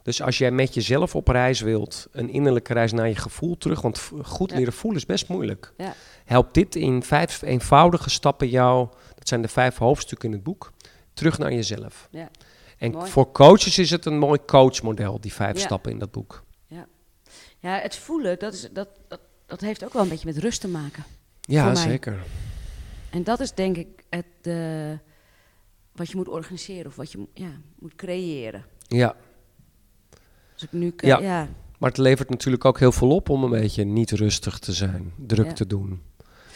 Dus 0.03 0.23
als 0.23 0.39
jij 0.39 0.51
met 0.51 0.75
jezelf 0.75 1.15
op 1.15 1.29
reis 1.29 1.61
wilt, 1.61 2.07
een 2.13 2.31
innerlijke 2.31 2.73
reis 2.73 2.93
naar 2.93 3.09
je 3.09 3.15
gevoel 3.17 3.59
terug, 3.59 3.81
want 3.81 4.11
goed 4.23 4.51
Ja. 4.51 4.57
leren 4.57 4.73
voelen 4.73 5.01
is 5.01 5.07
best 5.07 5.29
moeilijk. 5.29 5.73
Ja. 5.77 5.95
Helpt 6.25 6.55
dit 6.55 6.77
in 6.77 7.03
vijf 7.03 7.43
eenvoudige 7.43 8.11
stappen 8.11 8.49
jou, 8.49 8.89
dat 9.15 9.29
zijn 9.29 9.43
de 9.43 9.49
vijf 9.49 9.77
hoofdstukken 9.77 10.29
in 10.29 10.35
het 10.35 10.45
boek, 10.45 10.73
terug 11.15 11.39
naar 11.39 11.53
jezelf. 11.53 12.09
Ja. 12.11 12.31
En 12.79 12.91
Mooi. 12.91 13.11
voor 13.11 13.33
coaches 13.33 13.79
is 13.79 13.91
het 13.91 14.05
een 14.05 14.19
mooi 14.19 14.39
coachmodel, 14.47 15.21
die 15.21 15.33
vijf 15.33 15.57
Ja. 15.59 15.65
stappen 15.65 15.91
in 15.93 15.99
dat 15.99 16.11
boek. 16.11 16.45
ja, 17.59 17.79
het 17.81 17.97
voelen, 17.97 18.39
dat, 18.39 18.55
is, 18.55 18.69
dat, 18.73 18.89
dat, 19.09 19.21
dat 19.47 19.61
heeft 19.61 19.85
ook 19.85 19.93
wel 19.93 20.03
een 20.03 20.09
beetje 20.09 20.27
met 20.33 20.39
rust 20.39 20.61
te 20.61 20.69
maken. 20.69 21.05
Ja, 21.41 21.75
zeker. 21.75 22.23
En 23.11 23.25
dat 23.25 23.41
is 23.41 23.53
denk 23.53 23.77
ik 23.77 23.89
het, 24.09 24.25
eh, 24.43 24.55
wat 25.97 26.11
je 26.11 26.17
moet 26.17 26.29
organiseren 26.29 26.87
of 26.87 26.97
wat 26.97 27.13
je 27.13 27.27
ja, 27.35 27.51
moet 27.79 27.95
creëren. 27.95 28.65
Ja, 28.89 29.17
Als 30.53 30.63
ik 30.63 30.73
nu... 30.73 30.93
Ja. 30.97 31.19
ja. 31.21 31.49
maar 31.79 31.89
het 31.91 31.99
levert 31.99 32.31
natuurlijk 32.31 32.65
ook 32.65 32.79
heel 32.79 32.93
veel 32.93 33.11
op 33.11 33.29
om 33.29 33.45
een 33.45 33.51
beetje 33.51 33.85
niet 33.85 34.11
rustig 34.11 34.59
te 34.59 34.73
zijn, 34.73 35.13
druk 35.17 35.47
Ja. 35.47 35.53
te 35.53 35.67
doen. 35.67 36.03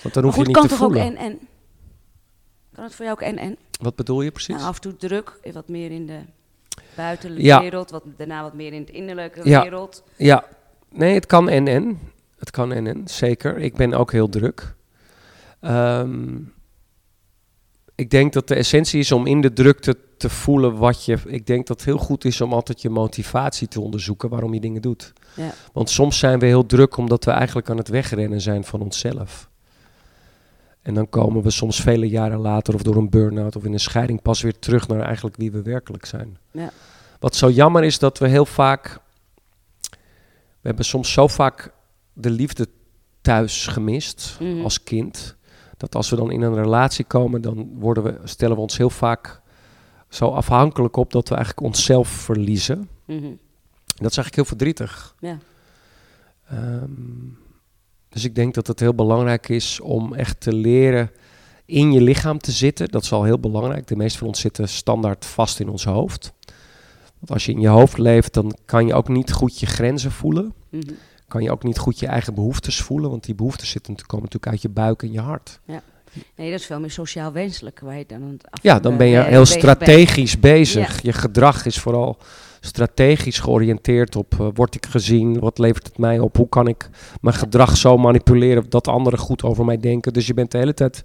Want 0.02 0.14
dan 0.14 0.24
hoef 0.24 0.34
goed, 0.34 0.46
je 0.46 0.52
kan 0.52 0.62
niet 0.62 0.70
te 0.70 0.76
toch 0.78 0.86
ook 0.86 0.92
voelen. 0.94 1.16
en-en? 1.16 1.38
Kan 2.72 2.84
het 2.84 2.94
voor 2.94 3.04
jou 3.04 3.16
ook 3.20 3.24
en-en? 3.26 3.56
Wat 3.80 3.96
bedoel 3.96 4.20
je 4.22 4.30
precies? 4.30 4.54
Nou, 4.54 4.68
af 4.68 4.74
en 4.74 4.80
toe 4.80 4.96
druk, 4.96 5.38
eh, 5.42 5.52
wat 5.52 5.68
meer 5.68 5.90
in 5.90 6.06
de 6.06 6.18
buitenlijke 6.96 7.44
Ja. 7.44 7.60
wereld, 7.60 7.90
wat, 7.90 8.04
daarna 8.16 8.42
wat 8.42 8.54
meer 8.54 8.72
in 8.72 8.80
het 8.80 8.90
innerlijke 8.90 9.42
wereld. 9.42 10.04
Ja, 10.16 10.44
nee, 10.92 11.14
het 11.14 11.26
kan 11.26 11.48
en 11.48 11.68
en. 11.68 11.98
Het 12.38 12.50
kan 12.50 12.72
en 12.72 12.86
en, 12.86 13.08
zeker. 13.08 13.58
Ik 13.58 13.74
ben 13.74 13.94
ook 13.94 14.12
heel 14.12 14.28
druk. 14.28 14.74
Ehm, 15.60 16.36
ik 18.00 18.10
denk 18.10 18.32
dat 18.32 18.48
de 18.48 18.54
essentie 18.54 19.00
is 19.00 19.12
om 19.12 19.26
in 19.26 19.40
de 19.40 19.52
drukte 19.52 19.96
te 20.16 20.28
voelen 20.28 20.76
wat 20.76 21.04
je... 21.04 21.18
Ik 21.26 21.46
denk 21.46 21.66
dat 21.66 21.76
het 21.76 21.86
heel 21.86 21.98
goed 21.98 22.24
is 22.24 22.40
om 22.40 22.52
altijd 22.52 22.82
je 22.82 22.88
motivatie 22.90 23.68
te 23.68 23.80
onderzoeken 23.80 24.28
waarom 24.28 24.54
je 24.54 24.60
dingen 24.60 24.82
doet. 24.82 25.12
Ja. 25.34 25.50
Want 25.72 25.90
soms 25.90 26.18
zijn 26.18 26.38
we 26.38 26.46
heel 26.46 26.66
druk 26.66 26.96
omdat 26.96 27.24
we 27.24 27.30
eigenlijk 27.30 27.70
aan 27.70 27.76
het 27.76 27.88
wegrennen 27.88 28.40
zijn 28.40 28.64
van 28.64 28.80
onszelf. 28.80 29.48
En 30.82 30.94
dan 30.94 31.08
komen 31.08 31.42
we 31.42 31.50
soms 31.50 31.80
vele 31.80 32.08
jaren 32.08 32.38
later 32.38 32.74
of 32.74 32.82
door 32.82 32.96
een 32.96 33.10
burn-out 33.10 33.56
of 33.56 33.64
in 33.64 33.72
een 33.72 33.80
scheiding 33.80 34.22
pas 34.22 34.42
weer 34.42 34.58
terug 34.58 34.88
naar 34.88 35.00
eigenlijk 35.00 35.36
wie 35.36 35.50
we 35.50 35.62
werkelijk 35.62 36.06
zijn. 36.06 36.38
Ja. 36.50 36.70
Wat 37.18 37.36
zo 37.36 37.50
jammer 37.50 37.84
is 37.84 37.98
dat 37.98 38.18
we 38.18 38.28
heel 38.28 38.46
vaak... 38.46 38.98
We 40.60 40.66
hebben 40.68 40.84
soms 40.84 41.12
zo 41.12 41.26
vaak 41.26 41.72
de 42.12 42.30
liefde 42.30 42.66
thuis 43.20 43.66
gemist 43.66 44.36
Mhm. 44.40 44.62
als 44.62 44.82
kind. 44.82 45.36
Dat 45.80 45.94
als 45.94 46.10
we 46.10 46.16
dan 46.16 46.30
in 46.30 46.42
een 46.42 46.54
relatie 46.54 47.04
komen, 47.04 47.42
dan 47.42 47.70
worden 47.78 48.02
we, 48.02 48.18
stellen 48.24 48.56
we 48.56 48.62
ons 48.62 48.76
heel 48.76 48.90
vaak 48.90 49.40
zo 50.08 50.28
afhankelijk 50.28 50.96
op 50.96 51.12
dat 51.12 51.28
we 51.28 51.34
eigenlijk 51.34 51.66
onszelf 51.66 52.08
verliezen. 52.08 52.88
Mhm. 53.04 53.34
Dat 53.84 54.10
is 54.10 54.16
eigenlijk 54.16 54.34
heel 54.34 54.44
verdrietig. 54.44 55.14
Ja. 55.20 55.38
Ehm, 56.48 56.90
dus 58.08 58.24
ik 58.24 58.34
denk 58.34 58.54
dat 58.54 58.66
het 58.66 58.80
heel 58.80 58.94
belangrijk 58.94 59.48
is 59.48 59.80
om 59.80 60.14
echt 60.14 60.40
te 60.40 60.54
leren 60.54 61.10
in 61.64 61.92
je 61.92 62.00
lichaam 62.00 62.38
te 62.38 62.52
zitten. 62.52 62.88
Dat 62.88 63.02
is 63.02 63.12
al 63.12 63.24
heel 63.24 63.40
belangrijk. 63.40 63.86
De 63.86 63.96
meeste 63.96 64.18
van 64.18 64.26
ons 64.26 64.40
zitten 64.40 64.68
standaard 64.68 65.24
vast 65.24 65.60
in 65.60 65.68
ons 65.68 65.84
hoofd. 65.84 66.32
Want 67.18 67.32
als 67.32 67.46
je 67.46 67.52
in 67.52 67.60
je 67.60 67.68
hoofd 67.68 67.98
leeft, 67.98 68.34
dan 68.34 68.56
kan 68.64 68.86
je 68.86 68.94
ook 68.94 69.08
niet 69.08 69.32
goed 69.32 69.60
je 69.60 69.66
grenzen 69.66 70.10
voelen. 70.10 70.54
Mhm. 70.68 70.92
Kan 71.30 71.42
je 71.42 71.50
ook 71.50 71.62
niet 71.62 71.78
goed 71.78 71.98
je 71.98 72.06
eigen 72.06 72.34
behoeftes 72.34 72.82
voelen. 72.82 73.10
Want 73.10 73.24
die 73.24 73.34
behoeftes 73.34 73.70
zitten, 73.70 73.94
komen 73.94 74.24
natuurlijk 74.24 74.52
uit 74.52 74.62
je 74.62 74.68
buik 74.68 75.02
en 75.02 75.12
je 75.12 75.20
hart. 75.20 75.60
Nee, 76.36 76.50
dat 76.50 76.60
is 76.60 76.66
veel 76.66 76.80
meer 76.80 76.90
sociaal 76.90 77.32
wenselijk 77.32 77.80
waar 77.80 77.98
je 77.98 78.04
dan 78.06 78.38
af 78.50 78.62
Ja, 78.62 78.80
dan 78.80 78.96
ben 78.96 79.06
je 79.06 79.18
eh, 79.18 79.26
heel 79.26 79.46
strategisch 79.46 80.40
bezig. 80.40 81.02
Je 81.02 81.12
gedrag 81.12 81.64
is 81.64 81.78
vooral 81.78 82.18
strategisch 82.60 83.38
georiënteerd 83.38 84.16
op 84.16 84.34
uh, 84.40 84.48
word 84.54 84.74
ik 84.74 84.86
gezien, 84.86 85.38
wat 85.38 85.58
levert 85.58 85.86
het 85.86 85.98
mij 85.98 86.18
op, 86.18 86.36
hoe 86.36 86.48
kan 86.48 86.68
ik 86.68 86.90
mijn 87.20 87.36
gedrag 87.36 87.76
zo 87.76 87.96
manipuleren 87.96 88.70
dat 88.70 88.88
anderen 88.88 89.18
goed 89.18 89.42
over 89.42 89.64
mij 89.64 89.76
denken. 89.76 90.12
Dus 90.12 90.26
je 90.26 90.34
bent 90.34 90.50
de 90.50 90.58
hele 90.58 90.74
tijd 90.74 91.04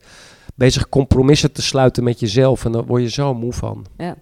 bezig 0.56 0.90
compromissen 0.90 1.52
te 1.52 1.62
sluiten 1.62 2.04
met 2.04 2.20
jezelf 2.20 2.66
en 2.66 2.72
daar 2.72 2.86
word 2.86 3.02
je 3.02 3.10
zo 3.10 3.34
moe 3.34 3.54
van. 3.54 3.86
Ja. 3.98 4.16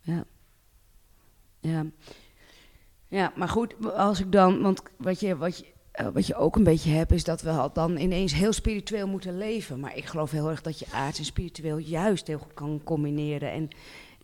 Ja. 0.00 0.24
Ja. 1.60 1.84
Ja, 3.12 3.32
maar 3.36 3.48
goed, 3.48 3.74
als 3.96 4.20
ik 4.20 4.32
dan, 4.32 4.60
want 4.62 4.82
wat 4.96 5.20
je, 5.20 5.36
wat 5.36 5.58
je, 5.58 5.64
eh, 5.92 6.06
wat 6.12 6.26
je 6.26 6.34
ook 6.36 6.56
een 6.56 6.64
beetje 6.64 6.90
hebt, 6.90 7.12
is 7.12 7.24
dat 7.24 7.42
we 7.42 7.70
dan 7.72 7.96
ineens 7.96 8.34
heel 8.34 8.52
spiritueel 8.52 9.06
moeten 9.08 9.38
leven. 9.38 9.80
Maar 9.80 9.96
ik 9.96 10.04
geloof 10.04 10.30
heel 10.30 10.50
erg 10.50 10.62
dat 10.62 10.78
je 10.78 10.86
aards 10.92 11.18
en 11.18 11.24
spiritueel 11.24 11.76
juist 11.78 12.26
heel 12.26 12.38
goed 12.38 12.54
kan 12.54 12.80
combineren. 12.84 13.52
En, 13.52 13.68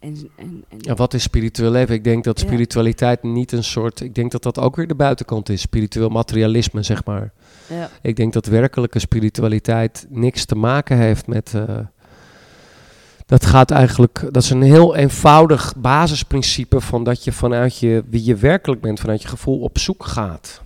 en, 0.00 0.30
en, 0.36 0.64
en 0.68 0.78
Ja, 0.80 0.94
wat 0.94 1.14
is 1.14 1.22
spiritueel 1.22 1.70
leven? 1.70 1.94
Ik 1.94 2.04
denk 2.04 2.24
dat 2.24 2.40
Ja. 2.40 2.46
spiritualiteit 2.46 3.22
niet 3.22 3.52
een 3.52 3.64
soort, 3.64 4.00
ik 4.00 4.14
denk 4.14 4.30
dat 4.32 4.42
dat 4.42 4.58
ook 4.58 4.76
weer 4.76 4.86
de 4.88 4.94
buitenkant 4.94 5.48
is, 5.48 5.60
spiritueel 5.60 6.08
materialisme 6.08 6.82
zeg 6.82 7.04
maar. 7.04 7.32
ja, 7.68 7.90
Ik 8.02 8.16
denk 8.16 8.32
dat 8.32 8.46
werkelijke 8.46 8.98
spiritualiteit 8.98 10.06
niks 10.08 10.44
te 10.44 10.54
maken 10.54 10.96
heeft 10.96 11.26
met. 11.26 11.54
eh, 11.54 11.78
dat 13.28 13.46
gaat 13.46 13.70
eigenlijk. 13.70 14.28
Dat 14.30 14.42
is 14.42 14.50
een 14.50 14.62
heel 14.62 14.96
eenvoudig 14.96 15.74
basisprincipe 15.76 16.80
van 16.80 17.04
dat 17.04 17.24
je 17.24 17.32
vanuit 17.32 17.78
je, 17.78 18.04
wie 18.10 18.24
je 18.24 18.36
werkelijk 18.36 18.80
bent, 18.80 19.00
vanuit 19.00 19.22
je 19.22 19.28
gevoel 19.28 19.60
op 19.60 19.78
zoek 19.78 20.04
gaat. 20.04 20.62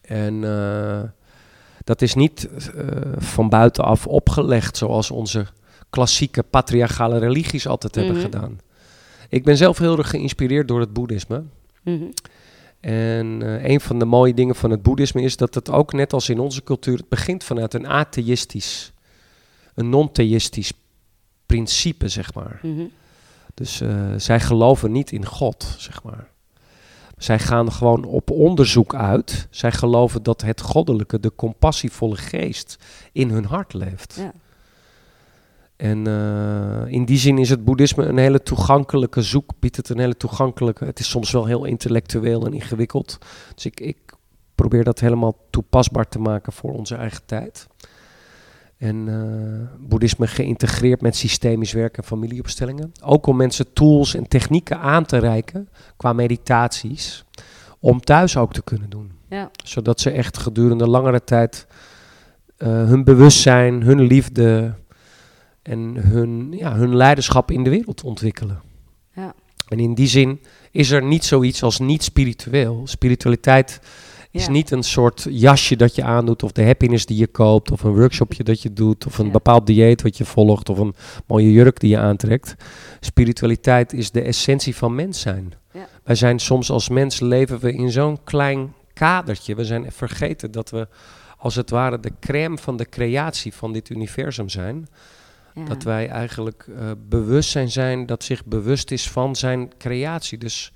En 0.00 0.44
eh, 0.44 1.00
dat 1.84 2.02
is 2.02 2.14
niet 2.14 2.48
eh, 2.50 2.84
van 3.16 3.48
buitenaf 3.48 4.06
opgelegd 4.06 4.76
zoals 4.76 5.10
onze 5.10 5.46
klassieke 5.90 6.42
patriarchale 6.42 7.18
religies 7.18 7.66
altijd 7.66 7.94
hebben 7.94 8.14
Mhm. 8.14 8.22
gedaan. 8.22 8.58
Ik 9.28 9.44
ben 9.44 9.56
zelf 9.56 9.78
heel 9.78 9.98
erg 9.98 10.10
geïnspireerd 10.10 10.68
door 10.68 10.80
het 10.80 10.92
boeddhisme. 10.92 11.42
mhm, 11.84 12.04
En 12.80 13.42
eh, 13.42 13.70
een 13.70 13.80
van 13.80 13.98
de 13.98 14.04
mooie 14.04 14.34
dingen 14.34 14.54
van 14.54 14.70
het 14.70 14.82
boeddhisme 14.82 15.22
is 15.22 15.36
dat 15.36 15.54
het 15.54 15.70
ook 15.70 15.92
net 15.92 16.12
als 16.12 16.28
in 16.28 16.38
onze 16.38 16.62
cultuur, 16.62 16.96
het 16.96 17.08
begint 17.08 17.44
vanuit 17.44 17.74
een 17.74 17.86
atheïstisch, 17.86 18.92
een 19.74 19.88
non-theïstisch 19.88 20.72
principe, 21.48 22.08
zeg 22.08 22.34
maar. 22.34 22.60
mhm. 22.62 22.84
Dus 23.54 23.80
eh, 23.80 24.12
zij 24.16 24.40
geloven 24.40 24.92
niet 24.92 25.12
in 25.12 25.26
God, 25.26 25.74
zeg 25.78 26.02
maar. 26.02 26.28
Zij 27.16 27.38
gaan 27.38 27.72
gewoon 27.72 28.04
op 28.04 28.30
onderzoek 28.30 28.94
uit. 28.94 29.46
Zij 29.50 29.72
geloven 29.72 30.22
dat 30.22 30.42
het 30.42 30.60
goddelijke, 30.60 31.20
de 31.20 31.34
compassievolle 31.34 32.16
geest, 32.16 32.76
in 33.12 33.30
hun 33.30 33.44
hart 33.44 33.72
leeft. 33.72 34.16
Ja. 34.18 34.32
En 35.76 36.06
eh, 36.06 36.92
in 36.92 37.04
die 37.04 37.18
zin 37.18 37.38
is 37.38 37.50
het 37.50 37.64
boeddhisme 37.64 38.04
een 38.04 38.18
hele 38.18 38.42
toegankelijke 38.42 39.22
zoek, 39.22 39.52
biedt 39.58 39.76
het 39.76 39.88
een 39.88 39.98
hele 39.98 40.16
toegankelijke. 40.16 40.84
Het 40.84 40.98
is 40.98 41.08
soms 41.08 41.30
wel 41.30 41.46
heel 41.46 41.64
intellectueel 41.64 42.46
en 42.46 42.52
ingewikkeld. 42.52 43.18
Dus 43.54 43.64
ik, 43.64 43.80
ik 43.80 43.98
probeer 44.54 44.84
dat 44.84 45.00
helemaal 45.00 45.36
toepasbaar 45.50 46.08
te 46.08 46.18
maken 46.18 46.52
voor 46.52 46.72
onze 46.72 46.94
eigen 46.94 47.24
tijd. 47.26 47.66
En 48.78 49.08
eh, 49.08 49.86
boeddhisme 49.88 50.26
geïntegreerd 50.26 51.00
met 51.00 51.16
systemisch 51.16 51.72
werk 51.72 51.96
en 51.96 52.04
familieopstellingen. 52.04 52.92
Ook 53.02 53.26
om 53.26 53.36
mensen 53.36 53.72
tools 53.72 54.14
en 54.14 54.28
technieken 54.28 54.78
aan 54.78 55.04
te 55.04 55.18
reiken 55.18 55.68
qua 55.96 56.12
meditaties. 56.12 57.24
Om 57.80 58.00
thuis 58.00 58.36
ook 58.36 58.52
te 58.52 58.62
kunnen 58.62 58.90
doen. 58.90 59.12
Ja. 59.28 59.50
Zodat 59.64 60.00
ze 60.00 60.10
echt 60.10 60.38
gedurende 60.38 60.86
langere 60.86 61.24
tijd 61.24 61.66
eh, 62.56 62.68
hun 62.68 63.04
bewustzijn, 63.04 63.82
hun 63.82 64.00
liefde 64.00 64.74
en 65.62 65.96
hun, 65.96 66.52
ja, 66.52 66.74
hun 66.74 66.96
leiderschap 66.96 67.50
in 67.50 67.64
de 67.64 67.70
wereld 67.70 68.02
ontwikkelen. 68.02 68.60
Ja. 69.14 69.34
En 69.68 69.80
in 69.80 69.94
die 69.94 70.06
zin 70.06 70.40
is 70.70 70.90
er 70.90 71.02
niet 71.02 71.24
zoiets 71.24 71.62
als 71.62 71.78
niet 71.78 72.02
spiritueel. 72.02 72.82
Spiritualiteit 72.84 73.80
is 74.38 74.48
niet 74.48 74.70
een 74.70 74.82
soort 74.82 75.26
jasje 75.30 75.76
dat 75.76 75.94
je 75.94 76.02
aandoet, 76.02 76.42
of 76.42 76.52
de 76.52 76.64
happiness 76.64 77.06
die 77.06 77.16
je 77.18 77.26
koopt, 77.26 77.70
of 77.70 77.82
een 77.82 77.94
workshopje 77.94 78.44
dat 78.44 78.62
je 78.62 78.72
doet, 78.72 79.06
of 79.06 79.18
een 79.18 79.26
Ja. 79.26 79.30
bepaald 79.32 79.66
dieet 79.66 80.02
wat 80.02 80.16
je 80.16 80.24
volgt, 80.24 80.68
of 80.68 80.78
een 80.78 80.94
mooie 81.26 81.52
jurk 81.52 81.80
die 81.80 81.90
je 81.90 81.98
aantrekt. 81.98 82.54
Spiritualiteit 83.00 83.92
is 83.92 84.10
de 84.10 84.22
essentie 84.22 84.76
van 84.76 84.94
mens 84.94 85.20
zijn. 85.20 85.52
Ja. 85.72 85.88
Wij 86.04 86.14
zijn 86.14 86.38
soms 86.38 86.70
als 86.70 86.88
mens 86.88 87.20
leven 87.20 87.58
we 87.58 87.72
in 87.72 87.90
zo'n 87.90 88.18
klein 88.24 88.72
kadertje. 88.92 89.54
We 89.54 89.64
zijn 89.64 89.92
vergeten 89.92 90.50
dat 90.50 90.70
we 90.70 90.88
als 91.38 91.54
het 91.54 91.70
ware 91.70 92.00
de 92.00 92.12
crème 92.20 92.58
van 92.58 92.76
de 92.76 92.88
creatie 92.88 93.54
van 93.54 93.72
dit 93.72 93.88
universum 93.90 94.48
zijn. 94.48 94.88
Dat 95.68 95.82
wij 95.82 96.08
eigenlijk 96.08 96.66
eh, 96.78 96.90
bewustzijn 97.08 97.70
zijn 97.70 98.06
dat 98.06 98.24
zich 98.24 98.44
bewust 98.44 98.90
is 98.90 99.10
van 99.10 99.36
zijn 99.36 99.70
creatie. 99.78 100.38
Dus 100.38 100.72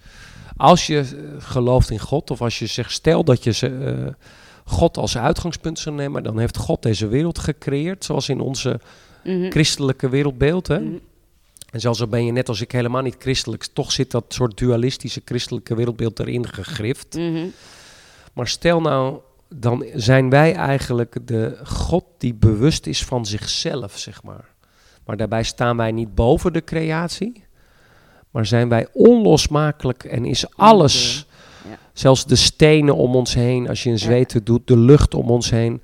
als 0.62 0.86
je 0.86 0.98
eh, 0.98 1.06
gelooft 1.38 1.90
in 1.90 1.98
God, 1.98 2.30
of 2.30 2.40
als 2.42 2.58
je 2.58 2.66
zegt, 2.66 2.92
stel 2.92 3.24
dat 3.24 3.44
je 3.44 3.68
eh, 3.68 4.14
God 4.64 4.96
als 4.96 5.18
uitgangspunt 5.18 5.78
zou 5.78 5.96
nemen, 5.96 6.22
dan 6.22 6.38
heeft 6.38 6.56
God 6.56 6.82
deze 6.82 7.06
wereld 7.06 7.38
gecreëerd, 7.38 8.04
zoals 8.04 8.28
in 8.28 8.40
onze 8.40 8.80
Mhm. 9.24 9.50
christelijke 9.50 10.08
wereldbeeld. 10.08 10.66
Hè? 10.66 10.80
Mhm. 10.80 10.94
En 11.70 11.80
zelfs 11.80 12.00
al 12.00 12.06
ben 12.06 12.24
je 12.24 12.32
net 12.32 12.48
als 12.48 12.60
ik 12.60 12.72
helemaal 12.72 13.02
niet 13.02 13.16
christelijk, 13.18 13.66
toch 13.72 13.92
zit 13.92 14.10
dat 14.10 14.24
soort 14.28 14.58
dualistische 14.58 15.22
christelijke 15.24 15.74
wereldbeeld 15.74 16.18
erin 16.18 16.48
gegrift. 16.48 17.14
Mhm. 17.14 17.46
Maar 18.32 18.48
stel 18.48 18.80
nou, 18.80 19.18
dan 19.54 19.86
zijn 19.94 20.30
wij 20.30 20.54
eigenlijk 20.54 21.16
de 21.26 21.58
God 21.64 22.04
die 22.18 22.34
bewust 22.34 22.86
is 22.86 23.04
van 23.04 23.26
zichzelf, 23.26 23.98
zeg 23.98 24.22
maar. 24.22 24.44
Maar 25.06 25.16
daarbij 25.16 25.42
staan 25.42 25.76
wij 25.76 25.92
niet 25.92 26.14
boven 26.14 26.52
de 26.52 26.64
creatie, 26.64 27.44
maar 28.32 28.46
zijn 28.46 28.68
wij 28.68 28.86
onlosmakelijk 28.92 30.04
en 30.04 30.24
is 30.24 30.56
alles, 30.56 31.26
Ja. 31.68 31.78
zelfs 31.92 32.26
de 32.26 32.36
stenen 32.36 32.96
om 32.96 33.14
ons 33.14 33.34
heen, 33.34 33.68
als 33.68 33.82
je 33.82 33.88
een 33.90 33.96
Ja. 33.96 34.02
zweten 34.02 34.44
doet, 34.44 34.66
de 34.66 34.76
lucht 34.78 35.14
om 35.14 35.30
ons 35.30 35.50
heen. 35.50 35.82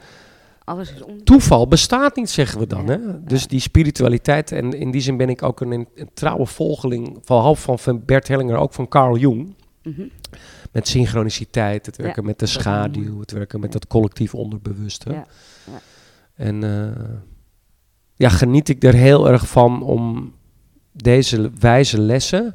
Alles 0.65 0.93
is. 0.93 1.03
Toeval 1.25 1.69
bestaat 1.69 2.17
niet, 2.17 2.31
zeggen 2.31 2.59
we 2.59 2.67
dan. 2.67 2.87
Ja. 2.87 2.91
Hè? 2.91 3.25
Dus 3.25 3.47
die 3.47 3.61
spiritualiteit, 3.61 4.53
en 4.53 4.73
in 4.73 4.91
die 4.91 5.01
zin 5.01 5.17
ben 5.17 5.29
ik 5.29 5.43
ook 5.43 5.61
een, 5.61 5.73
een 5.95 6.11
trouwe 6.15 6.47
volgeling, 6.47 7.25
behalve 7.27 7.77
van 7.79 8.03
Bert 8.05 8.29
Hellinger, 8.29 8.57
ook 8.57 8.73
van 8.73 8.89
Carl 8.89 9.17
Jung. 9.17 9.55
Mhm. 9.83 10.03
Met 10.73 10.89
synchroniciteit, 10.89 11.87
het 11.87 11.97
werken 11.97 12.25
met 12.25 12.39
de 12.39 12.47
schaduw, 12.47 13.21
het 13.21 13.31
werken 13.31 13.61
met 13.61 13.73
dat 13.73 13.87
collectief 13.87 14.35
onderbewuste. 14.35 15.25
En 16.35 16.65
eh, 16.65 17.05
ja, 18.15 18.29
geniet 18.29 18.69
ik 18.69 18.85
er 18.85 18.95
heel 18.95 19.29
erg 19.29 19.49
van 19.49 19.83
om 19.83 20.33
deze 20.93 21.51
wijze 21.59 22.01
lessen 22.01 22.55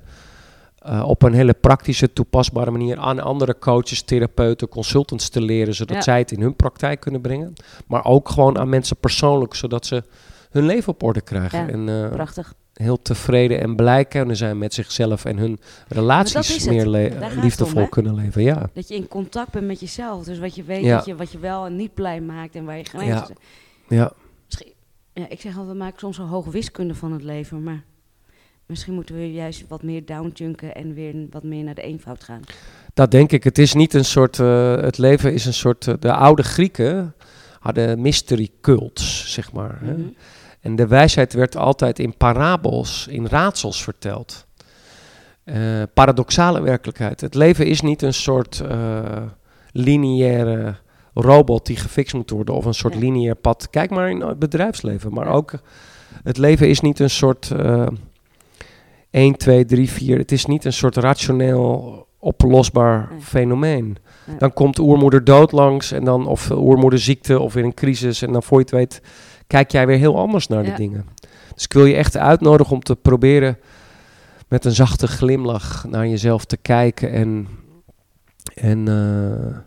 eh, 0.80 1.04
op 1.08 1.22
een 1.22 1.34
hele 1.34 1.54
praktische, 1.54 2.14
toepasbare 2.14 2.72
manier 2.72 2.98
aan 2.98 3.20
andere 3.20 3.60
coaches, 3.60 4.02
therapeuten, 4.02 4.68
consultants 4.70 5.30
te 5.30 5.42
leren, 5.42 5.74
zodat 5.76 5.96
Ja. 5.96 6.02
zij 6.02 6.18
het 6.20 6.32
in 6.32 6.42
hun 6.42 6.56
praktijk 6.56 7.00
kunnen 7.00 7.22
brengen. 7.22 7.54
Maar 7.88 8.06
ook 8.06 8.30
gewoon 8.30 8.58
aan 8.58 8.70
mensen 8.70 8.98
persoonlijk, 8.98 9.54
zodat 9.56 9.86
ze 9.86 10.04
hun 10.52 10.66
leven 10.66 10.94
op 10.94 11.04
orde 11.04 11.22
krijgen. 11.22 11.60
Ja, 11.60 11.68
en 11.68 11.90
eh, 12.04 12.10
Prachtig. 12.12 12.54
heel 12.74 13.02
tevreden 13.02 13.60
en 13.62 13.76
blij 13.76 14.06
kunnen 14.06 14.36
zijn 14.36 14.58
met 14.58 14.74
zichzelf 14.74 15.26
en 15.26 15.38
hun 15.38 15.60
relaties 15.88 16.66
meer 16.68 16.88
liefdevol 17.42 17.82
om, 17.82 17.90
kunnen 17.90 18.16
leven. 18.16 18.42
Ja. 18.42 18.70
Dat 18.74 18.88
je 18.88 18.96
in 18.96 19.08
contact 19.08 19.52
bent 19.52 19.66
met 19.68 19.80
jezelf. 19.80 20.24
Dus 20.24 20.40
wat 20.40 20.56
je 20.56 20.64
weet, 20.64 20.84
Ja. 20.84 20.96
dat 20.96 21.06
je, 21.06 21.16
wat 21.16 21.32
je 21.32 21.40
wel 21.40 21.66
en 21.66 21.76
niet 21.76 21.94
blij 21.94 22.22
maakt 22.22 22.56
en 22.56 22.66
waar 22.66 22.78
je 22.78 22.84
grenzen 22.84 23.08
Ja. 23.08 23.28
Ja. 23.98 24.12
Misschien, 24.46 24.74
ja, 25.14 25.30
ik 25.30 25.42
zeg 25.42 25.58
altijd, 25.58 25.78
we 25.78 25.84
maken 25.84 26.00
soms 26.00 26.18
een 26.18 26.26
hoge 26.28 26.50
wiskunde 26.50 26.96
van 26.96 27.12
het 27.12 27.24
leven, 27.24 27.64
maar 27.64 27.84
misschien 28.74 28.94
moeten 28.94 29.16
we 29.16 29.32
juist 29.32 29.66
wat 29.68 29.84
meer 29.84 30.06
downjunken 30.06 30.76
en 30.76 30.94
weer 30.94 31.14
wat 31.30 31.44
meer 31.44 31.64
naar 31.64 31.76
de 31.76 31.82
eenvoud 31.82 32.24
gaan. 32.24 32.42
Dat 32.94 33.12
denk 33.12 33.32
ik. 33.32 33.44
Het 33.44 33.58
is 33.58 33.74
niet 33.74 33.94
een 33.94 34.06
soort. 34.06 34.40
eh, 34.40 34.76
het 34.76 34.98
leven 34.98 35.34
is 35.34 35.46
een 35.46 35.54
soort. 35.54 35.88
eh, 35.88 35.94
de 36.00 36.14
oude 36.14 36.44
Grieken 36.44 37.16
hadden 37.60 38.02
mystery 38.02 38.50
cults, 38.62 39.32
zeg 39.34 39.52
maar. 39.52 39.78
Hè? 39.82 39.94
Mhm. 39.94 40.08
En 40.62 40.76
de 40.76 40.88
wijsheid 40.88 41.34
werd 41.34 41.56
altijd 41.56 42.00
in 42.00 42.18
parabels, 42.18 43.08
in 43.10 43.28
raadsels 43.28 43.84
verteld. 43.84 44.46
Eh, 45.44 45.82
paradoxale 45.94 46.62
werkelijkheid. 46.62 47.22
Het 47.22 47.34
leven 47.36 47.66
is 47.66 47.82
niet 47.82 48.02
een 48.02 48.14
soort 48.14 48.64
lineaire 49.72 50.76
robot 51.14 51.66
die 51.66 51.76
gefixt 51.78 52.14
moet 52.14 52.30
worden 52.30 52.56
of 52.56 52.66
een 52.66 52.74
soort 52.74 52.94
Ja. 52.94 53.00
lineair 53.00 53.36
pad. 53.36 53.70
Kijk 53.70 53.90
maar 53.90 54.10
in 54.10 54.22
het 54.22 54.40
bedrijfsleven. 54.40 55.14
Maar 55.14 55.26
Ja. 55.26 55.32
ook 55.32 55.52
het 56.24 56.38
leven 56.38 56.70
is 56.70 56.80
niet 56.80 57.00
een 57.00 57.10
soort 57.10 57.52
1, 59.14 59.36
2, 59.38 59.66
3, 59.66 59.90
4. 59.90 60.18
Het 60.18 60.32
is 60.32 60.46
niet 60.46 60.66
een 60.66 60.74
soort 60.74 60.96
rationeel 60.98 62.08
oplosbaar 62.20 63.08
Nee. 63.12 63.20
fenomeen. 63.22 63.98
Ja. 64.28 64.34
Dan 64.38 64.54
komt 64.54 64.80
oermoeder 64.80 65.24
dood 65.24 65.52
langs 65.52 65.92
en 65.92 66.04
dan 66.04 66.28
of 66.28 66.52
oermoeder 66.52 67.00
ziekte 67.00 67.40
of 67.40 67.54
weer 67.54 67.64
een 67.64 67.74
crisis 67.74 68.22
en 68.22 68.32
dan 68.32 68.44
voor 68.44 68.58
je 68.58 68.64
het 68.64 68.74
weet 68.74 69.02
kijk 69.48 69.72
jij 69.72 69.88
weer 69.88 69.98
heel 69.98 70.18
anders 70.18 70.48
naar 70.48 70.64
Ja. 70.64 70.70
de 70.70 70.76
dingen. 70.76 71.06
Dus 71.54 71.64
ik 71.64 71.74
wil 71.74 71.86
je 71.86 71.96
echt 71.96 72.18
uitnodigen 72.18 72.74
om 72.74 72.82
te 72.84 72.96
proberen 72.96 73.58
met 74.48 74.66
een 74.66 74.72
zachte 74.72 75.08
glimlach 75.08 75.86
naar 75.90 76.08
jezelf 76.08 76.46
te 76.46 76.58
kijken 76.58 77.12
en 77.12 77.48
en 78.54 78.88
eh, 78.88 79.58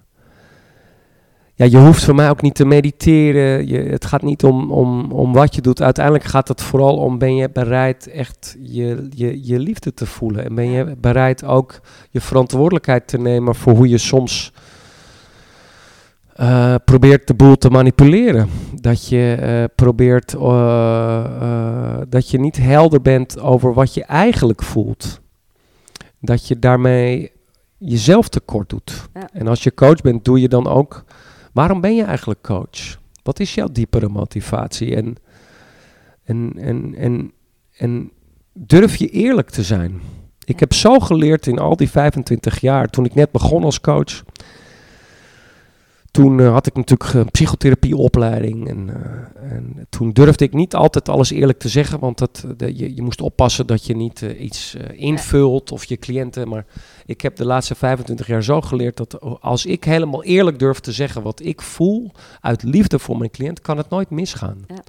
ja, 1.58 1.64
je 1.64 1.78
hoeft 1.78 2.04
voor 2.04 2.14
mij 2.14 2.30
ook 2.30 2.42
niet 2.42 2.54
te 2.54 2.64
mediteren. 2.64 3.68
Je, 3.68 3.78
het 3.78 4.04
gaat 4.04 4.22
niet 4.22 4.44
om, 4.44 4.70
om, 4.70 5.12
om 5.12 5.32
wat 5.32 5.54
je 5.54 5.60
doet. 5.60 5.82
Uiteindelijk 5.82 6.24
gaat 6.24 6.48
het 6.48 6.62
vooral 6.62 6.96
om: 6.96 7.18
ben 7.18 7.36
je 7.36 7.50
bereid 7.50 8.06
echt 8.06 8.56
je, 8.60 9.08
je, 9.10 9.46
je 9.46 9.58
liefde 9.58 9.94
te 9.94 10.06
voelen? 10.06 10.44
En 10.44 10.54
ben 10.54 10.70
je 10.70 10.96
bereid 11.00 11.44
ook 11.44 11.80
je 12.10 12.20
verantwoordelijkheid 12.20 13.08
te 13.08 13.18
nemen 13.18 13.54
voor 13.54 13.74
hoe 13.74 13.88
je 13.88 13.98
soms 13.98 14.52
eh, 16.32 16.74
probeert 16.84 17.26
de 17.26 17.34
boel 17.34 17.56
te 17.56 17.70
manipuleren? 17.70 18.48
Dat 18.74 19.08
je 19.08 19.34
eh, 19.34 19.64
probeert 19.74 20.34
eh, 20.34 21.98
dat 22.08 22.30
je 22.30 22.38
niet 22.38 22.56
helder 22.56 23.02
bent 23.02 23.40
over 23.40 23.74
wat 23.74 23.94
je 23.94 24.04
eigenlijk 24.04 24.62
voelt. 24.62 25.20
Dat 26.20 26.48
je 26.48 26.58
daarmee 26.58 27.32
jezelf 27.78 28.28
tekort 28.28 28.68
doet. 28.68 29.08
Ja. 29.14 29.28
En 29.32 29.48
als 29.48 29.62
je 29.62 29.74
coach 29.74 30.00
bent, 30.00 30.24
doe 30.24 30.40
je 30.40 30.48
dan 30.48 30.66
ook. 30.66 31.04
Waarom 31.56 31.80
ben 31.80 31.94
je 31.94 32.02
eigenlijk 32.02 32.42
coach? 32.42 32.98
Wat 33.22 33.40
is 33.40 33.54
jouw 33.54 33.68
diepere 33.72 34.08
motivatie? 34.08 34.96
En, 34.96 35.16
en, 36.24 36.52
en, 36.56 36.94
en, 36.94 37.32
en 37.76 38.10
durf 38.52 38.96
je 38.96 39.08
eerlijk 39.08 39.50
te 39.50 39.62
zijn? 39.62 40.00
Ik 40.44 40.60
heb 40.60 40.72
zo 40.72 40.98
geleerd 40.98 41.46
in 41.46 41.58
al 41.58 41.76
die 41.76 41.90
25 41.90 42.60
jaar, 42.60 42.88
toen 42.88 43.04
ik 43.04 43.14
net 43.14 43.30
begon 43.30 43.64
als 43.64 43.80
coach. 43.80 44.22
Toen 46.16 46.40
eh, 46.40 46.52
had 46.52 46.66
ik 46.66 46.74
natuurlijk 46.76 47.12
een 47.14 47.30
psychotherapieopleiding. 47.30 48.68
En, 48.68 48.88
eh, 48.88 49.52
en 49.52 49.86
toen 49.88 50.10
durfde 50.12 50.44
ik 50.44 50.52
niet 50.52 50.74
altijd 50.74 51.08
alles 51.08 51.30
eerlijk 51.30 51.58
te 51.58 51.68
zeggen. 51.68 51.98
Want 52.00 52.18
dat, 52.18 52.42
eh, 52.44 52.50
de- 52.56 52.76
je, 52.76 52.94
je 52.94 53.02
moest 53.02 53.20
oppassen 53.20 53.66
dat 53.66 53.86
je 53.86 53.96
niet 53.96 54.22
eh, 54.22 54.40
iets 54.40 54.74
eh, 54.74 55.00
invult 55.02 55.72
of 55.72 55.84
je 55.84 55.96
cliënten. 55.96 56.48
Maar 56.48 56.64
ik 57.06 57.20
heb 57.20 57.36
de 57.36 57.44
laatste 57.44 57.74
25 57.74 58.26
jaar 58.26 58.42
zo 58.42 58.60
geleerd 58.60 58.96
dat 58.96 59.20
als 59.40 59.66
ik 59.66 59.84
helemaal 59.84 60.24
eerlijk 60.24 60.58
durf 60.58 60.80
te 60.80 60.92
zeggen 60.92 61.22
wat 61.22 61.40
ik 61.44 61.62
voel 61.62 62.10
uit 62.40 62.62
liefde 62.62 62.98
voor 62.98 63.18
mijn 63.18 63.30
cliënt, 63.30 63.60
kan 63.60 63.76
het 63.76 63.90
nooit 63.90 64.10
misgaan. 64.10 64.64
Ja. 64.68 64.82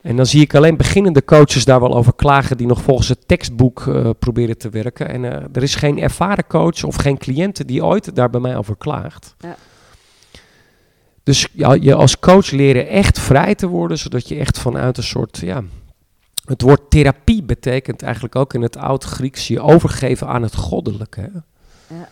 En 0.00 0.16
dan 0.16 0.26
zie 0.26 0.40
ik 0.40 0.54
alleen 0.54 0.76
beginnende 0.76 1.24
coaches 1.24 1.64
daar 1.64 1.80
wel 1.80 1.94
over 1.94 2.14
klagen 2.14 2.56
die 2.56 2.66
nog 2.66 2.82
volgens 2.82 3.08
het 3.08 3.28
tekstboek 3.28 3.86
eh, 3.86 4.10
proberen 4.18 4.58
te 4.58 4.68
werken. 4.68 5.08
En 5.08 5.24
eh, 5.24 5.44
er 5.52 5.62
is 5.62 5.74
geen 5.74 5.98
ervaren 5.98 6.46
coach 6.46 6.84
of 6.84 6.94
geen 6.96 7.18
cliënte 7.18 7.64
die 7.64 7.84
ooit 7.84 8.14
daar 8.14 8.30
bij 8.30 8.40
mij 8.40 8.56
over 8.56 8.76
klaagt. 8.76 9.34
Ja. 9.38 9.56
Dus 11.22 11.48
ja, 11.52 11.72
je 11.72 11.94
als 11.94 12.18
coach 12.18 12.50
leren 12.50 12.88
echt 12.88 13.18
vrij 13.18 13.54
te 13.54 13.66
worden, 13.66 13.98
zodat 13.98 14.28
je 14.28 14.38
echt 14.38 14.58
vanuit 14.58 14.96
een 14.96 15.02
soort, 15.02 15.38
ja, 15.38 15.62
het 16.44 16.62
woord 16.62 16.90
therapie 16.90 17.42
betekent 17.42 18.02
eigenlijk 18.02 18.36
ook 18.36 18.54
in 18.54 18.62
het 18.62 18.76
oud-Grieks 18.76 19.48
je 19.48 19.60
overgeven 19.60 20.26
aan 20.26 20.42
het 20.42 20.54
goddelijke. 20.54 21.20
Hè? 21.20 21.28
Ja. 21.96 22.08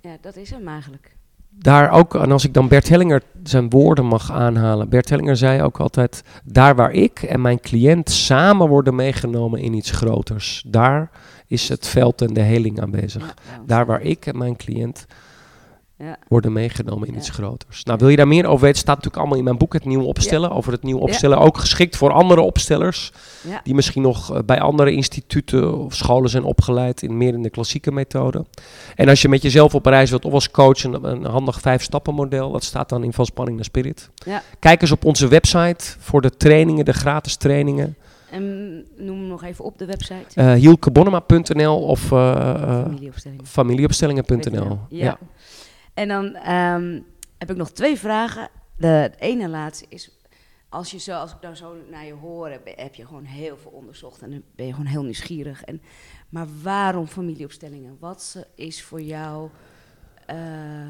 ja, 0.00 0.16
dat 0.20 0.36
is 0.36 0.50
hem 0.50 0.68
eigenlijk. 0.68 1.16
Daar 1.58 1.90
ook, 1.90 2.14
en 2.14 2.32
als 2.32 2.44
ik 2.44 2.54
dan 2.54 2.68
Bert 2.68 2.88
Hellinger 2.88 3.22
zijn 3.42 3.70
woorden 3.70 4.06
mag 4.06 4.32
aanhalen. 4.32 4.88
Bert 4.88 5.08
Hellinger 5.08 5.36
zei 5.36 5.62
ook 5.62 5.80
altijd, 5.80 6.22
daar 6.44 6.74
waar 6.74 6.92
ik 6.92 7.22
en 7.22 7.40
mijn 7.40 7.60
cliënt 7.60 8.10
samen 8.10 8.68
worden 8.68 8.94
meegenomen 8.94 9.60
in 9.60 9.72
iets 9.72 9.90
groters, 9.90 10.64
daar 10.66 11.10
is 11.46 11.68
het 11.68 11.86
veld 11.86 12.22
en 12.22 12.34
de 12.34 12.40
heling 12.40 12.80
aanwezig. 12.80 13.22
Ja, 13.22 13.34
ja. 13.56 13.62
Daar 13.66 13.86
waar 13.86 14.02
ik 14.02 14.26
en 14.26 14.38
mijn 14.38 14.56
cliënt 14.56 15.06
Ja. 16.02 16.16
worden 16.28 16.52
meegenomen 16.52 17.06
in 17.08 17.12
Ja. 17.14 17.18
iets 17.18 17.30
groters. 17.30 17.84
Nou, 17.84 17.98
wil 17.98 18.08
je 18.08 18.16
daar 18.16 18.28
meer 18.28 18.46
over 18.46 18.64
weten? 18.64 18.78
Staat 18.78 18.94
natuurlijk 18.96 19.16
allemaal 19.16 19.38
in 19.38 19.44
mijn 19.44 19.56
boek 19.58 19.72
Het 19.72 19.84
Nieuwe 19.84 20.04
Opstellen. 20.04 20.50
Over 20.50 20.72
het 20.72 20.82
nieuwe 20.82 21.00
Ja. 21.00 21.06
opstellen. 21.06 21.38
Ook 21.38 21.58
geschikt 21.58 21.96
voor 21.96 22.12
andere 22.12 22.40
opstellers. 22.40 23.12
Die 23.64 23.74
misschien 23.74 24.02
nog 24.02 24.34
eh, 24.34 24.38
bij 24.46 24.60
andere 24.60 24.92
instituten 24.92 25.78
of 25.78 25.94
scholen 25.94 26.30
zijn 26.30 26.44
opgeleid. 26.44 27.02
In 27.02 27.16
meer 27.16 27.34
in 27.34 27.42
de 27.42 27.50
klassieke 27.50 27.92
methode. 27.92 28.44
En 28.94 29.08
als 29.08 29.22
je 29.22 29.28
met 29.28 29.42
jezelf 29.42 29.74
op 29.74 29.86
reis 29.86 30.10
wilt 30.10 30.24
of 30.24 30.32
als 30.32 30.50
coach 30.50 30.84
een, 30.84 31.04
een 31.04 31.24
handig 31.24 31.60
vijf 31.60 31.82
stappen 31.82 32.14
model. 32.14 32.52
Dat 32.52 32.64
staat 32.64 32.88
dan 32.88 33.04
in 33.04 33.12
Van 33.12 33.26
Spanning 33.26 33.56
naar 33.56 33.64
Spirit. 33.66 34.10
Ja. 34.14 34.42
Kijk 34.58 34.82
eens 34.82 34.92
op 34.92 35.04
onze 35.04 35.28
website 35.28 35.84
voor 35.98 36.20
de 36.20 36.30
trainingen, 36.36 36.84
de 36.84 36.92
gratis 36.92 37.36
trainingen. 37.36 37.96
En 38.30 38.74
noem 38.96 39.18
hem 39.18 39.26
nog 39.26 39.42
even 39.44 39.64
op 39.64 39.78
de 39.78 39.86
website. 39.86 40.40
Uh, 40.40 40.52
hielkebonnema.nl 40.52 41.82
of 41.82 42.12
eh, 42.12 42.30
eh, 42.30 42.82
Familieopstelling. 42.84 43.40
familieopstellingen.nl. 43.44 44.78
Ja. 44.88 45.18
En 45.94 46.08
dan 46.08 46.34
ehm, 46.34 47.00
heb 47.38 47.50
ik 47.50 47.56
nog 47.56 47.70
twee 47.70 47.98
vragen. 47.98 48.48
De, 48.76 49.10
de 49.18 49.24
ene 49.24 49.48
laatste 49.48 49.84
is, 49.88 50.10
als, 50.68 50.90
je 50.90 50.98
zo, 50.98 51.12
als 51.12 51.30
ik 51.30 51.36
nou 51.40 51.54
zo 51.54 51.74
naar 51.90 52.04
je 52.06 52.12
hoor, 52.12 52.48
heb, 52.48 52.72
heb 52.76 52.94
je 52.94 53.06
gewoon 53.06 53.24
heel 53.24 53.56
veel 53.62 53.70
onderzocht 53.70 54.22
en 54.22 54.30
dan 54.30 54.42
ben 54.56 54.66
je 54.66 54.72
gewoon 54.72 54.86
heel 54.86 55.02
nieuwsgierig. 55.02 55.62
En, 55.64 55.82
maar 56.28 56.46
waarom 56.62 57.06
familieopstellingen? 57.06 57.96
Wat 58.00 58.36
is 58.54 58.82
voor 58.82 59.00
jou... 59.02 59.48
eh, 60.26 60.36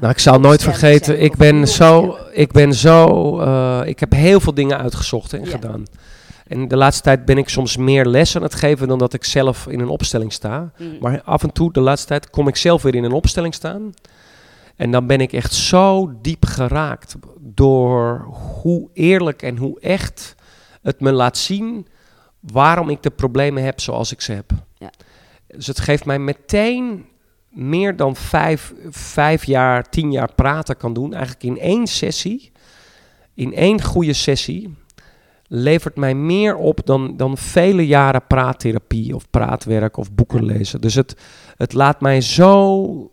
Nou, 0.01 0.09
ik 0.13 0.19
zal 0.19 0.39
nooit 0.39 0.63
vergeten, 0.63 1.21
ik 1.21 1.35
ben 1.35 1.67
zo, 1.67 2.17
ik 2.31 2.51
ben 2.51 2.73
zo, 2.73 3.81
ik 3.81 3.99
heb 3.99 4.11
heel 4.11 4.39
veel 4.39 4.53
dingen 4.53 4.77
uitgezocht 4.77 5.33
en 5.33 5.43
Ja. 5.45 5.49
gedaan. 5.51 5.85
En 6.47 6.67
de 6.67 6.77
laatste 6.77 7.03
tijd 7.03 7.25
ben 7.25 7.37
ik 7.37 7.49
soms 7.49 7.77
meer 7.77 8.05
les 8.05 8.35
aan 8.35 8.43
het 8.43 8.55
geven 8.55 8.87
dan 8.87 8.97
dat 8.99 9.13
ik 9.13 9.23
zelf 9.23 9.67
in 9.67 9.79
een 9.79 9.87
opstelling 9.87 10.33
sta. 10.33 10.71
Mm. 10.77 10.97
Maar 10.99 11.21
af 11.21 11.43
en 11.43 11.51
toe, 11.53 11.71
de 11.71 11.79
laatste 11.81 12.07
tijd, 12.07 12.29
kom 12.29 12.47
ik 12.47 12.55
zelf 12.55 12.81
weer 12.81 12.95
in 12.95 13.03
een 13.03 13.11
opstelling 13.11 13.53
staan. 13.53 13.93
En 14.75 14.91
dan 14.91 15.07
ben 15.07 15.21
ik 15.21 15.33
echt 15.33 15.53
zo 15.53 16.13
diep 16.21 16.45
geraakt 16.45 17.15
door 17.39 18.27
hoe 18.61 18.89
eerlijk 18.93 19.41
en 19.41 19.57
hoe 19.57 19.79
echt 19.79 20.35
het 20.81 20.99
me 20.99 21.11
laat 21.11 21.37
zien 21.37 21.87
waarom 22.39 22.89
ik 22.89 23.03
de 23.03 23.11
problemen 23.11 23.63
heb 23.63 23.79
zoals 23.79 24.11
ik 24.11 24.21
ze 24.21 24.31
heb. 24.31 24.51
Ja. 24.77 24.91
Dus 25.47 25.67
het 25.67 25.79
geeft 25.79 26.05
mij 26.05 26.19
meteen 26.19 27.05
meer 27.49 27.95
dan 27.95 28.15
vijf, 28.15 28.73
vijf 28.89 29.43
jaar, 29.45 29.89
tien 29.89 30.11
jaar 30.11 30.33
praten 30.35 30.77
kan 30.77 30.93
doen. 30.93 31.13
Eigenlijk 31.13 31.43
in 31.43 31.59
één 31.59 31.87
sessie, 31.87 32.51
in 33.33 33.53
één 33.53 33.81
goede 33.81 34.13
sessie, 34.13 34.75
levert 35.47 35.95
mij 35.95 36.15
meer 36.15 36.55
op 36.55 36.85
dan, 36.85 37.17
dan 37.17 37.37
vele 37.37 37.87
jaren 37.87 38.27
praattherapie 38.27 39.15
of 39.15 39.29
praatwerk 39.29 39.97
of 39.97 40.11
boeken 40.11 40.45
lezen. 40.45 40.81
Dus 40.81 40.95
het, 40.95 41.15
het 41.57 41.73
laat 41.73 42.01
mij 42.01 42.21
zo 42.21 43.11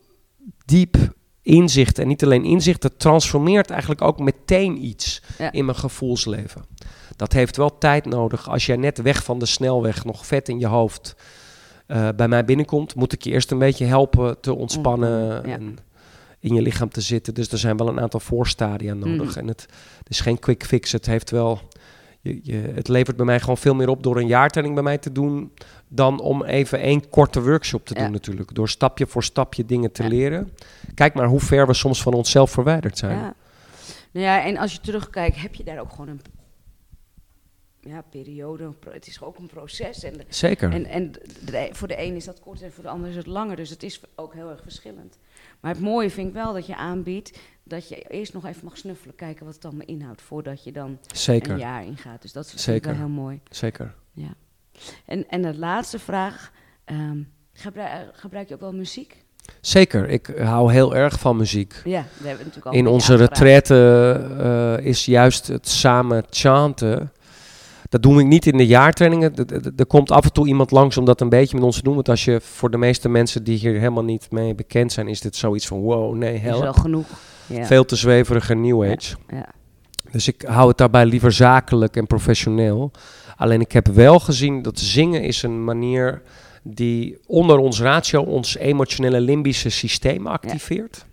diep 0.65 0.97
inzicht. 1.43 1.99
En 1.99 2.09
niet 2.09 2.25
alleen 2.25 2.45
inzicht, 2.45 2.83
het 2.83 2.99
transformeert 2.99 3.71
eigenlijk 3.71 4.03
ook 4.03 4.19
meteen 4.19 4.85
iets 4.85 5.23
Ja. 5.39 5.53
in 5.53 5.65
mijn 5.65 5.77
gevoelsleven. 5.77 6.65
Dat 7.17 7.33
heeft 7.33 7.57
wel 7.57 7.79
tijd 7.79 8.05
nodig. 8.05 8.49
Als 8.49 8.67
jij 8.67 8.77
net 8.77 9.03
weg 9.03 9.25
van 9.25 9.39
de 9.39 9.47
snelweg, 9.47 10.05
nog 10.05 10.27
vet 10.27 10.49
in 10.49 10.59
je 10.59 10.67
hoofd, 10.67 11.17
eh, 11.87 12.09
bij 12.17 12.29
mij 12.29 12.45
binnenkomt, 12.45 12.95
moet 12.95 13.13
ik 13.13 13.25
je 13.25 13.31
eerst 13.31 13.51
een 13.51 13.59
beetje 13.59 13.85
helpen 13.85 14.41
te 14.41 14.55
ontspannen 14.55 15.49
ja. 15.49 15.55
en 15.55 15.79
in 16.41 16.55
je 16.55 16.63
lichaam 16.63 16.89
te 16.91 17.01
zitten. 17.01 17.35
Dus 17.35 17.53
er 17.53 17.59
zijn 17.59 17.77
wel 17.77 17.89
een 17.89 18.01
aantal 18.01 18.21
voorstadia 18.21 18.95
nodig. 18.95 19.29
Mhm. 19.29 19.39
En 19.39 19.49
het, 19.49 19.61
het 19.99 20.09
is 20.09 20.21
geen 20.21 20.39
quick 20.39 20.65
fix. 20.65 20.93
Het 20.93 21.07
heeft 21.07 21.31
wel. 21.31 21.61
Je, 22.23 22.41
je, 22.43 22.57
het 22.57 22.89
levert 22.89 23.17
bij 23.17 23.27
mij 23.27 23.41
gewoon 23.41 23.57
veel 23.59 23.75
meer 23.75 23.89
op 23.89 24.03
door 24.03 24.17
een 24.17 24.27
jaartelling 24.27 24.75
bij 24.75 24.83
mij 24.83 24.99
te 24.99 25.13
doen. 25.13 25.53
dan 25.93 26.21
om 26.21 26.45
even 26.45 26.81
één 26.81 27.09
korte 27.09 27.43
workshop 27.43 27.87
te 27.87 27.95
Ja. 27.95 28.03
doen, 28.03 28.13
natuurlijk. 28.13 28.55
Door 28.55 28.69
stapje 28.69 29.07
voor 29.07 29.23
stapje 29.25 29.65
dingen 29.65 29.93
te 29.93 30.03
Ja. 30.03 30.09
leren. 30.09 30.51
Kijk 30.95 31.15
maar 31.15 31.27
hoe 31.27 31.41
ver 31.41 31.67
we 31.67 31.75
soms 31.75 32.03
van 32.03 32.13
onszelf 32.15 32.51
verwijderd 32.51 32.99
zijn. 32.99 33.19
Ja. 33.19 33.35
Nou 34.13 34.27
ja, 34.27 34.45
en 34.45 34.57
als 34.57 34.73
je 34.73 34.81
terugkijkt, 34.81 35.41
heb 35.41 35.55
je 35.55 35.65
daar 35.65 35.79
ook 35.81 35.91
gewoon 35.91 36.09
een 36.09 36.21
ja, 37.81 38.03
periode. 38.11 38.73
Het 38.91 39.07
is 39.07 39.23
ook 39.23 39.39
een 39.39 39.47
proces. 39.47 40.03
En, 40.05 40.15
Zeker. 40.29 40.73
en, 40.73 40.87
en 40.87 41.13
de- 41.45 41.69
voor 41.73 41.89
de 41.89 42.03
een 42.03 42.15
is 42.17 42.25
dat 42.25 42.41
kort 42.41 42.63
en 42.63 42.73
voor 42.73 42.83
de 42.83 42.89
ander 42.91 43.11
is 43.11 43.17
het 43.17 43.27
langer. 43.27 43.57
Dus 43.57 43.71
het 43.71 43.83
is 43.83 44.01
ook 44.15 44.35
heel 44.35 44.51
erg 44.51 44.63
verschillend. 44.63 45.19
Maar 45.61 45.73
het 45.73 45.81
mooie 45.83 46.11
vind 46.11 46.29
ik 46.29 46.35
wel 46.35 46.53
dat 46.53 46.67
je 46.67 46.77
aanbiedt 46.77 47.39
dat 47.71 47.89
je 47.89 48.03
eerst 48.09 48.33
nog 48.33 48.47
even 48.47 48.65
mag 48.65 48.77
snuffelen, 48.77 49.15
kijken 49.15 49.45
wat 49.45 49.55
het 49.55 49.65
allemaal 49.65 49.87
inhoudt, 49.87 50.23
voordat 50.23 50.65
je 50.65 50.73
dan 50.73 50.99
Zeker. 51.15 51.53
een 51.53 51.59
jaar 51.59 51.85
ingaat. 51.85 52.23
Dus 52.23 52.33
dat 52.33 52.49
vind 52.49 52.61
Zeker. 52.61 52.91
ik 52.91 52.97
wel 52.97 53.07
heel 53.07 53.15
mooi. 53.15 53.41
Zeker. 53.51 53.95
En, 55.05 55.29
en 55.29 55.43
de 55.43 55.59
laatste 55.59 55.99
vraag, 55.99 56.53
ehm, 56.85 57.23
gebruik, 57.53 58.11
gebruik 58.13 58.49
je 58.49 58.55
ook 58.55 58.61
wel 58.61 58.73
muziek? 58.73 59.25
Zeker. 59.61 60.09
Ik 60.09 60.27
hou 60.39 60.73
heel 60.73 60.97
erg 60.97 61.21
van 61.21 61.37
muziek. 61.37 61.75
Ja, 61.85 62.05
we 62.19 62.29
hebben 62.29 62.47
natuurlijk 62.47 62.67
al 62.67 62.73
In 62.73 62.87
onze 62.87 63.15
retraite 63.15 63.77
eh, 64.79 64.87
is 64.87 65.05
juist 65.05 65.47
het 65.47 65.69
samen 65.69 66.25
chanten. 66.31 67.13
Dat 67.89 68.03
doen 68.03 68.17
we 68.17 68.23
niet 68.23 68.47
in 68.47 68.57
de 68.57 68.67
jaartrainingen. 68.67 69.35
Er 69.77 69.87
komt 69.87 70.11
af 70.11 70.25
en 70.25 70.33
toe 70.33 70.47
iemand 70.47 70.71
langs 70.71 70.97
om 70.97 71.05
dat 71.05 71.21
een 71.21 71.29
beetje 71.29 71.57
met 71.57 71.65
ons 71.65 71.77
te 71.77 71.83
doen. 71.83 71.95
Want 71.95 72.09
als 72.09 72.25
je 72.25 72.41
voor 72.41 72.71
de 72.71 72.77
meeste 72.77 73.09
mensen 73.09 73.45
die 73.45 73.59
hier 73.59 73.73
helemaal 73.79 74.05
niet 74.05 74.31
mee 74.31 74.55
bekend 74.55 74.93
zijn, 74.93 75.09
is 75.09 75.21
dit 75.21 75.37
zoiets 75.37 75.67
van 75.67 75.81
wow, 75.81 76.15
nee, 76.15 76.35
is 76.35 76.43
wel 76.43 76.63
help. 76.63 76.77
genoeg. 76.77 77.07
Veel 77.51 77.85
te 77.85 77.97
zweverige 77.97 78.55
New 78.55 78.83
Age. 78.83 79.17
Ja. 79.29 79.49
Dus 80.11 80.29
ik 80.29 80.43
hou 80.43 80.69
het 80.69 80.79
daarbij 80.79 81.07
liever 81.07 81.33
zakelijk 81.33 81.97
en 81.97 82.07
professioneel. 82.07 82.91
Alleen 83.37 83.61
ik 83.61 83.73
heb 83.73 83.87
wel 83.87 84.19
gezien 84.19 84.63
dat 84.63 84.79
zingen 84.79 85.23
is 85.23 85.43
een 85.43 85.65
manier 85.65 86.23
die 86.63 87.19
onder 87.27 87.59
ons 87.59 87.81
ratio 87.81 88.23
ons 88.23 88.57
emotionele 88.57 89.21
limbische 89.21 89.69
systeem 89.69 90.27
activeert. 90.27 91.05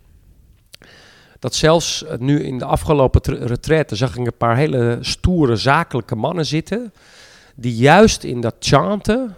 Dat 1.38 1.54
zelfs 1.54 2.04
eh, 2.04 2.18
nu 2.18 2.42
in 2.42 2.58
de 2.58 2.64
afgelopen 2.64 3.22
tr- 3.22 3.32
retraite 3.32 3.96
zag 3.96 4.16
ik 4.16 4.26
een 4.26 4.36
paar 4.36 4.56
hele 4.56 4.98
stoere 5.00 5.56
zakelijke 5.56 6.16
mannen 6.16 6.46
zitten. 6.46 6.92
Die 7.54 7.74
juist 7.74 8.24
in 8.24 8.40
dat 8.40 8.54
chanten, 8.58 9.36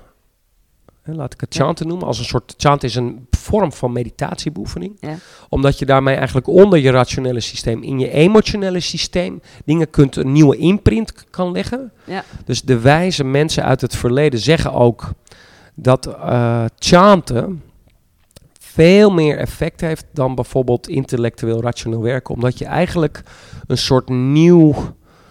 laat 1.05 1.33
ik 1.33 1.41
het 1.41 1.55
chanten 1.55 1.87
noemen, 1.87 2.07
als 2.07 2.19
een 2.19 2.25
soort 2.25 2.55
chant 2.57 2.83
is 2.83 2.95
een 2.95 3.27
vorm 3.31 3.73
van 3.73 3.93
meditatiebeoefening. 3.93 4.97
Ja. 5.01 5.17
Omdat 5.49 5.79
je 5.79 5.87
daarmee 5.87 6.15
eigenlijk 6.15 6.47
onder 6.47 6.79
je 6.79 6.91
rationele 6.91 7.41
systeem, 7.41 7.83
in 7.83 7.99
je 7.99 8.11
emotionele 8.11 8.81
systeem, 8.81 9.41
dingen 9.65 9.91
kunt, 9.91 10.17
een 10.17 10.33
nieuwe 10.33 10.57
imprint 10.57 11.31
kan 11.31 11.53
leggen. 11.53 11.93
Ja. 12.05 12.25
Dus 12.45 12.63
de 12.63 12.79
wijze 12.79 13.25
mensen 13.25 13.65
uit 13.65 13.81
het 13.81 13.97
verleden 13.97 14.41
zeggen 14.41 14.73
ook 14.73 15.13
dat 15.75 16.07
eh 16.07 16.65
chanten 16.79 17.63
veel 18.59 19.11
meer 19.11 19.39
effect 19.39 19.81
heeft 19.81 20.07
dan 20.13 20.35
bijvoorbeeld 20.35 20.89
intellectueel 20.89 21.63
rationeel 21.63 22.03
werken. 22.03 22.35
Omdat 22.35 22.59
je 22.59 22.65
eigenlijk 22.65 23.23
een 23.67 23.79
soort 23.79 24.09
nieuw... 24.09 24.75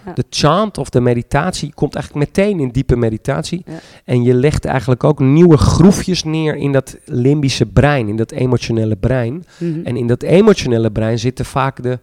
Ja. 0.10 0.16
De 0.16 0.26
chant 0.30 0.78
of 0.78 0.90
de 0.90 1.02
meditatie 1.02 1.74
komt 1.74 1.96
eigenlijk 1.96 2.26
meteen 2.26 2.60
in 2.60 2.70
diepe 2.70 2.96
meditatie. 2.96 3.64
Ja. 3.66 3.74
En 4.06 4.24
je 4.24 4.34
legt 4.34 4.66
eigenlijk 4.66 5.04
ook 5.04 5.20
nieuwe 5.20 5.58
groefjes 5.58 6.24
neer 6.24 6.56
in 6.56 6.72
dat 6.72 6.98
limbische 7.06 7.66
brein, 7.66 8.08
in 8.08 8.16
dat 8.16 8.32
emotionele 8.32 8.96
brein. 8.96 9.46
Mhm. 9.58 9.80
En 9.84 9.98
in 9.98 10.08
dat 10.08 10.24
emotionele 10.24 10.92
brein 10.92 11.20
zitten 11.20 11.46
vaak 11.46 11.84
de, 11.84 12.00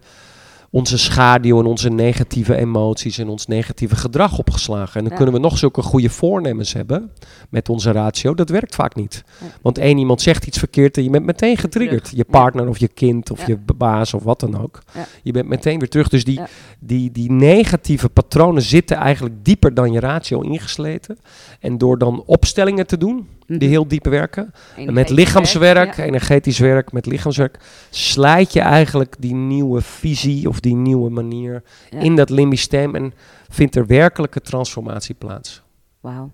onze 0.71 0.97
schaduw 0.97 1.59
en 1.59 1.65
onze 1.65 1.89
negatieve 1.89 2.55
emoties 2.55 3.17
en 3.17 3.27
ons 3.27 3.45
negatieve 3.47 3.95
gedrag 3.95 4.37
opgeslagen. 4.37 4.93
En 4.95 5.01
dan 5.01 5.09
Ja. 5.09 5.15
kunnen 5.15 5.33
we 5.35 5.39
nog 5.39 5.57
zulke 5.57 5.81
goede 5.81 6.09
voornemens 6.09 6.73
hebben 6.73 7.11
met 7.49 7.69
onze 7.69 7.91
ratio. 7.91 8.33
Dat 8.33 8.49
werkt 8.49 8.75
vaak 8.75 8.95
niet. 8.95 9.23
Ja. 9.41 9.47
Want 9.61 9.77
één 9.77 9.97
iemand 9.97 10.21
zegt 10.21 10.45
iets 10.47 10.57
verkeerd 10.57 10.97
en 10.97 11.03
je 11.03 11.09
bent 11.09 11.25
meteen 11.25 11.57
getriggerd. 11.57 12.03
Terug. 12.03 12.17
Je 12.17 12.25
partner 12.25 12.67
of 12.67 12.77
je 12.77 12.87
kind 12.87 13.31
of 13.31 13.47
je 13.47 13.57
baas 13.75 14.13
of 14.13 14.23
wat 14.23 14.39
dan 14.39 14.61
ook. 14.61 14.81
Je 15.23 15.31
bent 15.31 15.47
meteen 15.47 15.79
weer 15.79 15.89
terug. 15.89 16.09
Dus 16.09 16.23
die, 16.23 16.41
die, 16.79 17.11
die 17.11 17.31
negatieve 17.31 18.09
patronen 18.09 18.61
zitten 18.61 18.97
eigenlijk 18.97 19.35
dieper 19.45 19.73
dan 19.73 19.91
je 19.91 19.99
ratio 19.99 20.41
ingesleten. 20.41 21.17
En 21.59 21.77
door 21.77 21.97
dan 21.97 22.23
opstellingen 22.25 22.87
te 22.87 22.97
doen, 22.97 23.27
die 23.47 23.57
Mhm. 23.57 23.67
heel 23.69 23.87
diep 23.87 24.05
werken, 24.05 24.51
en 24.75 24.93
met 24.93 25.09
lichaamswerk, 25.09 25.95
ja. 25.95 26.03
energetisch 26.03 26.59
werk, 26.59 26.91
met 26.91 27.05
lichaamswerk, 27.05 27.59
slijt 27.89 28.53
je 28.53 28.59
eigenlijk 28.59 29.15
die 29.19 29.33
nieuwe 29.35 29.81
visie 29.81 30.49
of 30.49 30.59
die 30.59 30.75
nieuwe 30.75 31.09
manier 31.09 31.63
Ja. 31.89 31.99
in 31.99 32.15
dat 32.15 32.29
limbisch 32.29 32.59
systeem 32.59 32.95
en 32.95 33.13
vindt 33.49 33.75
er 33.75 33.85
werkelijke 33.85 34.41
transformatie 34.41 35.15
plaats. 35.15 35.61
Wauw. 35.99 36.31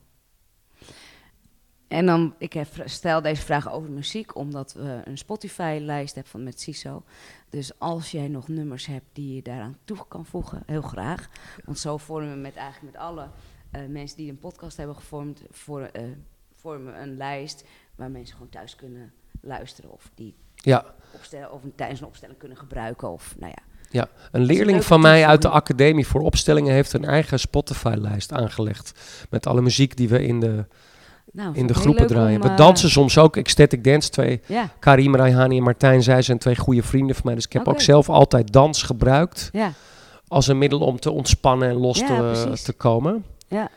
En 1.87 2.05
dan, 2.05 2.33
ik 2.37 2.53
heb, 2.53 2.67
stel 2.85 3.21
deze 3.21 3.41
vraag 3.41 3.71
over 3.71 3.89
muziek, 3.91 4.35
omdat 4.35 4.73
we 4.73 5.01
een 5.03 5.17
Spotify-lijst 5.17 6.13
hebben 6.13 6.31
van 6.31 6.43
met 6.43 6.59
CISO. 6.61 7.03
Dus 7.49 7.79
als 7.79 8.11
jij 8.11 8.27
nog 8.27 8.47
nummers 8.47 8.85
hebt 8.85 9.05
die 9.13 9.35
je 9.35 9.41
daaraan 9.41 9.77
toe 9.85 9.97
kan 10.07 10.25
voegen, 10.25 10.63
heel 10.65 10.81
graag. 10.81 11.29
Want 11.65 11.79
zo 11.79 11.97
vormen 11.97 12.31
we 12.31 12.37
met 12.39 12.55
eigenlijk 12.55 12.93
met 12.93 13.01
alle 13.01 13.27
eh, 13.71 13.81
mensen 13.89 14.17
die 14.17 14.29
een 14.29 14.39
podcast 14.39 14.77
hebben 14.77 14.95
gevormd, 14.95 15.41
voor, 15.51 15.81
eh, 15.81 16.03
vormen 16.63 17.01
een 17.01 17.17
lijst 17.17 17.63
waar 17.95 18.11
mensen 18.11 18.33
gewoon 18.35 18.49
thuis 18.51 18.75
kunnen 18.75 19.11
luisteren 19.41 19.91
of 19.91 20.09
die 20.15 20.35
Ja. 20.55 20.85
opstellen, 21.15 21.51
of 21.51 21.63
een, 21.63 21.73
tijdens 21.75 21.99
een 22.01 22.07
opstelling 22.07 22.37
kunnen 22.37 22.57
gebruiken. 22.57 23.11
Of, 23.11 23.35
nou 23.37 23.53
ja. 23.55 23.63
Ja, 23.89 24.07
een 24.31 24.41
leerling 24.43 24.83
van 24.85 25.01
mij 25.01 25.25
uit 25.25 25.41
de. 25.41 25.49
Academie 25.49 26.07
voor 26.07 26.21
Opstellingen 26.21 26.73
heeft 26.73 26.93
een 26.93 27.05
eigen 27.05 27.39
Spotify-lijst 27.39 28.31
aangelegd. 28.31 28.99
Met 29.29 29.47
alle 29.47 29.61
muziek 29.61 29.97
die 29.97 30.09
we 30.09 30.23
in 30.23 30.39
de, 30.39 30.65
Nou, 31.31 31.55
in 31.55 31.67
de 31.67 31.73
groepen 31.73 32.07
draaien. 32.07 32.35
om, 32.41 32.47
we 32.47 32.49
eh, 32.51 32.57
dansen 32.57 32.89
soms 32.89 33.17
ook 33.17 33.37
ecstatic 33.37 33.83
dance. 33.83 34.09
Twee, 34.09 34.41
Karim 34.79 35.15
Raihani 35.15 35.57
en 35.57 35.63
Martijn, 35.63 36.03
zij 36.03 36.21
zijn 36.21 36.37
twee 36.37 36.55
goede 36.55 36.83
vrienden 36.83 37.15
van 37.15 37.25
mij. 37.25 37.35
Dus 37.35 37.45
ik 37.45 37.53
heb 37.53 37.61
Oké. 37.61 37.71
ook 37.71 37.81
zelf 37.81 38.09
altijd 38.09 38.51
dans 38.53 38.83
gebruikt 38.83 39.51
als 40.27 40.47
een 40.47 40.57
middel 40.57 40.79
om 40.79 40.99
te 40.99 41.11
ontspannen 41.11 41.69
en 41.69 41.75
los 41.75 41.97
te, 41.99 42.51
te 42.63 42.73
komen. 42.73 43.25
ja. 43.47 43.69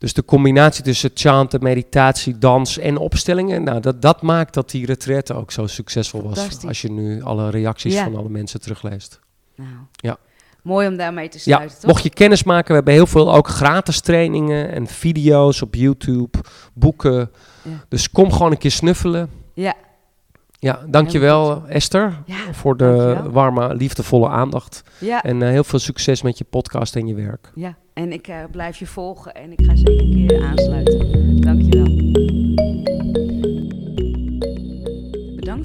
Dus 0.00 0.12
de 0.12 0.24
combinatie 0.24 0.84
tussen 0.84 1.10
chanten, 1.14 1.62
meditatie, 1.62 2.38
dans 2.38 2.78
en 2.78 2.96
opstellingen, 2.96 3.62
nou, 3.62 3.80
dat, 3.80 4.02
dat 4.02 4.22
maakt 4.22 4.54
dat 4.54 4.70
die 4.70 4.86
retraite 4.86 5.34
ook 5.34 5.50
zo 5.52 5.66
succesvol 5.66 6.22
was. 6.22 6.64
Als 6.66 6.80
je 6.82 6.90
nu 6.90 7.22
alle 7.22 7.50
reacties 7.50 7.94
Ja. 7.94 8.04
van 8.04 8.16
alle 8.16 8.28
mensen 8.28 8.60
terugleest. 8.60 9.20
Nou, 9.56 9.68
Ja. 9.92 10.16
mooi 10.62 10.88
om 10.88 10.96
daarmee 10.96 11.28
te 11.28 11.36
Ja, 11.36 11.42
sluiten, 11.56 11.78
toch? 11.78 11.90
mocht 11.90 12.02
je 12.02 12.10
kennis 12.10 12.42
maken, 12.44 12.68
we 12.68 12.74
hebben 12.74 12.94
heel 12.94 13.06
veel 13.06 13.34
ook 13.34 13.48
gratis 13.48 14.00
trainingen 14.00 14.72
en 14.72 14.86
video's 14.86 15.62
op 15.62 15.74
YouTube, 15.74 16.38
boeken. 16.74 17.30
Ja. 17.62 17.70
Dus 17.88 18.10
kom 18.10 18.32
gewoon 18.32 18.50
een 18.50 18.58
keer 18.58 18.70
snuffelen. 18.70 19.30
Ja, 19.54 19.74
Ja, 20.62 20.80
dankjewel. 20.88 21.62
Esther 21.68 22.22
ja, 22.26 22.34
voor 22.52 22.76
de 22.76 22.84
dankjewel. 22.84 23.30
warme, 23.30 23.74
liefdevolle 23.74 24.28
aandacht. 24.28 24.82
ja, 24.98 25.22
En 25.22 25.42
eh, 25.42 25.48
heel 25.48 25.64
veel 25.64 25.78
succes 25.78 26.22
met 26.22 26.38
je 26.38 26.44
podcast 26.50 26.96
en 26.96 27.06
je 27.06 27.14
werk. 27.14 27.50
ja. 27.54 27.74
En 27.94 28.12
ik 28.12 28.28
eh, 28.28 28.36
blijf 28.50 28.76
je 28.76 28.86
volgen 28.86 29.34
en 29.34 29.52
ik 29.52 29.62
ga 29.64 29.76
zeker 29.76 30.00
een 30.00 30.26
keer 30.26 30.42
aansluiten. 30.44 31.40
Dankjewel. 31.40 31.99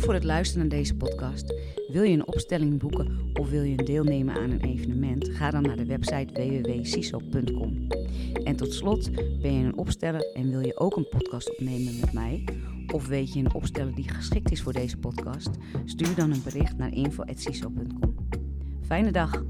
Voor 0.06 0.14
het 0.14 0.24
luisteren 0.24 0.68
naar 0.68 0.78
deze 0.78 0.95
podcast. 0.95 1.53
Wil 1.88 2.03
je 2.03 2.14
een 2.14 2.28
opstelling 2.28 2.80
boeken 2.80 3.32
of 3.34 3.49
wil 3.49 3.64
je 3.64 3.76
deelnemen 3.76 4.36
aan 4.36 4.49
een 4.49 4.62
evenement? 4.62 5.30
Ga 5.30 5.51
dan 5.51 5.62
naar 5.62 5.76
de 5.76 5.86
website 5.86 6.34
www.siso.com. 6.34 7.88
En 8.43 8.56
tot 8.56 8.74
slot, 8.74 9.12
ben 9.41 9.53
je 9.53 9.66
een 9.66 9.78
opsteller 9.78 10.32
en 10.34 10.49
wil 10.49 10.60
je 10.60 10.80
ook 10.80 10.95
een 10.95 11.08
podcast 11.10 11.51
opnemen 11.51 11.99
met 11.99 12.14
mij? 12.14 12.43
Of 12.93 13.08
weet 13.08 13.34
je 13.34 13.39
een 13.39 13.53
opsteller 13.53 13.95
die 13.95 14.10
geschikt 14.10 14.51
is 14.51 14.62
voor 14.62 14.74
deze 14.74 14.97
podcast? 14.97 15.49
Stuur 15.86 16.16
dan 16.16 16.32
een 16.32 16.43
bericht 16.43 16.78
naar 16.78 16.93
info.siso.com. 16.93 18.16
Fijne 18.82 19.12
dag! 19.12 19.43